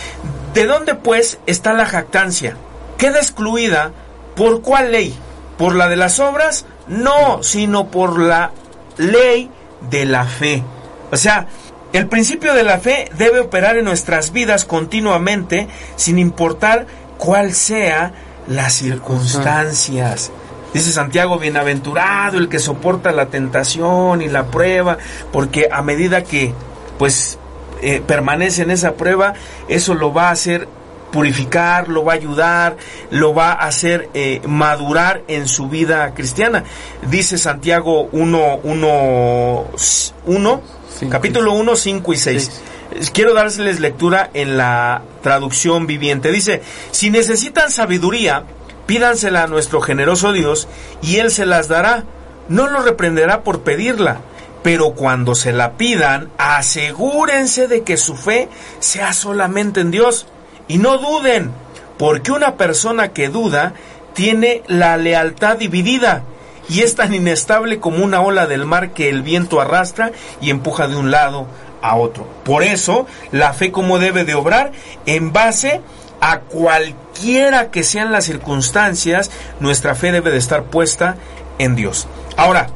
¿De 0.54 0.66
dónde 0.66 0.96
pues 0.96 1.40
está 1.46 1.74
la 1.74 1.86
jactancia? 1.86 2.58
¿Queda 2.98 3.20
excluida 3.20 3.92
por 4.36 4.62
cuál 4.62 4.92
ley? 4.92 5.18
¿Por 5.58 5.76
la 5.76 5.88
de 5.88 5.96
las 5.96 6.20
obras? 6.20 6.66
No, 6.88 7.42
sino 7.42 7.88
por 7.88 8.20
la 8.20 8.52
ley 8.98 9.50
de 9.90 10.06
la 10.06 10.26
fe. 10.26 10.64
O 11.12 11.18
sea, 11.18 11.48
el 11.94 12.08
principio 12.08 12.54
de 12.54 12.64
la 12.64 12.80
fe 12.80 13.10
debe 13.18 13.42
operar 13.42 13.78
en 13.78 13.86
nuestras 13.86 14.32
vidas 14.32 14.66
continuamente 14.66 15.68
sin 15.96 16.20
importar 16.20 16.88
cuál 17.18 17.54
sea 17.54 18.14
las 18.48 18.74
circunstancias. 18.74 20.32
Dice 20.74 20.92
Santiago, 20.94 21.38
bienaventurado 21.38 22.38
el 22.38 22.48
que 22.48 22.60
soporta 22.60 23.12
la 23.12 23.26
tentación 23.26 24.22
y 24.22 24.30
la 24.30 24.46
prueba, 24.46 24.98
porque 25.34 25.68
a 25.70 25.82
medida 25.82 26.24
que 26.24 26.54
pues 26.98 27.38
eh, 27.82 28.02
permanece 28.06 28.62
en 28.62 28.72
esa 28.72 28.94
prueba, 28.94 29.34
eso 29.68 29.94
lo 29.96 30.14
va 30.14 30.30
a 30.30 30.32
hacer 30.32 30.70
purificar, 31.12 31.88
lo 31.90 32.04
va 32.04 32.14
a 32.14 32.16
ayudar, 32.16 32.78
lo 33.10 33.34
va 33.34 33.52
a 33.52 33.68
hacer 33.68 34.10
eh, 34.14 34.42
madurar 34.48 35.22
en 35.28 35.48
su 35.48 35.68
vida 35.68 36.14
cristiana. 36.14 36.64
Dice 37.10 37.38
Santiago 37.38 38.10
1, 38.12 38.60
1, 38.64 39.66
1 40.26 40.62
capítulo 41.10 41.54
1, 41.54 41.76
5 41.76 42.14
y 42.14 42.18
6. 42.18 42.62
Quiero 43.14 43.34
darles 43.34 43.80
lectura 43.80 44.30
en 44.34 44.58
la 44.58 45.02
traducción 45.22 45.88
viviente. 45.88 46.32
Dice, 46.32 46.62
si 46.92 47.10
necesitan 47.10 47.72
sabiduría, 47.72 48.44
pídansela 48.86 49.44
a 49.44 49.48
nuestro 49.48 49.82
generoso 49.82 50.34
Dios 50.34 50.68
y 51.02 51.18
Él 51.18 51.32
se 51.32 51.46
las 51.46 51.68
dará. 51.68 52.04
No 52.50 52.68
lo 52.68 52.82
reprenderá 52.82 53.44
por 53.44 53.62
pedirla 53.62 54.22
pero 54.64 54.92
cuando 54.92 55.34
se 55.34 55.54
la 55.54 55.74
pidan, 55.74 56.30
asegúrense 56.38 57.68
de 57.68 57.82
que 57.82 57.98
su 57.98 58.16
fe 58.16 58.48
sea 58.80 59.12
solamente 59.14 59.82
en 59.82 59.90
Dios. 59.90 60.28
Y 60.72 60.78
no 60.78 60.98
duden, 60.98 61.52
porque 61.98 62.32
una 62.32 62.56
persona 62.56 63.10
que 63.10 63.30
duda 63.30 63.74
tiene 64.14 64.64
la 64.68 64.98
lealtad 64.98 65.58
dividida 65.58 66.24
y 66.70 66.82
es 66.82 66.96
tan 66.96 67.14
inestable 67.14 67.80
como 67.80 68.04
una 68.04 68.22
ola 68.22 68.48
del 68.48 68.66
mar 68.66 68.92
que 68.92 69.10
el 69.10 69.22
viento 69.22 69.60
arrastra 69.60 70.12
y 70.40 70.50
empuja 70.50 70.88
de 70.88 70.96
un 70.96 71.12
lado 71.12 71.48
a 71.82 71.96
otro. 71.98 72.26
Por 72.46 72.64
eso, 72.64 73.06
la 73.32 73.54
fe 73.54 73.72
como 73.72 74.00
debe 74.00 74.24
de 74.24 74.36
obrar 74.36 74.72
en 75.06 75.34
base 75.34 75.82
a 76.22 76.40
cualquiera 76.40 77.72
que 77.72 77.84
sean 77.84 78.12
las 78.12 78.26
circunstancias, 78.26 79.30
nuestra 79.60 79.96
fe 79.96 80.12
debe 80.12 80.32
de 80.32 80.38
estar 80.38 80.64
puesta 80.64 81.18
en 81.58 81.76
Dios. 81.76 82.08
Ahora, 82.38 82.70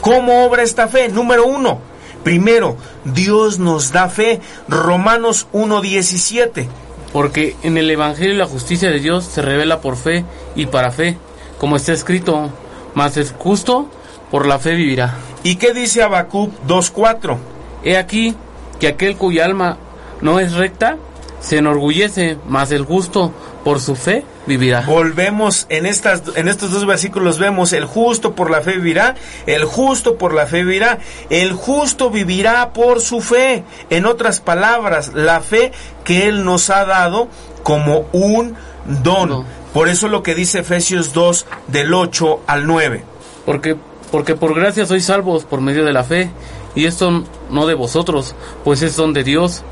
¿Cómo 0.00 0.46
obra 0.46 0.62
esta 0.62 0.88
fe? 0.88 1.08
Número 1.08 1.44
uno, 1.46 1.78
primero, 2.24 2.76
Dios 3.04 3.58
nos 3.58 3.92
da 3.92 4.08
fe. 4.08 4.40
Romanos 4.66 5.46
1.17. 5.52 6.68
Porque 7.12 7.56
en 7.62 7.76
el 7.76 7.90
Evangelio 7.90 8.34
la 8.36 8.46
justicia 8.46 8.90
de 8.90 9.00
Dios 9.00 9.24
se 9.24 9.42
revela 9.42 9.80
por 9.80 9.96
fe 9.96 10.24
y 10.54 10.66
para 10.66 10.92
fe, 10.92 11.16
como 11.58 11.76
está 11.76 11.92
escrito, 11.92 12.50
mas 12.94 13.16
es 13.16 13.34
justo, 13.36 13.88
por 14.30 14.46
la 14.46 14.58
fe 14.58 14.74
vivirá. 14.74 15.16
¿Y 15.42 15.56
qué 15.56 15.72
dice 15.72 16.02
Habacuc 16.02 16.52
2.4? 16.66 17.36
He 17.82 17.96
aquí 17.96 18.34
que 18.78 18.88
aquel 18.88 19.16
cuya 19.16 19.44
alma 19.44 19.76
no 20.20 20.38
es 20.38 20.52
recta, 20.52 20.96
se 21.40 21.58
enorgullece, 21.58 22.38
mas 22.46 22.70
el 22.70 22.84
justo 22.84 23.32
por 23.64 23.80
su 23.80 23.94
fe 23.94 24.24
vivirá. 24.46 24.82
Volvemos 24.82 25.66
en 25.68 25.86
estas 25.86 26.22
en 26.36 26.48
estos 26.48 26.72
dos 26.72 26.86
versículos 26.86 27.38
vemos 27.38 27.72
el 27.72 27.84
justo 27.84 28.34
por 28.34 28.50
la 28.50 28.60
fe 28.60 28.72
vivirá, 28.72 29.14
el 29.46 29.64
justo 29.64 30.16
por 30.16 30.34
la 30.34 30.46
fe 30.46 30.64
vivirá, 30.64 30.98
el 31.28 31.52
justo 31.52 32.10
vivirá 32.10 32.72
por 32.72 33.00
su 33.00 33.20
fe. 33.20 33.64
En 33.90 34.06
otras 34.06 34.40
palabras, 34.40 35.12
la 35.14 35.40
fe 35.40 35.72
que 36.04 36.28
él 36.28 36.44
nos 36.44 36.70
ha 36.70 36.84
dado 36.84 37.28
como 37.62 38.06
un 38.12 38.56
don. 39.02 39.44
Por 39.72 39.88
eso 39.88 40.08
lo 40.08 40.22
que 40.22 40.34
dice 40.34 40.60
Efesios 40.60 41.12
2 41.12 41.46
del 41.68 41.94
8 41.94 42.40
al 42.46 42.66
9. 42.66 43.04
Porque 43.44 43.76
porque 44.10 44.34
por 44.34 44.54
gracia 44.54 44.86
sois 44.86 45.04
salvos 45.04 45.44
por 45.44 45.60
medio 45.60 45.84
de 45.84 45.92
la 45.92 46.04
fe, 46.04 46.30
y 46.74 46.86
esto 46.86 47.24
no 47.50 47.66
de 47.66 47.74
vosotros, 47.74 48.34
pues 48.64 48.82
es 48.82 48.96
don 48.96 49.12
de 49.12 49.24
Dios, 49.24 49.62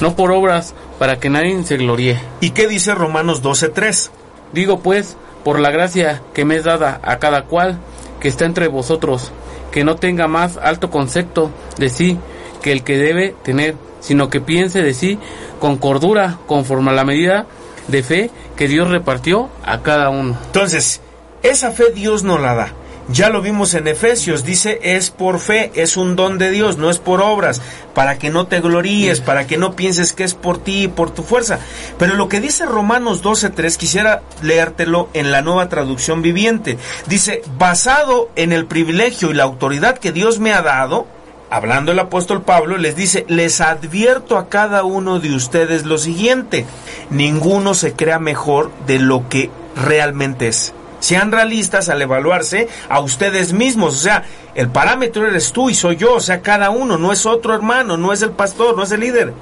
no 0.00 0.16
por 0.16 0.30
obras, 0.30 0.74
para 0.98 1.18
que 1.18 1.30
nadie 1.30 1.62
se 1.64 1.76
gloríe. 1.76 2.20
¿Y 2.40 2.50
qué 2.50 2.68
dice 2.68 2.94
Romanos 2.94 3.42
12:3? 3.42 4.10
Digo 4.52 4.80
pues, 4.80 5.16
por 5.44 5.60
la 5.60 5.70
gracia 5.70 6.22
que 6.34 6.44
me 6.44 6.56
es 6.56 6.64
dada 6.64 7.00
a 7.02 7.18
cada 7.18 7.44
cual 7.44 7.78
que 8.20 8.28
está 8.28 8.44
entre 8.44 8.68
vosotros, 8.68 9.32
que 9.70 9.84
no 9.84 9.96
tenga 9.96 10.26
más 10.28 10.56
alto 10.56 10.90
concepto 10.90 11.50
de 11.78 11.88
sí 11.88 12.18
que 12.62 12.72
el 12.72 12.82
que 12.82 12.96
debe 12.98 13.34
tener, 13.42 13.76
sino 14.00 14.28
que 14.28 14.40
piense 14.40 14.82
de 14.82 14.94
sí 14.94 15.18
con 15.60 15.76
cordura, 15.76 16.38
conforme 16.46 16.90
a 16.90 16.94
la 16.94 17.04
medida 17.04 17.46
de 17.88 18.02
fe 18.02 18.30
que 18.56 18.68
Dios 18.68 18.88
repartió 18.88 19.48
a 19.64 19.82
cada 19.82 20.10
uno. 20.10 20.36
Entonces, 20.46 21.00
esa 21.42 21.70
fe 21.70 21.92
Dios 21.94 22.24
no 22.24 22.38
la 22.38 22.54
da. 22.54 22.72
Ya 23.08 23.28
lo 23.28 23.40
vimos 23.40 23.74
en 23.74 23.86
Efesios, 23.86 24.44
dice 24.44 24.80
es 24.82 25.10
por 25.10 25.38
fe, 25.38 25.70
es 25.74 25.96
un 25.96 26.16
don 26.16 26.38
de 26.38 26.50
Dios, 26.50 26.76
no 26.76 26.90
es 26.90 26.98
por 26.98 27.22
obras, 27.22 27.62
para 27.94 28.18
que 28.18 28.30
no 28.30 28.48
te 28.48 28.60
gloríes, 28.60 29.20
para 29.20 29.46
que 29.46 29.58
no 29.58 29.76
pienses 29.76 30.12
que 30.12 30.24
es 30.24 30.34
por 30.34 30.58
ti 30.58 30.82
y 30.82 30.88
por 30.88 31.12
tu 31.12 31.22
fuerza. 31.22 31.60
Pero 32.00 32.14
lo 32.14 32.28
que 32.28 32.40
dice 32.40 32.66
Romanos 32.66 33.22
12.3, 33.22 33.76
quisiera 33.76 34.22
leértelo 34.42 35.08
en 35.14 35.30
la 35.30 35.40
nueva 35.40 35.68
traducción 35.68 36.20
viviente. 36.20 36.78
Dice, 37.06 37.42
basado 37.56 38.28
en 38.34 38.52
el 38.52 38.66
privilegio 38.66 39.30
y 39.30 39.34
la 39.34 39.44
autoridad 39.44 39.98
que 39.98 40.10
Dios 40.10 40.40
me 40.40 40.52
ha 40.52 40.62
dado, 40.62 41.06
hablando 41.48 41.92
el 41.92 42.00
apóstol 42.00 42.42
Pablo, 42.42 42.76
les 42.76 42.96
dice, 42.96 43.24
les 43.28 43.60
advierto 43.60 44.36
a 44.36 44.48
cada 44.48 44.82
uno 44.82 45.20
de 45.20 45.32
ustedes 45.32 45.86
lo 45.86 45.98
siguiente, 45.98 46.66
ninguno 47.10 47.74
se 47.74 47.92
crea 47.92 48.18
mejor 48.18 48.72
de 48.88 48.98
lo 48.98 49.28
que 49.28 49.48
realmente 49.76 50.48
es. 50.48 50.72
Sean 51.06 51.30
realistas 51.30 51.88
al 51.88 52.02
evaluarse 52.02 52.66
a 52.88 52.98
ustedes 52.98 53.52
mismos. 53.52 53.94
O 53.94 53.98
sea, 53.98 54.24
el 54.56 54.68
parámetro 54.68 55.24
eres 55.24 55.52
tú 55.52 55.70
y 55.70 55.74
soy 55.74 55.94
yo. 55.94 56.14
O 56.14 56.20
sea, 56.20 56.42
cada 56.42 56.70
uno. 56.70 56.98
No 56.98 57.12
es 57.12 57.26
otro 57.26 57.54
hermano, 57.54 57.96
no 57.96 58.12
es 58.12 58.22
el 58.22 58.30
pastor, 58.30 58.76
no 58.76 58.82
es 58.82 58.90
el 58.90 58.98
líder. 58.98 59.32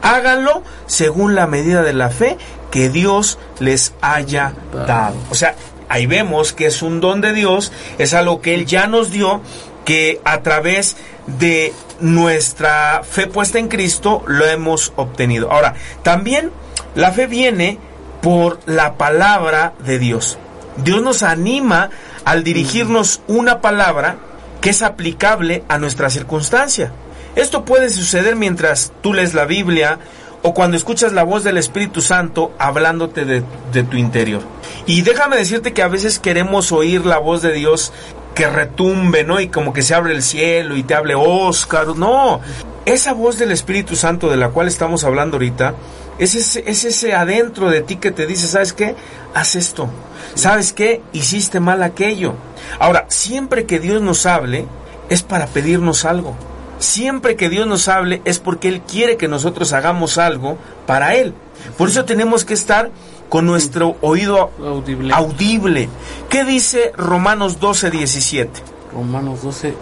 Háganlo 0.00 0.62
según 0.86 1.34
la 1.34 1.46
medida 1.46 1.82
de 1.82 1.92
la 1.92 2.08
fe 2.08 2.38
que 2.70 2.88
Dios 2.88 3.38
les 3.58 3.92
haya 4.00 4.54
dado. 4.86 5.16
O 5.28 5.34
sea, 5.34 5.56
ahí 5.90 6.06
vemos 6.06 6.54
que 6.54 6.64
es 6.64 6.80
un 6.80 7.02
don 7.02 7.20
de 7.20 7.34
Dios, 7.34 7.70
es 7.98 8.14
algo 8.14 8.40
que 8.40 8.54
Él 8.54 8.64
ya 8.64 8.86
nos 8.86 9.10
dio, 9.10 9.42
que 9.84 10.22
a 10.24 10.40
través 10.40 10.96
de 11.26 11.74
nuestra 12.00 13.02
fe 13.04 13.26
puesta 13.26 13.58
en 13.58 13.68
Cristo 13.68 14.22
lo 14.26 14.46
hemos 14.46 14.94
obtenido. 14.96 15.52
Ahora, 15.52 15.74
también 16.02 16.50
la 16.94 17.12
fe 17.12 17.26
viene 17.26 17.78
por 18.22 18.58
la 18.64 18.94
palabra 18.94 19.74
de 19.80 19.98
Dios. 19.98 20.38
Dios 20.84 21.02
nos 21.02 21.22
anima 21.22 21.90
al 22.24 22.44
dirigirnos 22.44 23.22
una 23.26 23.60
palabra 23.60 24.16
que 24.60 24.70
es 24.70 24.82
aplicable 24.82 25.64
a 25.68 25.78
nuestra 25.78 26.10
circunstancia. 26.10 26.92
Esto 27.36 27.64
puede 27.64 27.88
suceder 27.88 28.36
mientras 28.36 28.92
tú 29.02 29.12
lees 29.14 29.34
la 29.34 29.44
Biblia 29.44 29.98
o 30.42 30.54
cuando 30.54 30.76
escuchas 30.76 31.12
la 31.12 31.22
voz 31.22 31.44
del 31.44 31.58
Espíritu 31.58 32.00
Santo 32.00 32.52
hablándote 32.58 33.24
de, 33.24 33.42
de, 33.72 33.82
tu 33.82 33.96
interior. 33.96 34.42
Y 34.86 35.02
déjame 35.02 35.36
decirte 35.36 35.72
que 35.72 35.82
a 35.82 35.88
veces 35.88 36.18
queremos 36.18 36.72
oír 36.72 37.04
la 37.04 37.18
voz 37.18 37.42
de 37.42 37.52
Dios 37.52 37.92
que 38.34 38.48
retumbe, 38.48 39.24
¿no? 39.24 39.40
Y 39.40 39.48
como 39.48 39.72
que 39.72 39.82
se 39.82 39.94
abre 39.94 40.14
el 40.14 40.22
cielo 40.22 40.76
y 40.76 40.82
te 40.82 40.94
hable 40.94 41.14
Oscar. 41.14 41.88
No, 41.88 42.40
esa 42.86 43.12
voz 43.12 43.38
del 43.38 43.52
Espíritu 43.52 43.96
Santo 43.96 44.28
de 44.30 44.36
la 44.36 44.48
cual 44.48 44.68
estamos 44.68 45.04
hablando 45.04 45.36
ahorita, 45.36 45.74
es 46.20 46.34
ese, 46.34 46.62
es 46.66 46.84
ese 46.84 47.14
adentro 47.14 47.70
de 47.70 47.80
ti 47.80 47.96
que 47.96 48.12
te 48.12 48.26
dice, 48.26 48.46
¿sabes 48.46 48.72
qué? 48.72 48.94
Haz 49.34 49.56
esto. 49.56 49.88
¿Sabes 50.34 50.72
qué? 50.72 51.00
Hiciste 51.12 51.58
mal 51.58 51.82
aquello. 51.82 52.34
Ahora, 52.78 53.06
siempre 53.08 53.66
que 53.66 53.80
Dios 53.80 54.00
nos 54.02 54.26
hable, 54.26 54.66
es 55.08 55.22
para 55.22 55.46
pedirnos 55.46 56.04
algo. 56.04 56.36
Siempre 56.78 57.36
que 57.36 57.48
Dios 57.48 57.66
nos 57.66 57.88
hable 57.88 58.22
es 58.24 58.38
porque 58.38 58.68
Él 58.68 58.82
quiere 58.82 59.16
que 59.16 59.28
nosotros 59.28 59.72
hagamos 59.72 60.18
algo 60.18 60.56
para 60.86 61.14
Él. 61.16 61.34
Por 61.76 61.88
eso 61.88 62.04
tenemos 62.04 62.44
que 62.44 62.54
estar 62.54 62.90
con 63.28 63.46
nuestro 63.46 63.96
oído 64.00 64.50
Audible. 64.58 65.12
audible. 65.14 65.88
¿Qué 66.28 66.44
dice 66.44 66.92
Romanos 66.96 67.60
12, 67.60 67.90
17? 67.90 68.60
Romanos 68.92 69.42
12. 69.42 69.74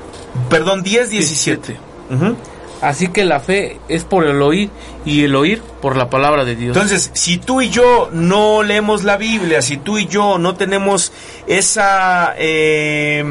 Perdón, 0.51 0.83
10, 0.83 1.11
17. 1.11 1.77
Ujú. 2.11 2.37
Así 2.81 3.09
que 3.09 3.25
la 3.25 3.41
fe 3.41 3.81
es 3.89 4.05
por 4.05 4.25
el 4.25 4.41
oír 4.41 4.71
y 5.05 5.25
el 5.25 5.35
oír 5.35 5.61
por 5.83 5.97
la 5.97 6.09
palabra 6.11 6.45
de 6.45 6.55
Dios. 6.55 6.77
Entonces, 6.77 7.11
si 7.15 7.39
tú 7.39 7.61
y 7.61 7.71
yo 7.71 8.09
no 8.13 8.63
leemos 8.63 9.03
la 9.05 9.17
Biblia, 9.17 9.63
si 9.63 9.77
tú 9.79 9.99
y 9.99 10.07
yo 10.07 10.39
no 10.39 10.55
tenemos 10.55 11.11
esa, 11.49 12.35
eh, 12.39 13.25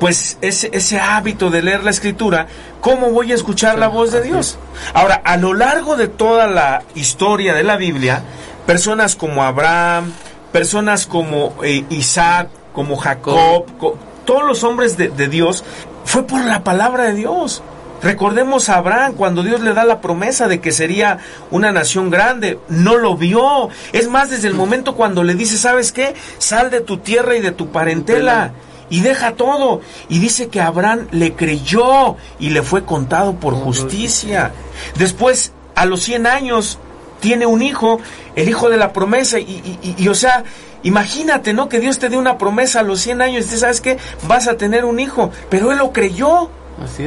pues 0.00 0.38
ese, 0.40 0.70
ese 0.72 0.98
hábito 0.98 1.50
de 1.50 1.62
leer 1.62 1.84
la 1.84 1.90
Escritura, 1.90 2.46
¿cómo 2.80 3.10
voy 3.10 3.32
a 3.32 3.34
escuchar 3.34 3.78
la 3.78 3.88
voz 3.88 4.12
de 4.12 4.22
Dios? 4.22 4.58
Ahora, 4.94 5.20
a 5.24 5.36
lo 5.36 5.52
largo 5.52 5.96
de 5.96 6.08
toda 6.08 6.46
la 6.46 6.82
historia 6.94 7.52
de 7.54 7.64
la 7.64 7.76
Biblia, 7.76 8.22
personas 8.66 9.14
como 9.14 9.42
Abraham, 9.44 10.10
personas 10.52 11.06
como 11.06 11.54
eh, 11.62 11.84
Isaac, 11.90 12.48
como 12.72 12.96
Jacob, 12.96 13.66
co- 13.78 13.98
todos 14.24 14.44
los 14.44 14.64
hombres 14.64 14.96
de, 14.96 15.08
de 15.08 15.28
Dios, 15.28 15.64
fue 16.04 16.26
por 16.26 16.44
la 16.44 16.64
palabra 16.64 17.04
de 17.04 17.12
Dios. 17.14 17.62
Recordemos 18.02 18.68
a 18.68 18.76
Abraham 18.76 19.14
cuando 19.14 19.42
Dios 19.42 19.60
le 19.60 19.72
da 19.74 19.84
la 19.84 20.00
promesa 20.00 20.48
de 20.48 20.60
que 20.60 20.70
sería 20.72 21.18
una 21.50 21.72
nación 21.72 22.10
grande. 22.10 22.58
No 22.68 22.96
lo 22.96 23.16
vio. 23.16 23.68
Es 23.92 24.08
más, 24.08 24.30
desde 24.30 24.48
el 24.48 24.54
momento 24.54 24.94
cuando 24.94 25.24
le 25.24 25.34
dice, 25.34 25.56
¿sabes 25.56 25.92
qué? 25.92 26.14
Sal 26.38 26.70
de 26.70 26.80
tu 26.80 26.98
tierra 26.98 27.36
y 27.36 27.40
de 27.40 27.52
tu 27.52 27.68
parentela. 27.70 28.52
Y 28.90 29.00
deja 29.00 29.32
todo. 29.32 29.80
Y 30.08 30.18
dice 30.20 30.48
que 30.48 30.60
Abraham 30.60 31.08
le 31.10 31.32
creyó 31.34 32.16
y 32.38 32.50
le 32.50 32.62
fue 32.62 32.84
contado 32.84 33.34
por 33.34 33.54
justicia. 33.54 34.52
Después, 34.96 35.52
a 35.74 35.86
los 35.86 36.02
100 36.02 36.26
años, 36.26 36.78
tiene 37.20 37.46
un 37.46 37.62
hijo, 37.62 37.98
el 38.36 38.48
hijo 38.48 38.68
de 38.68 38.76
la 38.76 38.92
promesa. 38.92 39.40
Y, 39.40 39.42
y- 39.42 39.78
y- 39.82 40.04
y, 40.04 40.08
o 40.08 40.14
sea, 40.14 40.44
imagínate, 40.84 41.52
¿no? 41.52 41.68
Que 41.68 41.80
Dios 41.80 41.98
te 41.98 42.08
dé 42.08 42.16
una 42.16 42.38
promesa 42.38 42.80
a 42.80 42.82
los 42.84 43.00
100 43.00 43.22
años 43.22 43.46
y 43.46 43.50
tú 43.50 43.56
sabes 43.58 43.80
que 43.80 43.98
vas 44.28 44.46
a 44.46 44.56
tener 44.56 44.84
un 44.84 45.00
hijo. 45.00 45.32
Pero 45.50 45.72
él 45.72 45.78
lo 45.78 45.92
creyó. 45.92 46.50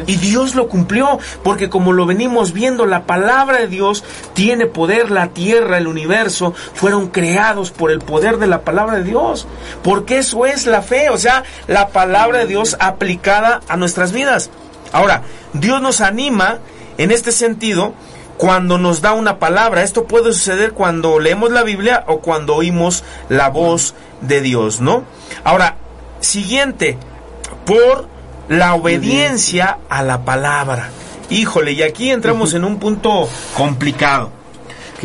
Y 0.08 0.16
Dios 0.18 0.56
lo 0.56 0.68
cumplió, 0.68 1.20
porque 1.44 1.70
como 1.70 1.94
lo 1.94 2.06
venimos 2.06 2.54
viendo, 2.54 2.86
la 2.86 3.04
palabra 3.04 3.60
de 3.60 3.68
Dios 3.68 4.04
tiene 4.34 4.66
poder, 4.66 5.12
la 5.12 5.28
tierra, 5.28 5.78
el 5.78 5.88
universo, 5.88 6.54
fueron 6.74 7.08
creados 7.08 7.72
por 7.72 7.92
el 7.92 8.00
poder 8.00 8.38
de 8.38 8.48
la 8.48 8.62
palabra 8.62 8.98
de 8.98 9.04
Dios. 9.04 9.48
Porque 9.84 10.18
eso 10.18 10.46
es 10.46 10.66
la 10.66 10.82
fe, 10.82 11.10
o 11.10 11.18
sea, 11.18 11.44
la 11.68 11.90
palabra 11.90 12.40
de 12.40 12.48
Dios 12.48 12.78
aplicada 12.80 13.62
a 13.68 13.78
nuestras 13.78 14.12
vidas. 14.12 14.50
Ahora, 14.92 15.22
Dios 15.54 15.82
nos 15.82 16.02
anima 16.02 16.60
en 16.98 17.12
este 17.12 17.32
sentido 17.32 17.94
cuando 18.38 18.78
nos 18.78 19.02
da 19.02 19.14
una 19.14 19.38
palabra. 19.38 19.84
Esto 19.84 20.06
puede 20.06 20.34
suceder 20.34 20.72
cuando 20.72 21.20
leemos 21.20 21.52
la 21.52 21.64
Biblia 21.64 22.06
o 22.08 22.22
cuando 22.22 22.56
oímos 22.56 23.04
la 23.28 23.50
voz 23.50 23.94
de 24.22 24.42
Dios, 24.42 24.82
¿no? 24.82 25.04
Ahora, 25.44 25.76
siguiente, 26.22 26.98
por 27.66 28.08
la 28.50 28.74
obediencia 28.76 29.78
a 29.90 30.04
la 30.04 30.22
palabra. 30.26 30.90
Híjole, 31.30 31.72
y 31.74 31.84
aquí 31.84 32.10
entramos 32.10 32.54
en 32.54 32.66
un 32.66 32.80
punto 32.80 33.30
complicado. 33.56 34.32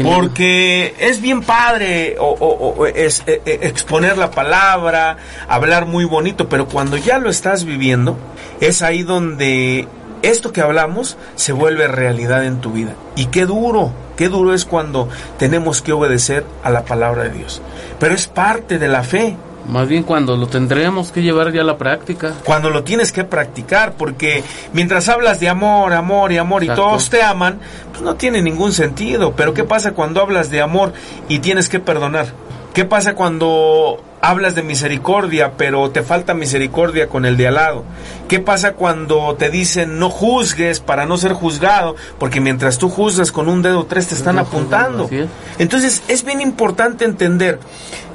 Porque 0.03 0.95
es 0.99 1.21
bien 1.21 1.43
padre 1.43 2.17
o, 2.19 2.25
o- 2.27 2.75
o 2.81 2.87
es, 2.87 3.23
eh, 3.29 3.41
eh, 3.47 3.59
exponer 3.63 4.19
la 4.19 4.31
palabra, 4.33 5.19
hablar 5.49 5.87
muy 5.87 6.05
bonito, 6.05 6.49
pero 6.49 6.67
cuando 6.67 6.97
ya 6.97 7.19
lo 7.19 7.31
estás 7.31 7.65
viviendo, 7.65 8.17
es 8.61 8.83
ahí 8.83 9.05
donde 9.05 9.87
esto 10.23 10.51
que 10.53 10.63
hablamos 10.63 11.17
se 11.37 11.53
vuelve 11.53 11.87
realidad 11.87 12.45
en 12.45 12.61
tu 12.61 12.73
vida. 12.73 12.95
Y 13.15 13.27
qué 13.27 13.47
duro, 13.47 13.93
qué 14.17 14.29
duro 14.29 14.53
es 14.53 14.65
cuando 14.65 15.09
tenemos 15.39 15.81
que 15.81 15.93
obedecer 15.93 16.45
a 16.65 16.71
la 16.71 16.85
palabra 16.85 17.25
de 17.25 17.31
Dios. 17.31 17.63
Pero 18.01 18.15
es 18.15 18.27
parte 18.27 18.79
de 18.81 18.89
la 18.89 19.05
fe. 19.05 19.37
Más 19.69 19.89
bien 19.89 20.03
cuando 20.03 20.37
lo 20.37 20.47
tendremos 20.47 21.11
que 21.11 21.23
llevar 21.23 21.53
ya 21.53 21.63
a 21.63 21.65
la 21.65 21.79
práctica. 21.79 22.35
cuando 22.45 22.71
lo 22.71 22.85
tienes 22.85 23.13
que 23.13 23.25
practicar, 23.25 23.95
porque 23.95 24.45
mientras 24.73 25.09
hablas 25.09 25.41
de 25.41 25.49
amor, 25.49 25.93
amor 25.93 26.33
y 26.33 26.39
amor 26.39 26.65
y 26.65 26.69
todos 26.69 27.11
te 27.11 27.23
aman, 27.23 27.61
pues 27.91 28.03
no 28.03 28.15
tiene 28.17 28.43
ningún 28.43 28.73
sentido. 28.73 29.35
Pero 29.37 29.55
¿qué 29.55 29.65
pasa 29.65 29.93
cuando 29.93 30.21
hablas 30.21 30.51
de 30.51 30.61
amor 30.61 30.93
y 31.29 31.39
tienes 31.39 31.69
que 31.69 31.81
perdonar? 31.81 32.27
¿Qué 32.75 32.85
pasa 32.85 33.15
cuando 33.15 34.03
hablas 34.21 34.55
de 34.55 34.63
misericordia, 34.63 35.53
pero 35.57 35.91
te 35.91 36.03
falta 36.03 36.35
misericordia 36.35 37.09
con 37.09 37.25
el 37.25 37.37
de 37.37 37.47
al 37.47 37.55
lado? 37.55 37.85
¿Qué 38.27 38.41
pasa 38.41 38.73
cuando 38.73 39.37
te 39.37 39.49
dicen 39.49 39.99
no 40.01 40.11
juzgues 40.11 40.81
para 40.81 41.07
no 41.07 41.17
ser 41.17 41.35
juzgado? 41.35 41.95
Porque 42.19 42.41
mientras 42.41 42.79
tú 42.79 42.89
juzgas 42.89 43.31
con 43.31 43.49
un 43.49 43.63
dedo 43.63 43.85
tres 43.85 44.09
te 44.09 44.17
están 44.17 44.41
apuntando. 44.41 45.09
es. 45.09 45.29
Entonces 45.59 46.03
es 46.09 46.25
bien 46.25 46.41
importante 46.41 47.05
entender 47.05 47.61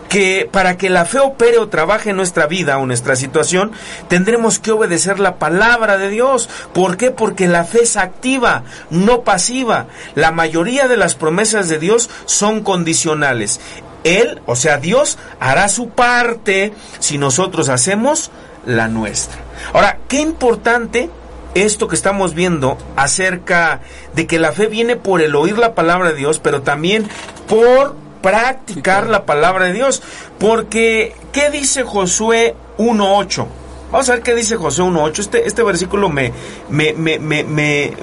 que 0.10 0.50
para 0.52 0.76
que 0.78 0.90
la 0.90 1.06
fe 1.06 1.20
opere 1.20 1.60
o 1.60 1.70
trabaje 1.70 2.10
en 2.10 2.18
nuestra 2.18 2.48
vida 2.48 2.78
o 2.80 2.86
nuestra 2.86 3.16
situación, 3.16 3.72
tendremos 4.08 4.60
que 4.60 4.72
obedecer 4.72 5.20
la 5.20 5.38
palabra 5.38 5.98
de 5.98 6.10
Dios. 6.10 6.50
¿Por 6.74 6.98
qué? 6.98 7.12
Porque 7.12 7.48
la 7.48 7.64
fe 7.64 7.84
es 7.84 7.96
activa, 7.96 8.64
no 8.90 9.22
pasiva. 9.22 9.86
La 10.16 10.32
mayoría 10.32 10.88
de 10.88 10.98
las 10.98 11.16
promesas 11.16 11.70
de 11.70 11.80
Dios 11.80 12.10
son 12.26 12.62
condicionales. 12.64 13.62
Él, 14.04 14.42
o 14.46 14.56
sea, 14.56 14.78
Dios, 14.78 15.18
hará 15.40 15.70
su 15.70 15.90
parte 15.90 16.74
si 17.00 17.18
nosotros 17.18 17.70
hacemos 17.70 18.32
la 18.66 18.88
nuestra. 18.88 19.38
Ahora, 19.74 20.00
qué 20.08 20.22
importante 20.22 21.10
esto 21.54 21.88
que 21.88 21.96
estamos 21.96 22.34
viendo 22.34 22.78
acerca 22.96 23.82
de 24.16 24.26
que 24.26 24.40
la 24.40 24.54
fe 24.54 24.68
viene 24.68 24.96
por 24.96 25.22
el 25.22 25.36
oír 25.36 25.58
la 25.58 25.76
palabra 25.76 26.10
de 26.10 26.16
Dios, 26.16 26.40
pero 26.40 26.62
también 26.62 27.08
por 27.48 27.96
practicar 28.22 29.08
la 29.08 29.26
palabra 29.26 29.66
de 29.66 29.74
Dios. 29.74 30.02
Porque, 30.40 31.16
¿qué 31.32 31.50
dice 31.50 31.84
Josué 31.84 32.56
1.8? 32.78 33.46
Vamos 33.92 34.08
a 34.10 34.14
ver 34.14 34.22
qué 34.24 34.36
dice 34.36 34.56
Josué 34.56 34.86
1.8. 34.86 35.20
Este, 35.20 35.48
este 35.48 35.64
versículo 35.64 36.10
me, 36.10 36.32
me, 36.70 36.94
me, 36.94 37.18
me, 37.20 37.44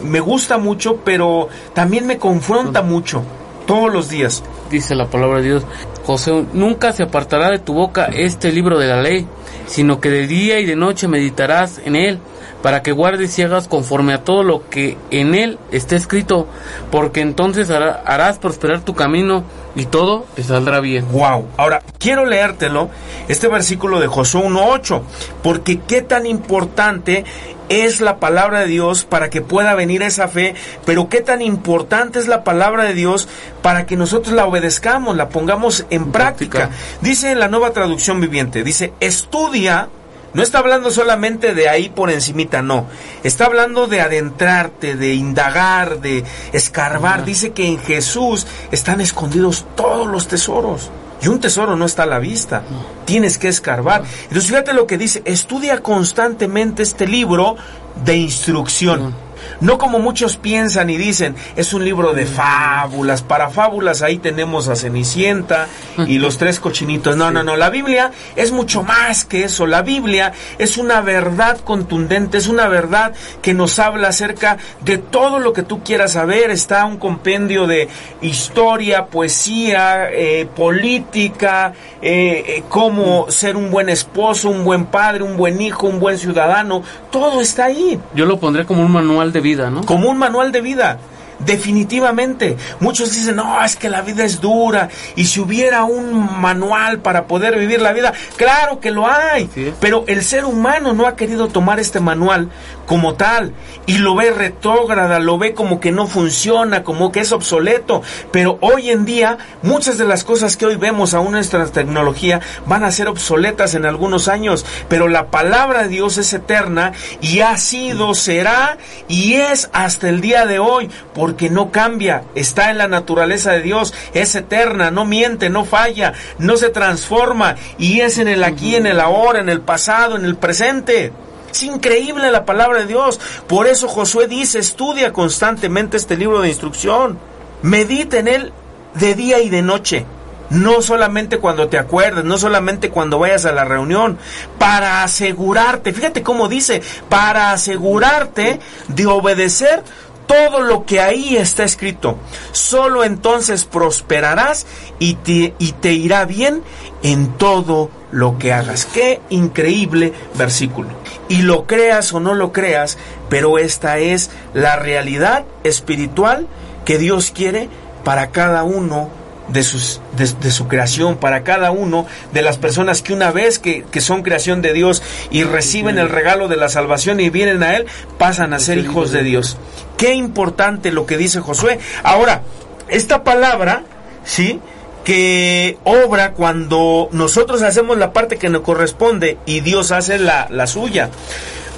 me, 0.03 0.21
gusta 0.21 0.59
mucho, 0.59 0.97
pero 1.05 1.49
también 1.75 2.07
me 2.07 2.19
confronta 2.19 2.83
mucho 2.83 3.23
todos 3.67 3.93
los 3.93 4.09
días. 4.09 4.43
Dice 4.71 4.95
la 4.97 5.07
palabra 5.07 5.39
de 5.39 5.45
Dios. 5.45 5.63
José, 6.05 6.45
nunca 6.53 6.93
se 6.93 7.03
apartará 7.05 7.51
de 7.51 7.59
tu 7.59 7.73
boca 7.75 8.07
este 8.07 8.51
libro 8.53 8.79
de 8.79 8.87
la 8.89 9.01
ley, 9.03 9.27
sino 9.67 10.01
que 10.01 10.11
de 10.11 10.27
día 10.27 10.59
y 10.61 10.65
de 10.67 10.77
noche 10.77 11.09
meditarás 11.09 11.81
en 11.85 11.97
él, 11.97 12.19
para 12.63 12.83
que 12.83 12.91
guardes 12.93 13.37
y 13.39 13.43
hagas 13.43 13.69
conforme 13.69 14.13
a 14.13 14.23
todo 14.25 14.43
lo 14.43 14.69
que 14.69 14.97
en 15.11 15.35
él 15.35 15.59
está 15.73 15.95
escrito, 15.97 16.47
porque 16.91 17.21
entonces 17.21 17.71
hará- 17.71 18.03
harás 18.05 18.39
prosperar 18.39 18.81
tu 18.81 18.95
camino 18.95 19.45
y 19.77 19.85
todo 19.87 20.25
te 20.35 20.43
saldrá 20.43 20.81
bien. 20.81 21.07
Wow. 21.13 21.47
Ahora, 21.57 21.83
quiero 21.99 22.25
leértelo, 22.25 22.91
este 23.29 23.47
versículo 23.47 24.01
de 24.01 24.09
Josué 24.09 24.43
1.8, 24.43 25.03
porque 25.43 25.79
qué 25.87 26.03
tan 26.03 26.27
importante 26.27 27.25
es 27.69 28.01
la 28.01 28.19
palabra 28.19 28.61
de 28.61 28.67
Dios 28.67 29.05
para 29.05 29.29
que 29.29 29.43
pueda 29.43 29.75
venir 29.75 30.03
esa 30.03 30.29
fe, 30.29 30.55
pero 30.85 31.09
qué 31.09 31.21
tan 31.21 31.43
importante 31.43 32.19
es 32.19 32.29
la 32.29 32.45
palabra 32.45 32.85
de 32.85 32.95
Dios 32.95 33.29
para 33.63 33.87
que 33.87 33.97
nosotros 33.97 34.35
la 34.35 34.47
obedezcamos, 34.47 35.17
la 35.17 35.29
pongamos 35.29 35.85
en 35.91 36.11
práctica. 36.13 36.59
práctica. 36.59 36.83
Dice 37.03 37.33
en 37.33 37.41
la 37.41 37.49
nueva 37.49 37.73
traducción 37.73 38.21
viviente, 38.21 38.63
dice, 38.63 38.93
estudia, 39.01 39.89
no 40.35 40.43
está 40.43 40.59
hablando 40.59 40.91
solamente 40.91 41.55
de 41.55 41.69
ahí 41.69 41.89
por 41.89 42.11
encimita, 42.11 42.63
no. 42.63 42.87
Está 43.25 43.47
hablando 43.47 43.87
de 43.87 44.01
adentrarte, 44.01 44.97
de 44.97 45.15
indagar, 45.15 46.01
de 46.01 46.25
escarbar. 46.53 47.25
Dice 47.25 47.53
que 47.53 47.67
en 47.67 47.79
Jesús 47.79 48.47
están 48.71 49.01
escondidos 49.01 49.65
todos 49.75 50.07
los 50.07 50.29
tesoros. 50.29 50.91
Y 51.23 51.29
un 51.29 51.41
tesoro 51.41 51.77
no 51.77 51.87
está 51.87 52.03
a 52.03 52.07
la 52.07 52.19
vista. 52.19 52.63
Tienes 53.07 53.39
que 53.39 53.49
escarbar. 53.49 54.03
Entonces 54.25 54.49
fíjate 54.49 54.75
lo 54.75 54.87
que 54.87 54.99
dice, 54.99 55.23
estudia 55.25 55.83
constantemente 55.83 56.83
este 56.83 57.07
libro 57.07 57.57
de 58.05 58.17
instrucción. 58.17 59.26
No 59.61 59.79
como 59.79 59.99
muchos 59.99 60.37
piensan 60.37 60.91
y 60.91 60.97
dicen, 60.97 61.35
es 61.57 61.73
un 61.73 61.85
libro 61.85 62.13
de 62.13 62.27
fábulas. 62.27 63.23
Para 63.23 63.51
fábulas 63.51 64.03
ahí 64.03 64.19
tenemos 64.19 64.69
a 64.69 64.77
Cenicienta 64.77 65.69
y 66.07 66.19
los 66.19 66.39
tres 66.39 66.61
cochinitos. 66.61 67.17
No, 67.17 67.31
no, 67.31 67.43
no. 67.43 67.57
La 67.57 67.71
Biblia 67.71 68.11
es 68.37 68.53
mucho 68.53 68.83
más 68.83 69.25
que 69.25 69.45
eso. 69.45 69.67
La 69.67 69.83
Biblia 69.83 70.33
es 70.59 70.77
una 70.77 71.01
verdad 71.01 71.59
contundente, 71.61 72.39
es 72.39 72.49
una 72.49 72.69
verdad 72.69 73.13
que 73.43 73.55
nos 73.55 73.79
habla 73.79 74.09
acerca 74.09 74.59
de 74.85 74.99
todo 74.99 75.39
lo 75.39 75.53
que 75.53 75.63
tú 75.63 75.83
quieras 75.83 76.13
saber. 76.13 76.51
Está 76.51 76.85
un 76.85 76.99
compendio 76.99 77.67
de 77.67 77.89
historia, 78.21 79.07
poesía, 79.07 80.11
eh, 80.11 80.47
política, 80.47 81.73
eh, 82.03 82.45
eh, 82.47 82.63
cómo 82.69 83.31
ser 83.31 83.57
un 83.57 83.71
buen 83.71 83.89
esposo, 83.89 84.51
un 84.51 84.65
buen 84.65 84.87
padre, 84.87 85.23
un 85.23 85.37
buen 85.37 85.61
hijo, 85.61 85.87
un 85.87 86.01
buen 86.01 86.19
ciudadano. 86.19 86.83
Todo 87.11 87.41
está 87.41 87.67
ahí. 87.67 87.99
Yo 88.15 88.27
lo 88.27 88.39
pondré 88.39 88.65
como 88.67 88.83
un 88.83 88.93
manual 88.93 89.33
de 89.33 89.36
vida, 89.41 89.71
¿no? 89.71 89.85
Como 89.85 90.09
un 90.09 90.19
manual 90.19 90.53
de 90.53 90.61
vida. 90.61 90.99
Definitivamente. 91.39 92.57
Muchos 92.81 93.13
dicen, 93.13 93.37
no, 93.37 93.63
es 93.63 93.77
que 93.77 93.91
la 93.91 94.01
vida 94.01 94.25
es 94.25 94.41
dura. 94.41 94.89
Y 95.17 95.27
si 95.27 95.41
hubiera 95.41 95.85
un 95.85 96.41
manual 96.41 97.01
para 97.01 97.27
poder 97.27 97.59
vivir 97.59 97.81
la 97.81 97.93
vida, 97.93 98.13
claro 98.37 98.81
que 98.81 98.91
lo 98.91 99.07
hay. 99.07 99.49
Pero 99.81 100.05
el 100.07 100.23
ser 100.23 100.45
humano 100.45 100.95
no 100.95 101.07
ha 101.07 101.15
querido 101.17 101.49
tomar 101.49 101.79
este 101.79 102.01
manual 102.01 102.51
como 102.87 103.15
tal 103.15 103.53
y 103.87 103.99
lo 103.99 104.15
ve 104.15 104.31
retrógrada, 104.31 105.19
lo 105.19 105.39
ve 105.39 105.55
como 105.55 105.81
que 105.81 105.93
no 105.93 106.07
funciona, 106.07 106.83
como 106.83 107.13
que 107.13 107.21
es 107.21 107.33
obsoleto. 107.33 108.03
Pero 108.33 108.59
hoy 108.61 108.91
en 108.91 109.05
día 109.05 109.39
muchas 109.63 109.99
de 109.99 110.05
las 110.05 110.25
cosas 110.25 110.57
que 110.57 110.67
hoy 110.67 110.77
vemos 110.77 111.15
aún 111.15 111.29
en 111.29 111.33
nuestra 111.33 111.67
tecnología 111.67 112.41
van 112.67 112.85
a 112.85 112.91
ser 112.91 113.09
obsoletas 113.09 113.75
en 113.75 113.85
algunos 113.85 114.29
años. 114.29 114.65
Pero 114.89 115.09
la 115.09 115.31
palabra 115.31 115.83
de 115.83 115.89
Dios 115.89 116.19
es 116.19 116.33
eterna 116.33 116.93
y 117.21 117.41
ha 117.41 117.57
sido, 117.57 118.15
será 118.15 118.79
y 119.09 119.35
es 119.35 119.69
hasta 119.73 120.09
el 120.09 120.21
día 120.21 120.47
de 120.47 120.59
hoy 120.59 120.91
porque 121.15 121.51
no 121.51 121.71
cambia, 121.71 122.25
está 122.35 122.71
en 122.71 122.79
la 122.79 122.89
naturaleza 122.89 123.53
de 123.53 123.63
Dios, 123.63 123.95
es 124.15 124.35
eterna, 124.35 124.91
no 124.91 125.05
miente, 125.05 125.51
no 125.51 125.65
falla, 125.65 126.13
no 126.39 126.57
se 126.57 126.71
transforma 126.71 127.57
y 127.79 128.01
es 128.01 128.19
en 128.19 128.29
el 128.29 128.45
aquí, 128.45 128.77
en 128.77 128.87
el 128.87 129.01
ahora, 129.01 129.41
en 129.41 129.49
el 129.49 129.61
pasado, 129.61 130.17
en 130.17 130.25
el 130.25 130.37
presente. 130.37 131.13
Es 131.57 131.63
increíble 131.63 132.31
la 132.31 132.45
palabra 132.45 132.81
de 132.81 132.87
Dios. 132.87 133.19
Por 133.47 133.67
eso 133.67 133.89
Josué 133.89 134.29
dice, 134.29 134.59
estudia 134.59 135.15
constantemente 135.15 135.97
este 135.97 136.15
libro 136.15 136.43
de 136.43 136.51
instrucción. 136.51 137.19
Medita 137.63 138.19
en 138.19 138.29
él 138.29 138.53
de 138.93 139.15
día 139.15 139.41
y 139.41 139.49
de 139.49 139.63
noche. 139.63 140.05
No 140.51 140.83
solamente 140.83 141.39
cuando 141.39 141.69
te 141.69 141.79
acuerdes, 141.79 142.27
no 142.27 142.37
solamente 142.37 142.91
cuando 142.91 143.19
vayas 143.19 143.47
a 143.47 143.53
la 143.53 143.65
reunión, 143.65 144.19
para 144.59 145.03
asegurarte, 145.03 145.95
fíjate 145.95 146.23
cómo 146.23 146.47
dice, 146.47 146.83
para 147.09 147.53
asegurarte 147.53 148.61
de 148.89 149.07
obedecer 149.07 149.83
todo 150.27 150.61
lo 150.61 150.85
que 150.85 151.01
ahí 151.01 151.37
está 151.37 151.65
escrito. 151.65 152.17
Solo 152.53 153.05
entonces 153.05 153.65
prosperarás 153.65 154.67
y 154.99 155.15
te, 155.15 155.93
irá 155.93 156.25
bien 156.25 156.63
en 157.03 157.33
todo 157.35 157.91
lo 158.11 158.39
que 158.39 158.53
hagas. 158.53 158.87
Qué 158.87 159.21
increíble 159.31 160.13
versículo. 160.35 160.89
Y 161.29 161.43
lo 161.43 161.67
creas 161.67 162.13
o 162.13 162.21
no 162.21 162.35
lo 162.35 162.53
creas, 162.53 162.99
pero 163.29 163.59
esta 163.59 163.99
es 163.99 164.31
la 164.55 164.77
realidad 164.77 165.45
espiritual 165.65 166.47
que 166.85 166.99
Dios 166.99 167.33
quiere 167.33 167.69
para 168.05 168.31
cada 168.31 168.63
uno 168.63 169.11
de, 169.49 169.63
sus, 169.63 170.01
de, 170.17 170.51
su 170.51 170.69
creación, 170.69 171.17
para 171.17 171.43
cada 171.43 171.71
uno 171.71 172.07
de 172.33 172.43
las 172.43 172.59
personas 172.59 173.03
que 173.03 173.13
una 173.13 173.31
vez 173.31 173.59
que, 173.59 173.85
que, 173.85 174.01
son 174.01 174.23
creación 174.23 174.63
de 174.63 174.73
Dios 174.73 175.03
y 175.31 175.45
reciben 175.45 175.99
el 175.99 176.09
regalo 176.09 176.49
de 176.49 176.57
la 176.57 176.69
salvación 176.69 177.21
y 177.21 177.31
vienen 177.31 177.63
a 177.63 177.77
Él, 177.77 177.87
pasan 178.19 178.53
a 178.53 178.59
ser 178.59 178.79
hijos 178.79 179.13
de 179.13 179.23
Dios. 179.23 179.57
Qué 179.97 180.15
importante 180.15 180.91
lo 180.93 181.07
que 181.07 181.17
dice 181.17 181.41
Josué. 181.41 181.79
Ahora, 182.03 182.43
esta 182.89 183.25
palabra, 183.25 183.85
¿sí? 184.25 184.61
que 185.07 185.79
obra 185.85 186.33
cuando 186.33 187.09
nosotros 187.13 187.63
hacemos 187.63 187.97
la 187.97 188.13
parte 188.13 188.39
que 188.39 188.49
nos 188.49 188.63
corresponde 188.63 189.39
y 189.47 189.61
Dios 189.61 189.93
hace 189.93 190.19
la, 190.19 190.49
la 190.51 190.67
suya. 190.67 191.11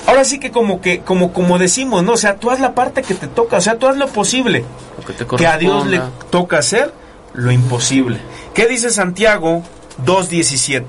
Ahora 0.06 0.24
sí 0.24 0.40
que 0.40 0.50
como 0.50 0.80
que 0.80 1.00
como 1.00 1.34
como 1.34 1.58
decimos, 1.58 2.02
¿no? 2.02 2.12
O 2.12 2.16
sea, 2.16 2.36
tú 2.36 2.50
haz 2.50 2.58
la 2.58 2.74
parte 2.74 3.02
que 3.02 3.12
te 3.12 3.26
toca, 3.26 3.58
o 3.58 3.60
sea, 3.60 3.76
tú 3.76 3.86
haz 3.86 3.98
lo 3.98 4.08
posible. 4.08 4.64
que, 5.06 5.36
que 5.36 5.46
a 5.46 5.58
Dios 5.58 5.86
le 5.86 6.00
toca 6.30 6.56
hacer 6.56 6.90
lo 7.34 7.50
imposible. 7.52 8.20
¿Qué 8.54 8.66
dice 8.66 8.90
Santiago 8.90 9.62
2.17? 10.04 10.82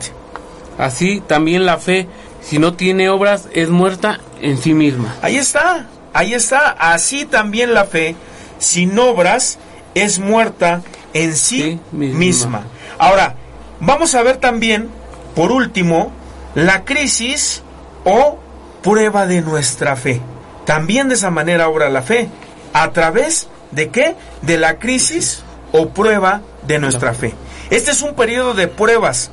Así 0.77 1.21
también 1.21 1.65
la 1.65 1.77
fe, 1.77 2.07
si 2.41 2.59
no 2.59 2.73
tiene 2.73 3.09
obras, 3.09 3.49
es 3.53 3.69
muerta 3.69 4.19
en 4.41 4.57
sí 4.57 4.73
misma. 4.73 5.15
Ahí 5.21 5.37
está, 5.37 5.87
ahí 6.13 6.33
está. 6.33 6.69
Así 6.71 7.25
también 7.25 7.73
la 7.73 7.85
fe, 7.85 8.15
sin 8.59 8.97
obras, 8.97 9.59
es 9.93 10.19
muerta 10.19 10.81
en 11.13 11.35
sí, 11.35 11.79
misma. 11.91 12.19
misma. 12.19 12.63
Ahora, 12.97 13.35
vamos 13.79 14.15
a 14.15 14.23
ver 14.23 14.37
también, 14.37 14.89
por 15.35 15.51
último, 15.51 16.11
la 16.55 16.85
crisis 16.85 17.61
o 18.05 18.39
prueba 18.81 19.27
de 19.27 19.41
nuestra 19.41 19.95
fe. 19.95 20.21
También 20.65 21.09
de 21.09 21.15
esa 21.15 21.29
manera 21.29 21.67
obra 21.67 21.89
la 21.89 22.01
fe. 22.01 22.29
¿A 22.73 22.91
través 22.91 23.47
de 23.71 23.89
qué? 23.89 24.15
De 24.41 24.57
la 24.57 24.77
crisis 24.79 25.43
o 25.72 25.89
prueba 25.89 26.41
de 26.65 26.80
nuestra 26.80 27.13
fe. 27.13 27.34
Este 27.70 27.91
es 27.91 28.01
un 28.01 28.15
periodo 28.15 28.53
de 28.53 28.67
pruebas. 28.67 29.32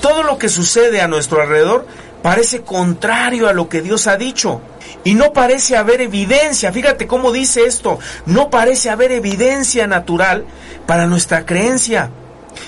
Todo 0.00 0.22
lo 0.22 0.38
que 0.38 0.48
sucede 0.48 1.00
a 1.00 1.08
nuestro 1.08 1.40
alrededor 1.40 1.86
parece 2.22 2.62
contrario 2.62 3.48
a 3.48 3.52
lo 3.52 3.68
que 3.68 3.82
Dios 3.82 4.06
ha 4.06 4.16
dicho. 4.16 4.60
Y 5.04 5.14
no 5.14 5.32
parece 5.32 5.76
haber 5.76 6.00
evidencia, 6.00 6.72
fíjate 6.72 7.06
cómo 7.06 7.30
dice 7.32 7.64
esto, 7.64 7.98
no 8.24 8.50
parece 8.50 8.90
haber 8.90 9.12
evidencia 9.12 9.86
natural 9.86 10.44
para 10.86 11.06
nuestra 11.06 11.46
creencia. 11.46 12.10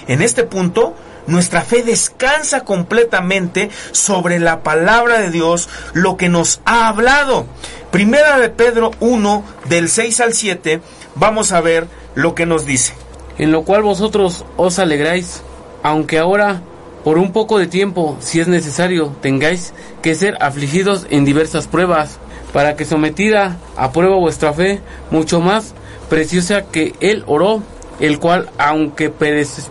En 0.07 0.23
este 0.23 0.45
punto, 0.45 0.95
nuestra 1.27 1.62
fe 1.62 1.83
descansa 1.83 2.64
completamente 2.64 3.71
sobre 3.91 4.39
la 4.39 4.62
palabra 4.62 5.19
de 5.19 5.31
Dios, 5.31 5.69
lo 5.93 6.16
que 6.16 6.29
nos 6.29 6.61
ha 6.64 6.89
hablado. 6.89 7.47
Primera 7.91 8.39
de 8.39 8.51
Pedro 8.51 8.93
1, 9.01 9.45
del 9.69 9.89
6 9.89 10.21
al 10.21 10.35
7, 10.35 10.81
vamos 11.16 11.53
a 11.53 11.61
ver 11.61 11.89
lo 12.14 12.35
que 12.35 12.47
nos 12.47 12.64
dice 12.64 12.95
en 13.39 13.53
lo 13.53 13.62
cual 13.62 13.82
vosotros 13.82 14.45
os 14.57 14.78
alegráis, 14.78 15.43
aunque 15.82 16.18
ahora 16.18 16.61
por 17.05 17.18
un 17.18 17.32
poco 17.32 17.59
de 17.59 17.66
tiempo, 17.66 18.16
si 18.20 18.41
es 18.41 18.49
necesario, 18.49 19.14
tengáis 19.22 19.72
que 20.03 20.14
ser 20.14 20.36
afligidos 20.41 21.07
en 21.11 21.24
diversas 21.24 21.66
pruebas, 21.66 22.18
para 22.53 22.76
que 22.76 22.84
sometida 22.84 23.57
a 23.76 23.93
prueba 23.93 24.16
vuestra 24.16 24.53
fe, 24.53 24.80
mucho 25.11 25.41
más 25.41 25.74
preciosa 26.09 26.62
que 26.62 26.95
el 27.01 27.24
oro, 27.26 27.62
el 28.01 28.18
cual, 28.18 28.51
aunque 28.59 29.11
perecer, 29.11 29.64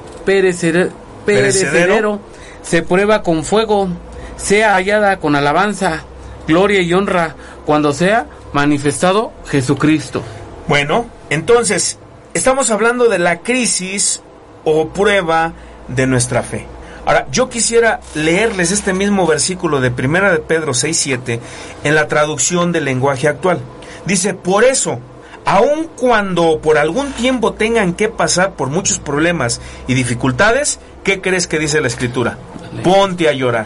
perecedero, 1.26 2.20
se 2.62 2.82
prueba 2.82 3.24
con 3.24 3.44
fuego, 3.44 3.90
sea 4.38 4.76
hallada 4.76 5.20
con 5.20 5.36
alabanza, 5.36 6.04
gloria 6.48 6.82
y 6.82 6.94
honra, 6.94 7.36
cuando 7.66 7.94
sea 7.94 8.28
manifestado 8.54 9.32
Jesucristo. 9.48 10.22
Bueno, 10.68 11.06
entonces, 11.30 12.00
Estamos 12.38 12.70
hablando 12.70 13.10
de 13.10 13.18
la 13.18 13.40
crisis 13.40 14.22
o 14.64 14.90
prueba 14.90 15.54
de 15.88 16.06
nuestra 16.06 16.44
fe. 16.44 16.68
Ahora, 17.04 17.26
yo 17.32 17.50
quisiera 17.50 18.00
leerles 18.14 18.70
este 18.70 18.94
mismo 18.94 19.26
versículo 19.26 19.82
de 19.82 19.90
Primera 19.90 20.32
de 20.32 20.38
Pedro 20.38 20.76
6:7 20.76 21.40
en 21.84 21.96
la 21.96 22.08
traducción 22.08 22.72
del 22.72 22.86
lenguaje 22.86 23.28
actual. 23.28 23.60
Dice, 24.06 24.36
"Por 24.36 24.66
eso, 24.66 25.00
aun 25.46 25.90
cuando 25.96 26.60
por 26.62 26.78
algún 26.78 27.12
tiempo 27.14 27.54
tengan 27.54 27.96
que 27.96 28.08
pasar 28.08 28.52
por 28.52 28.70
muchos 28.70 29.00
problemas 29.00 29.60
y 29.88 29.96
dificultades, 29.96 30.80
¿qué 31.04 31.22
crees 31.22 31.48
que 31.48 31.58
dice 31.58 31.82
la 31.82 31.88
escritura? 31.88 32.38
Ponte 32.84 33.30
a 33.30 33.34
llorar. 33.34 33.66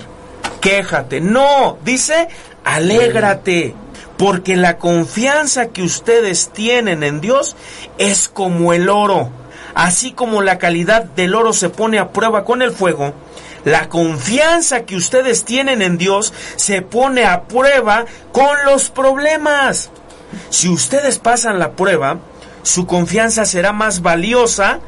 Quéjate. 0.61 1.19
No, 1.19 1.77
dice, 1.83 2.29
alégrate 2.63 3.75
porque 4.21 4.55
la 4.55 4.77
confianza 4.77 5.69
que 5.69 5.81
ustedes 5.81 6.51
tienen 6.53 7.01
en 7.01 7.21
Dios 7.21 7.55
es 7.97 8.29
como 8.29 8.71
el 8.71 8.87
oro. 8.87 9.31
Así 9.73 10.11
como 10.11 10.43
la 10.43 10.59
calidad 10.59 11.05
del 11.05 11.33
oro 11.33 11.53
se 11.53 11.69
pone 11.69 11.97
a 11.97 12.11
prueba 12.11 12.45
con 12.45 12.61
el 12.61 12.71
fuego, 12.71 13.15
la 13.65 13.89
confianza 13.89 14.85
que 14.85 14.95
ustedes 14.95 15.43
tienen 15.43 15.81
en 15.81 15.97
Dios 15.97 16.35
se 16.55 16.83
pone 16.83 17.25
a 17.25 17.45
prueba 17.45 18.05
con 18.31 18.63
los 18.63 18.91
problemas. 18.91 19.89
Si 20.51 20.69
ustedes 20.69 21.17
pasan 21.17 21.57
la 21.57 21.71
prueba, 21.71 22.19
su 22.61 22.85
confianza 22.85 23.45
será 23.45 23.73
más 23.73 24.03
valiosa 24.03 24.81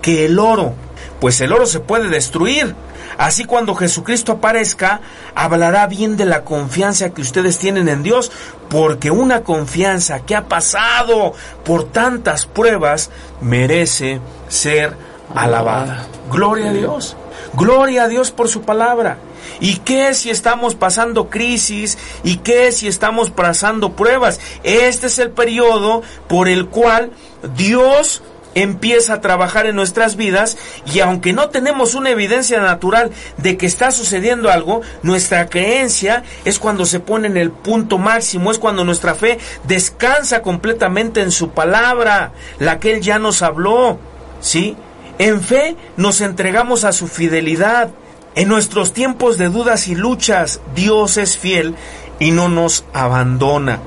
que 0.00 0.26
el 0.26 0.38
oro, 0.38 0.74
pues 1.20 1.40
el 1.40 1.52
oro 1.52 1.66
se 1.66 1.80
puede 1.80 2.08
destruir, 2.08 2.74
Así 3.18 3.44
cuando 3.44 3.74
Jesucristo 3.74 4.32
aparezca, 4.32 5.00
hablará 5.34 5.86
bien 5.86 6.16
de 6.16 6.26
la 6.26 6.44
confianza 6.44 7.10
que 7.10 7.22
ustedes 7.22 7.58
tienen 7.58 7.88
en 7.88 8.02
Dios, 8.02 8.30
porque 8.68 9.10
una 9.10 9.42
confianza 9.42 10.20
que 10.20 10.36
ha 10.36 10.48
pasado 10.48 11.32
por 11.64 11.84
tantas 11.84 12.46
pruebas 12.46 13.10
merece 13.40 14.20
ser 14.48 14.94
alabada. 15.34 16.06
Gloria 16.30 16.70
a 16.70 16.72
Dios. 16.72 17.16
Gloria 17.54 18.04
a 18.04 18.08
Dios 18.08 18.32
por 18.32 18.48
su 18.48 18.62
palabra. 18.62 19.16
¿Y 19.60 19.76
qué 19.76 20.12
si 20.12 20.28
estamos 20.28 20.74
pasando 20.74 21.30
crisis? 21.30 21.96
¿Y 22.22 22.38
qué 22.38 22.70
si 22.72 22.88
estamos 22.88 23.30
pasando 23.30 23.92
pruebas? 23.92 24.40
Este 24.62 25.06
es 25.06 25.18
el 25.18 25.30
periodo 25.30 26.02
por 26.28 26.48
el 26.48 26.66
cual 26.66 27.12
Dios 27.56 28.22
empieza 28.56 29.12
a 29.12 29.20
trabajar 29.20 29.66
en 29.66 29.76
nuestras 29.76 30.16
vidas 30.16 30.56
y 30.92 31.00
aunque 31.00 31.34
no 31.34 31.50
tenemos 31.50 31.94
una 31.94 32.10
evidencia 32.10 32.58
natural 32.58 33.12
de 33.36 33.58
que 33.58 33.66
está 33.66 33.90
sucediendo 33.90 34.50
algo, 34.50 34.80
nuestra 35.02 35.48
creencia 35.48 36.24
es 36.46 36.58
cuando 36.58 36.86
se 36.86 36.98
pone 36.98 37.28
en 37.28 37.36
el 37.36 37.50
punto 37.50 37.98
máximo, 37.98 38.50
es 38.50 38.58
cuando 38.58 38.82
nuestra 38.82 39.14
fe 39.14 39.38
descansa 39.64 40.40
completamente 40.40 41.20
en 41.20 41.30
su 41.30 41.50
palabra, 41.50 42.32
la 42.58 42.80
que 42.80 42.94
Él 42.94 43.02
ya 43.02 43.18
nos 43.18 43.42
habló, 43.42 43.98
¿sí? 44.40 44.74
En 45.18 45.42
fe 45.42 45.76
nos 45.98 46.22
entregamos 46.22 46.84
a 46.84 46.92
su 46.92 47.08
fidelidad. 47.08 47.90
En 48.34 48.48
nuestros 48.48 48.92
tiempos 48.92 49.38
de 49.38 49.48
dudas 49.48 49.88
y 49.88 49.94
luchas, 49.94 50.60
Dios 50.74 51.18
es 51.18 51.36
fiel 51.36 51.74
y 52.18 52.30
no 52.30 52.48
nos 52.48 52.84
abandona. 52.94 53.80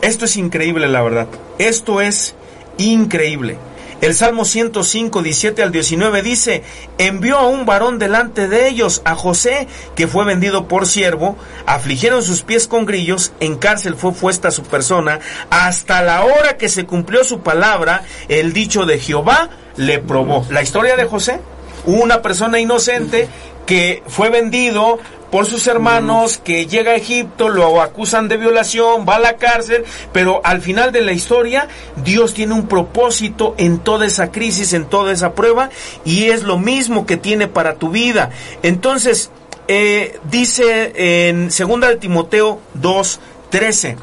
Esto 0.00 0.24
es 0.24 0.36
increíble, 0.36 0.88
la 0.88 1.02
verdad. 1.02 1.26
Esto 1.58 2.00
es 2.00 2.34
increíble. 2.78 3.58
El 4.04 4.14
Salmo 4.14 4.44
105, 4.44 5.22
17 5.22 5.62
al 5.62 5.72
19 5.72 6.20
dice, 6.20 6.62
envió 6.98 7.38
a 7.38 7.46
un 7.46 7.64
varón 7.64 7.98
delante 7.98 8.48
de 8.48 8.68
ellos, 8.68 9.00
a 9.06 9.14
José, 9.14 9.66
que 9.94 10.06
fue 10.06 10.26
vendido 10.26 10.68
por 10.68 10.86
siervo, 10.86 11.38
afligieron 11.64 12.22
sus 12.22 12.42
pies 12.42 12.68
con 12.68 12.84
grillos, 12.84 13.32
en 13.40 13.56
cárcel 13.56 13.94
fue 13.94 14.12
puesta 14.12 14.50
su 14.50 14.62
persona, 14.64 15.20
hasta 15.48 16.02
la 16.02 16.22
hora 16.22 16.58
que 16.58 16.68
se 16.68 16.84
cumplió 16.84 17.24
su 17.24 17.40
palabra, 17.40 18.02
el 18.28 18.52
dicho 18.52 18.84
de 18.84 18.98
Jehová 18.98 19.48
le 19.76 20.00
probó. 20.00 20.44
La 20.50 20.60
historia 20.60 20.96
de 20.96 21.06
José, 21.06 21.40
una 21.86 22.20
persona 22.20 22.60
inocente 22.60 23.26
que 23.64 24.02
fue 24.06 24.28
vendido 24.28 24.98
por 25.34 25.46
sus 25.46 25.66
hermanos, 25.66 26.38
que 26.38 26.66
llega 26.66 26.92
a 26.92 26.94
Egipto, 26.94 27.48
lo 27.48 27.82
acusan 27.82 28.28
de 28.28 28.36
violación, 28.36 29.04
va 29.04 29.16
a 29.16 29.18
la 29.18 29.36
cárcel, 29.36 29.82
pero 30.12 30.40
al 30.44 30.62
final 30.62 30.92
de 30.92 31.02
la 31.02 31.10
historia 31.10 31.66
Dios 32.04 32.34
tiene 32.34 32.54
un 32.54 32.68
propósito 32.68 33.56
en 33.58 33.80
toda 33.80 34.06
esa 34.06 34.30
crisis, 34.30 34.74
en 34.74 34.84
toda 34.84 35.10
esa 35.10 35.32
prueba, 35.34 35.70
y 36.04 36.26
es 36.26 36.44
lo 36.44 36.56
mismo 36.56 37.04
que 37.04 37.16
tiene 37.16 37.48
para 37.48 37.74
tu 37.74 37.90
vida. 37.90 38.30
Entonces, 38.62 39.32
eh, 39.66 40.20
dice 40.30 40.92
en 41.28 41.48
2 41.48 41.80
de 41.80 41.96
Timoteo 41.96 42.60
2, 42.74 43.20
13. 43.50 43.96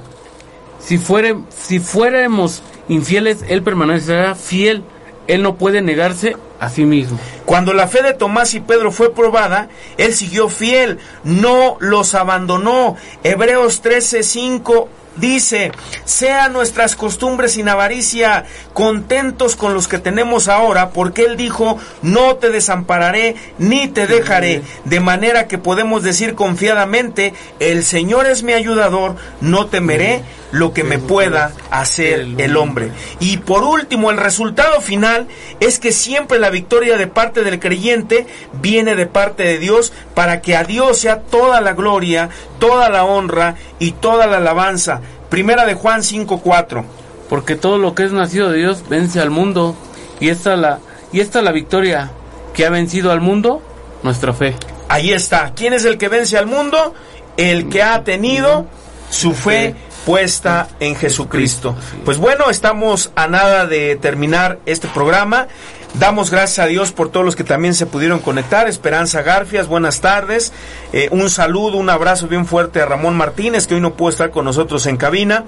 Si, 0.80 0.98
fuere, 0.98 1.38
si 1.48 1.80
fuéramos 1.80 2.62
infieles, 2.90 3.46
Él 3.48 3.64
permanecerá 3.64 4.36
fiel. 4.36 4.84
Él 5.32 5.44
no 5.44 5.56
puede 5.56 5.82
negarse 5.82 6.36
a 6.60 6.70
sí 6.70 6.84
mismo. 6.84 7.18
Cuando 7.46 7.72
la 7.72 7.88
fe 7.88 8.04
de 8.04 8.14
Tomás 8.14 8.54
y 8.54 8.60
Pedro 8.60 8.92
fue 8.92 9.14
probada, 9.14 9.70
él 9.98 10.14
siguió 10.14 10.50
fiel, 10.50 11.00
no 11.24 11.78
los 11.80 12.16
abandonó. 12.16 12.98
Hebreos 13.24 13.82
13:5 13.82 14.88
dice, 15.16 15.72
sean 16.04 16.52
nuestras 16.52 16.98
costumbres 16.98 17.54
sin 17.54 17.70
avaricia, 17.70 18.44
contentos 18.74 19.56
con 19.56 19.74
los 19.74 19.88
que 19.88 20.00
tenemos 20.00 20.50
ahora, 20.50 20.90
porque 20.90 21.24
Él 21.24 21.38
dijo, 21.38 21.78
no 22.02 22.36
te 22.36 22.50
desampararé 22.50 23.36
ni 23.58 23.88
te 23.88 24.08
dejaré, 24.08 24.64
de 24.84 25.00
manera 25.00 25.48
que 25.48 25.58
podemos 25.58 26.04
decir 26.04 26.36
confiadamente, 26.36 27.34
el 27.60 27.86
Señor 27.86 28.26
es 28.26 28.44
mi 28.44 28.52
ayudador, 28.52 29.16
no 29.40 29.68
temeré 29.68 30.24
lo 30.52 30.74
que 30.74 30.84
me 30.84 31.00
pueda 31.00 31.52
hacer 31.70 32.28
el 32.38 32.58
hombre. 32.58 32.92
Y 33.20 33.38
por 33.38 33.64
último, 33.64 34.12
el 34.12 34.18
resultado 34.18 34.82
final 34.82 35.28
es 35.60 35.80
que 35.80 35.92
siempre 35.92 36.40
la 36.40 36.50
victoria 36.50 36.98
de 36.98 37.08
parte 37.08 37.44
del 37.44 37.60
creyente 37.60 38.28
viene 38.54 38.96
de 38.96 39.08
parte 39.08 39.44
de 39.44 39.58
Dios 39.58 39.94
para 40.14 40.42
que 40.42 40.56
a 40.56 40.64
Dios 40.64 41.00
sea 41.00 41.22
toda 41.22 41.62
la 41.62 41.74
gloria, 41.74 42.30
toda 42.60 42.90
la 42.90 43.06
honra 43.06 43.56
y 43.80 43.92
toda 43.92 44.28
la 44.28 44.38
alabanza. 44.38 45.02
Primera 45.30 45.66
de 45.66 45.74
Juan 45.74 46.04
5:4. 46.04 46.86
Porque 47.30 47.56
todo 47.56 47.78
lo 47.78 47.96
que 47.96 48.04
es 48.04 48.12
nacido 48.12 48.50
de 48.50 48.58
Dios 48.58 48.84
vence 48.90 49.22
al 49.22 49.30
mundo 49.30 49.76
y 50.20 50.30
esta 50.30 50.58
la 50.58 50.80
y 51.14 51.22
esta 51.22 51.42
la 51.42 51.52
victoria 51.52 52.12
que 52.54 52.66
ha 52.66 52.70
vencido 52.70 53.12
al 53.12 53.22
mundo, 53.22 53.62
nuestra 54.04 54.34
fe. 54.34 54.56
Ahí 54.90 55.12
está. 55.12 55.54
¿Quién 55.56 55.74
es 55.74 55.86
el 55.86 55.98
que 55.98 56.10
vence 56.10 56.38
al 56.38 56.48
mundo? 56.48 56.94
El 57.38 57.70
que 57.70 57.82
ha 57.82 58.04
tenido 58.04 58.66
su 59.10 59.34
fe 59.34 59.76
puesta 60.06 60.68
en 60.80 60.96
Jesucristo. 60.96 61.76
Pues 62.06 62.18
bueno, 62.18 62.50
estamos 62.50 63.12
a 63.16 63.28
nada 63.28 63.66
de 63.66 63.96
terminar 63.96 64.60
este 64.66 64.88
programa. 64.88 65.48
Damos 65.94 66.32
gracias 66.32 66.60
a 66.60 66.68
Dios 66.68 66.94
por 66.94 67.10
todos 67.10 67.26
los 67.26 67.36
que 67.36 67.44
también 67.44 67.74
se 67.74 67.86
pudieron 67.86 68.20
conectar. 68.20 68.68
Esperanza 68.68 69.24
Garfias, 69.24 69.68
buenas 69.68 70.00
tardes. 70.00 70.54
Eh, 70.94 71.10
un 71.12 71.30
saludo, 71.30 71.78
un 71.78 71.90
abrazo 71.90 72.28
bien 72.28 72.46
fuerte 72.46 72.82
a 72.82 72.86
Ramón 72.86 73.18
Martínez, 73.18 73.68
que 73.68 73.76
hoy 73.76 73.82
no 73.82 73.96
puede 73.96 74.14
estar 74.14 74.32
con 74.32 74.46
nosotros 74.46 74.86
en 74.86 74.96
cabina. 74.96 75.44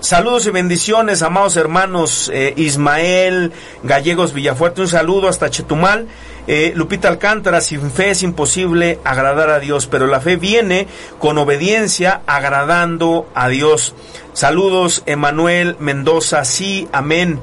Saludos 0.00 0.46
y 0.46 0.50
bendiciones, 0.50 1.22
amados 1.22 1.56
hermanos 1.56 2.30
eh, 2.32 2.54
Ismael 2.56 3.52
Gallegos 3.82 4.32
Villafuerte. 4.32 4.82
Un 4.82 4.88
saludo 4.88 5.28
hasta 5.28 5.50
Chetumal. 5.50 6.06
Eh, 6.50 6.72
Lupita 6.74 7.08
Alcántara, 7.08 7.60
sin 7.60 7.90
fe 7.90 8.08
es 8.10 8.22
imposible 8.22 8.98
agradar 9.04 9.50
a 9.50 9.60
Dios, 9.60 9.86
pero 9.86 10.06
la 10.06 10.18
fe 10.18 10.36
viene 10.36 10.86
con 11.18 11.36
obediencia 11.36 12.22
agradando 12.26 13.28
a 13.34 13.50
Dios. 13.50 13.94
Saludos, 14.32 15.02
Emanuel 15.04 15.76
Mendoza, 15.78 16.46
sí, 16.46 16.88
amén. 16.90 17.38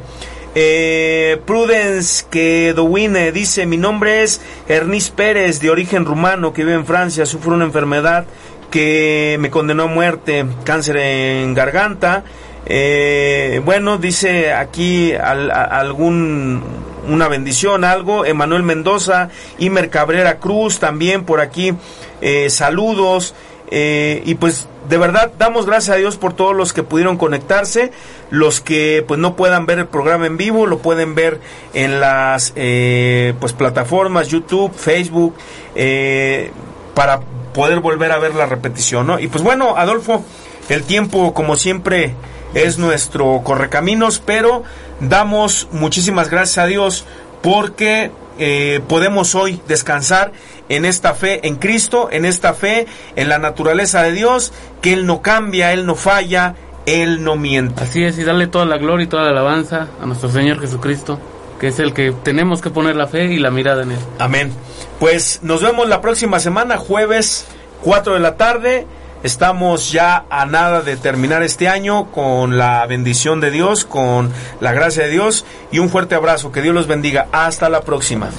Eh, 0.56 1.39
Prudence 1.45 2.26
que 2.32 2.74
Dowine 2.74 3.32
dice, 3.32 3.68
mi 3.68 3.78
nombre 3.78 4.24
es 4.24 4.41
Ernest 4.68 5.14
Pérez, 5.14 5.60
de 5.60 5.70
origen 5.70 6.03
rumano, 6.03 6.51
que 6.51 6.64
vive 6.64 6.74
en 6.74 6.88
Francia, 6.88 7.28
sufre 7.28 7.51
una 7.51 7.66
enfermedad 7.66 8.26
que 8.72 9.38
me 9.39 9.51
condenó 9.51 9.84
a 9.84 9.88
muerte, 9.88 10.47
cáncer 10.64 10.97
en 10.97 11.53
garganta. 11.53 12.24
Eh, 12.66 13.62
bueno, 13.64 13.99
dice 13.99 14.51
aquí 14.51 15.14
algún 15.14 16.64
una 17.08 17.28
bendición, 17.28 17.84
algo. 17.84 18.26
Emanuel 18.26 18.64
Mendoza, 18.64 19.30
Imer 19.60 19.89
Cabrera 19.89 20.39
Cruz, 20.39 20.80
también 20.80 21.26
por 21.26 21.39
aquí, 21.41 21.74
eh, 22.22 22.49
saludos. 22.49 23.34
Eh, 23.72 24.22
y 24.26 24.36
pues 24.36 24.68
de 24.88 24.97
verdad 24.97 25.32
damos 25.39 25.66
gracias 25.66 25.95
a 25.95 25.97
Dios 25.97 26.18
por 26.18 26.34
todos 26.34 26.56
los 26.56 26.74
que 26.74 26.84
pudieron 26.84 27.18
conectarse, 27.18 27.91
los 28.30 28.62
que 28.62 29.03
pues 29.08 29.20
no 29.20 29.36
puedan 29.36 29.66
ver 29.66 29.80
el 29.80 29.88
programa 29.88 30.28
en 30.28 30.38
vivo, 30.38 30.68
lo 30.68 30.80
pueden 30.80 31.16
ver 31.16 31.39
en 31.74 31.99
las 31.99 32.53
eh, 32.56 33.34
pues 33.39 33.53
plataformas 33.53 34.28
YouTube, 34.28 34.74
Facebook, 34.76 35.36
eh, 35.76 36.51
para 36.93 37.22
poder 37.53 37.80
volver 37.80 38.12
a 38.12 38.20
ver 38.20 38.36
la 38.36 38.45
repetición, 38.45 39.08
¿no? 39.08 39.20
Y 39.20 39.28
pues 39.28 39.43
bueno, 39.43 39.76
Adolfo, 39.78 40.24
el 40.70 40.84
tiempo 40.84 41.34
como 41.34 41.56
siempre 41.56 42.14
es 42.53 42.78
nuestro 42.78 43.41
correcaminos, 43.43 44.22
pero 44.24 44.64
damos 44.99 45.67
muchísimas 45.71 46.29
gracias 46.29 46.57
a 46.57 46.67
Dios 46.67 47.05
porque 47.41 48.11
eh, 48.37 48.81
podemos 48.87 49.35
hoy 49.35 49.61
descansar 49.67 50.31
en 50.67 50.85
esta 50.85 51.13
fe 51.13 51.47
en 51.47 51.55
Cristo, 51.55 52.09
en 52.11 52.25
esta 52.25 52.53
fe 52.53 52.87
en 53.15 53.29
la 53.29 53.37
naturaleza 53.37 54.03
de 54.03 54.11
Dios, 54.11 54.51
que 54.81 54.93
Él 54.93 55.05
no 55.05 55.21
cambia, 55.21 55.73
Él 55.73 55.85
no 55.85 55.95
falla, 55.95 56.55
Él 56.85 57.23
no 57.23 57.35
miente. 57.35 57.83
Así 57.83 58.03
es, 58.03 58.17
y 58.17 58.23
darle 58.23 58.47
toda 58.47 58.65
la 58.65 58.77
gloria 58.77 59.05
y 59.05 59.07
toda 59.07 59.23
la 59.23 59.29
alabanza 59.29 59.87
a 60.01 60.05
nuestro 60.05 60.29
Señor 60.29 60.59
Jesucristo, 60.59 61.19
que 61.59 61.67
es 61.67 61.79
el 61.79 61.93
que 61.93 62.11
tenemos 62.23 62.61
que 62.61 62.69
poner 62.69 62.95
la 62.95 63.07
fe 63.07 63.25
y 63.25 63.37
la 63.37 63.51
mirada 63.51 63.83
en 63.83 63.91
Él. 63.91 63.99
Amén. 64.19 64.51
Pues 64.99 65.39
nos 65.43 65.61
vemos 65.61 65.87
la 65.87 66.01
próxima 66.01 66.39
semana, 66.39 66.77
jueves 66.77 67.45
4 67.83 68.15
de 68.15 68.19
la 68.19 68.35
tarde. 68.37 68.87
Estamos 69.24 69.91
ya 69.91 70.26
a 70.30 70.45
nada 70.45 70.82
de 70.82 70.97
terminar 70.97 71.41
este 71.41 71.68
año 71.68 72.11
con 72.11 72.57
la 72.57 72.86
bendición 72.86 73.41
de 73.41 73.51
Dios, 73.51 73.86
con 73.86 74.32
la 74.59 74.74
gracia 74.74 75.03
de 75.03 75.09
Dios 75.09 75.45
y 75.72 75.80
un 75.80 75.89
fuerte 75.89 76.16
abrazo. 76.16 76.51
Que 76.51 76.61
Dios 76.61 76.76
los 76.76 76.88
bendiga. 76.88 77.28
Hasta 77.32 77.70
la 77.70 77.82
próxima. 77.82 78.30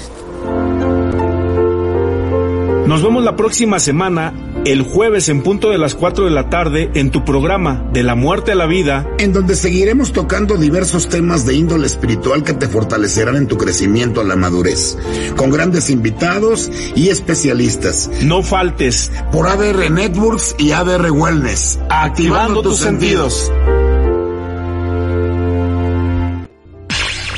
Nos 2.87 3.03
vemos 3.03 3.25
la 3.25 3.35
próxima 3.35 3.81
semana, 3.81 4.33
el 4.65 4.83
jueves 4.83 5.29
en 5.29 5.43
punto 5.43 5.71
de 5.71 5.79
las 5.79 5.97
4 5.97 6.25
de 6.25 6.31
la 6.31 6.49
tarde, 6.49 6.89
en 6.95 7.11
tu 7.11 7.25
programa 7.25 7.85
De 7.93 8.05
la 8.05 8.15
muerte 8.15 8.53
a 8.53 8.55
la 8.55 8.67
vida, 8.67 9.09
en 9.19 9.33
donde 9.33 9.57
seguiremos 9.57 10.13
tocando 10.13 10.57
diversos 10.57 11.09
temas 11.09 11.45
de 11.45 11.55
índole 11.55 11.87
espiritual 11.87 12.45
que 12.45 12.53
te 12.53 12.69
fortalecerán 12.69 13.35
en 13.35 13.49
tu 13.49 13.59
crecimiento 13.59 14.21
a 14.21 14.25
la 14.25 14.37
madurez, 14.37 14.97
con 15.37 15.51
grandes 15.51 15.91
invitados 15.91 16.71
y 16.95 17.09
especialistas. 17.09 18.09
No 18.23 18.45
faltes 18.45 19.11
por 19.33 19.49
ADR 19.49 19.91
Networks 19.91 20.55
y 20.57 20.71
ADR 20.71 21.11
Wellness, 21.11 21.81
activando, 21.91 22.63
tus, 22.63 22.79
sentidos. 22.79 23.51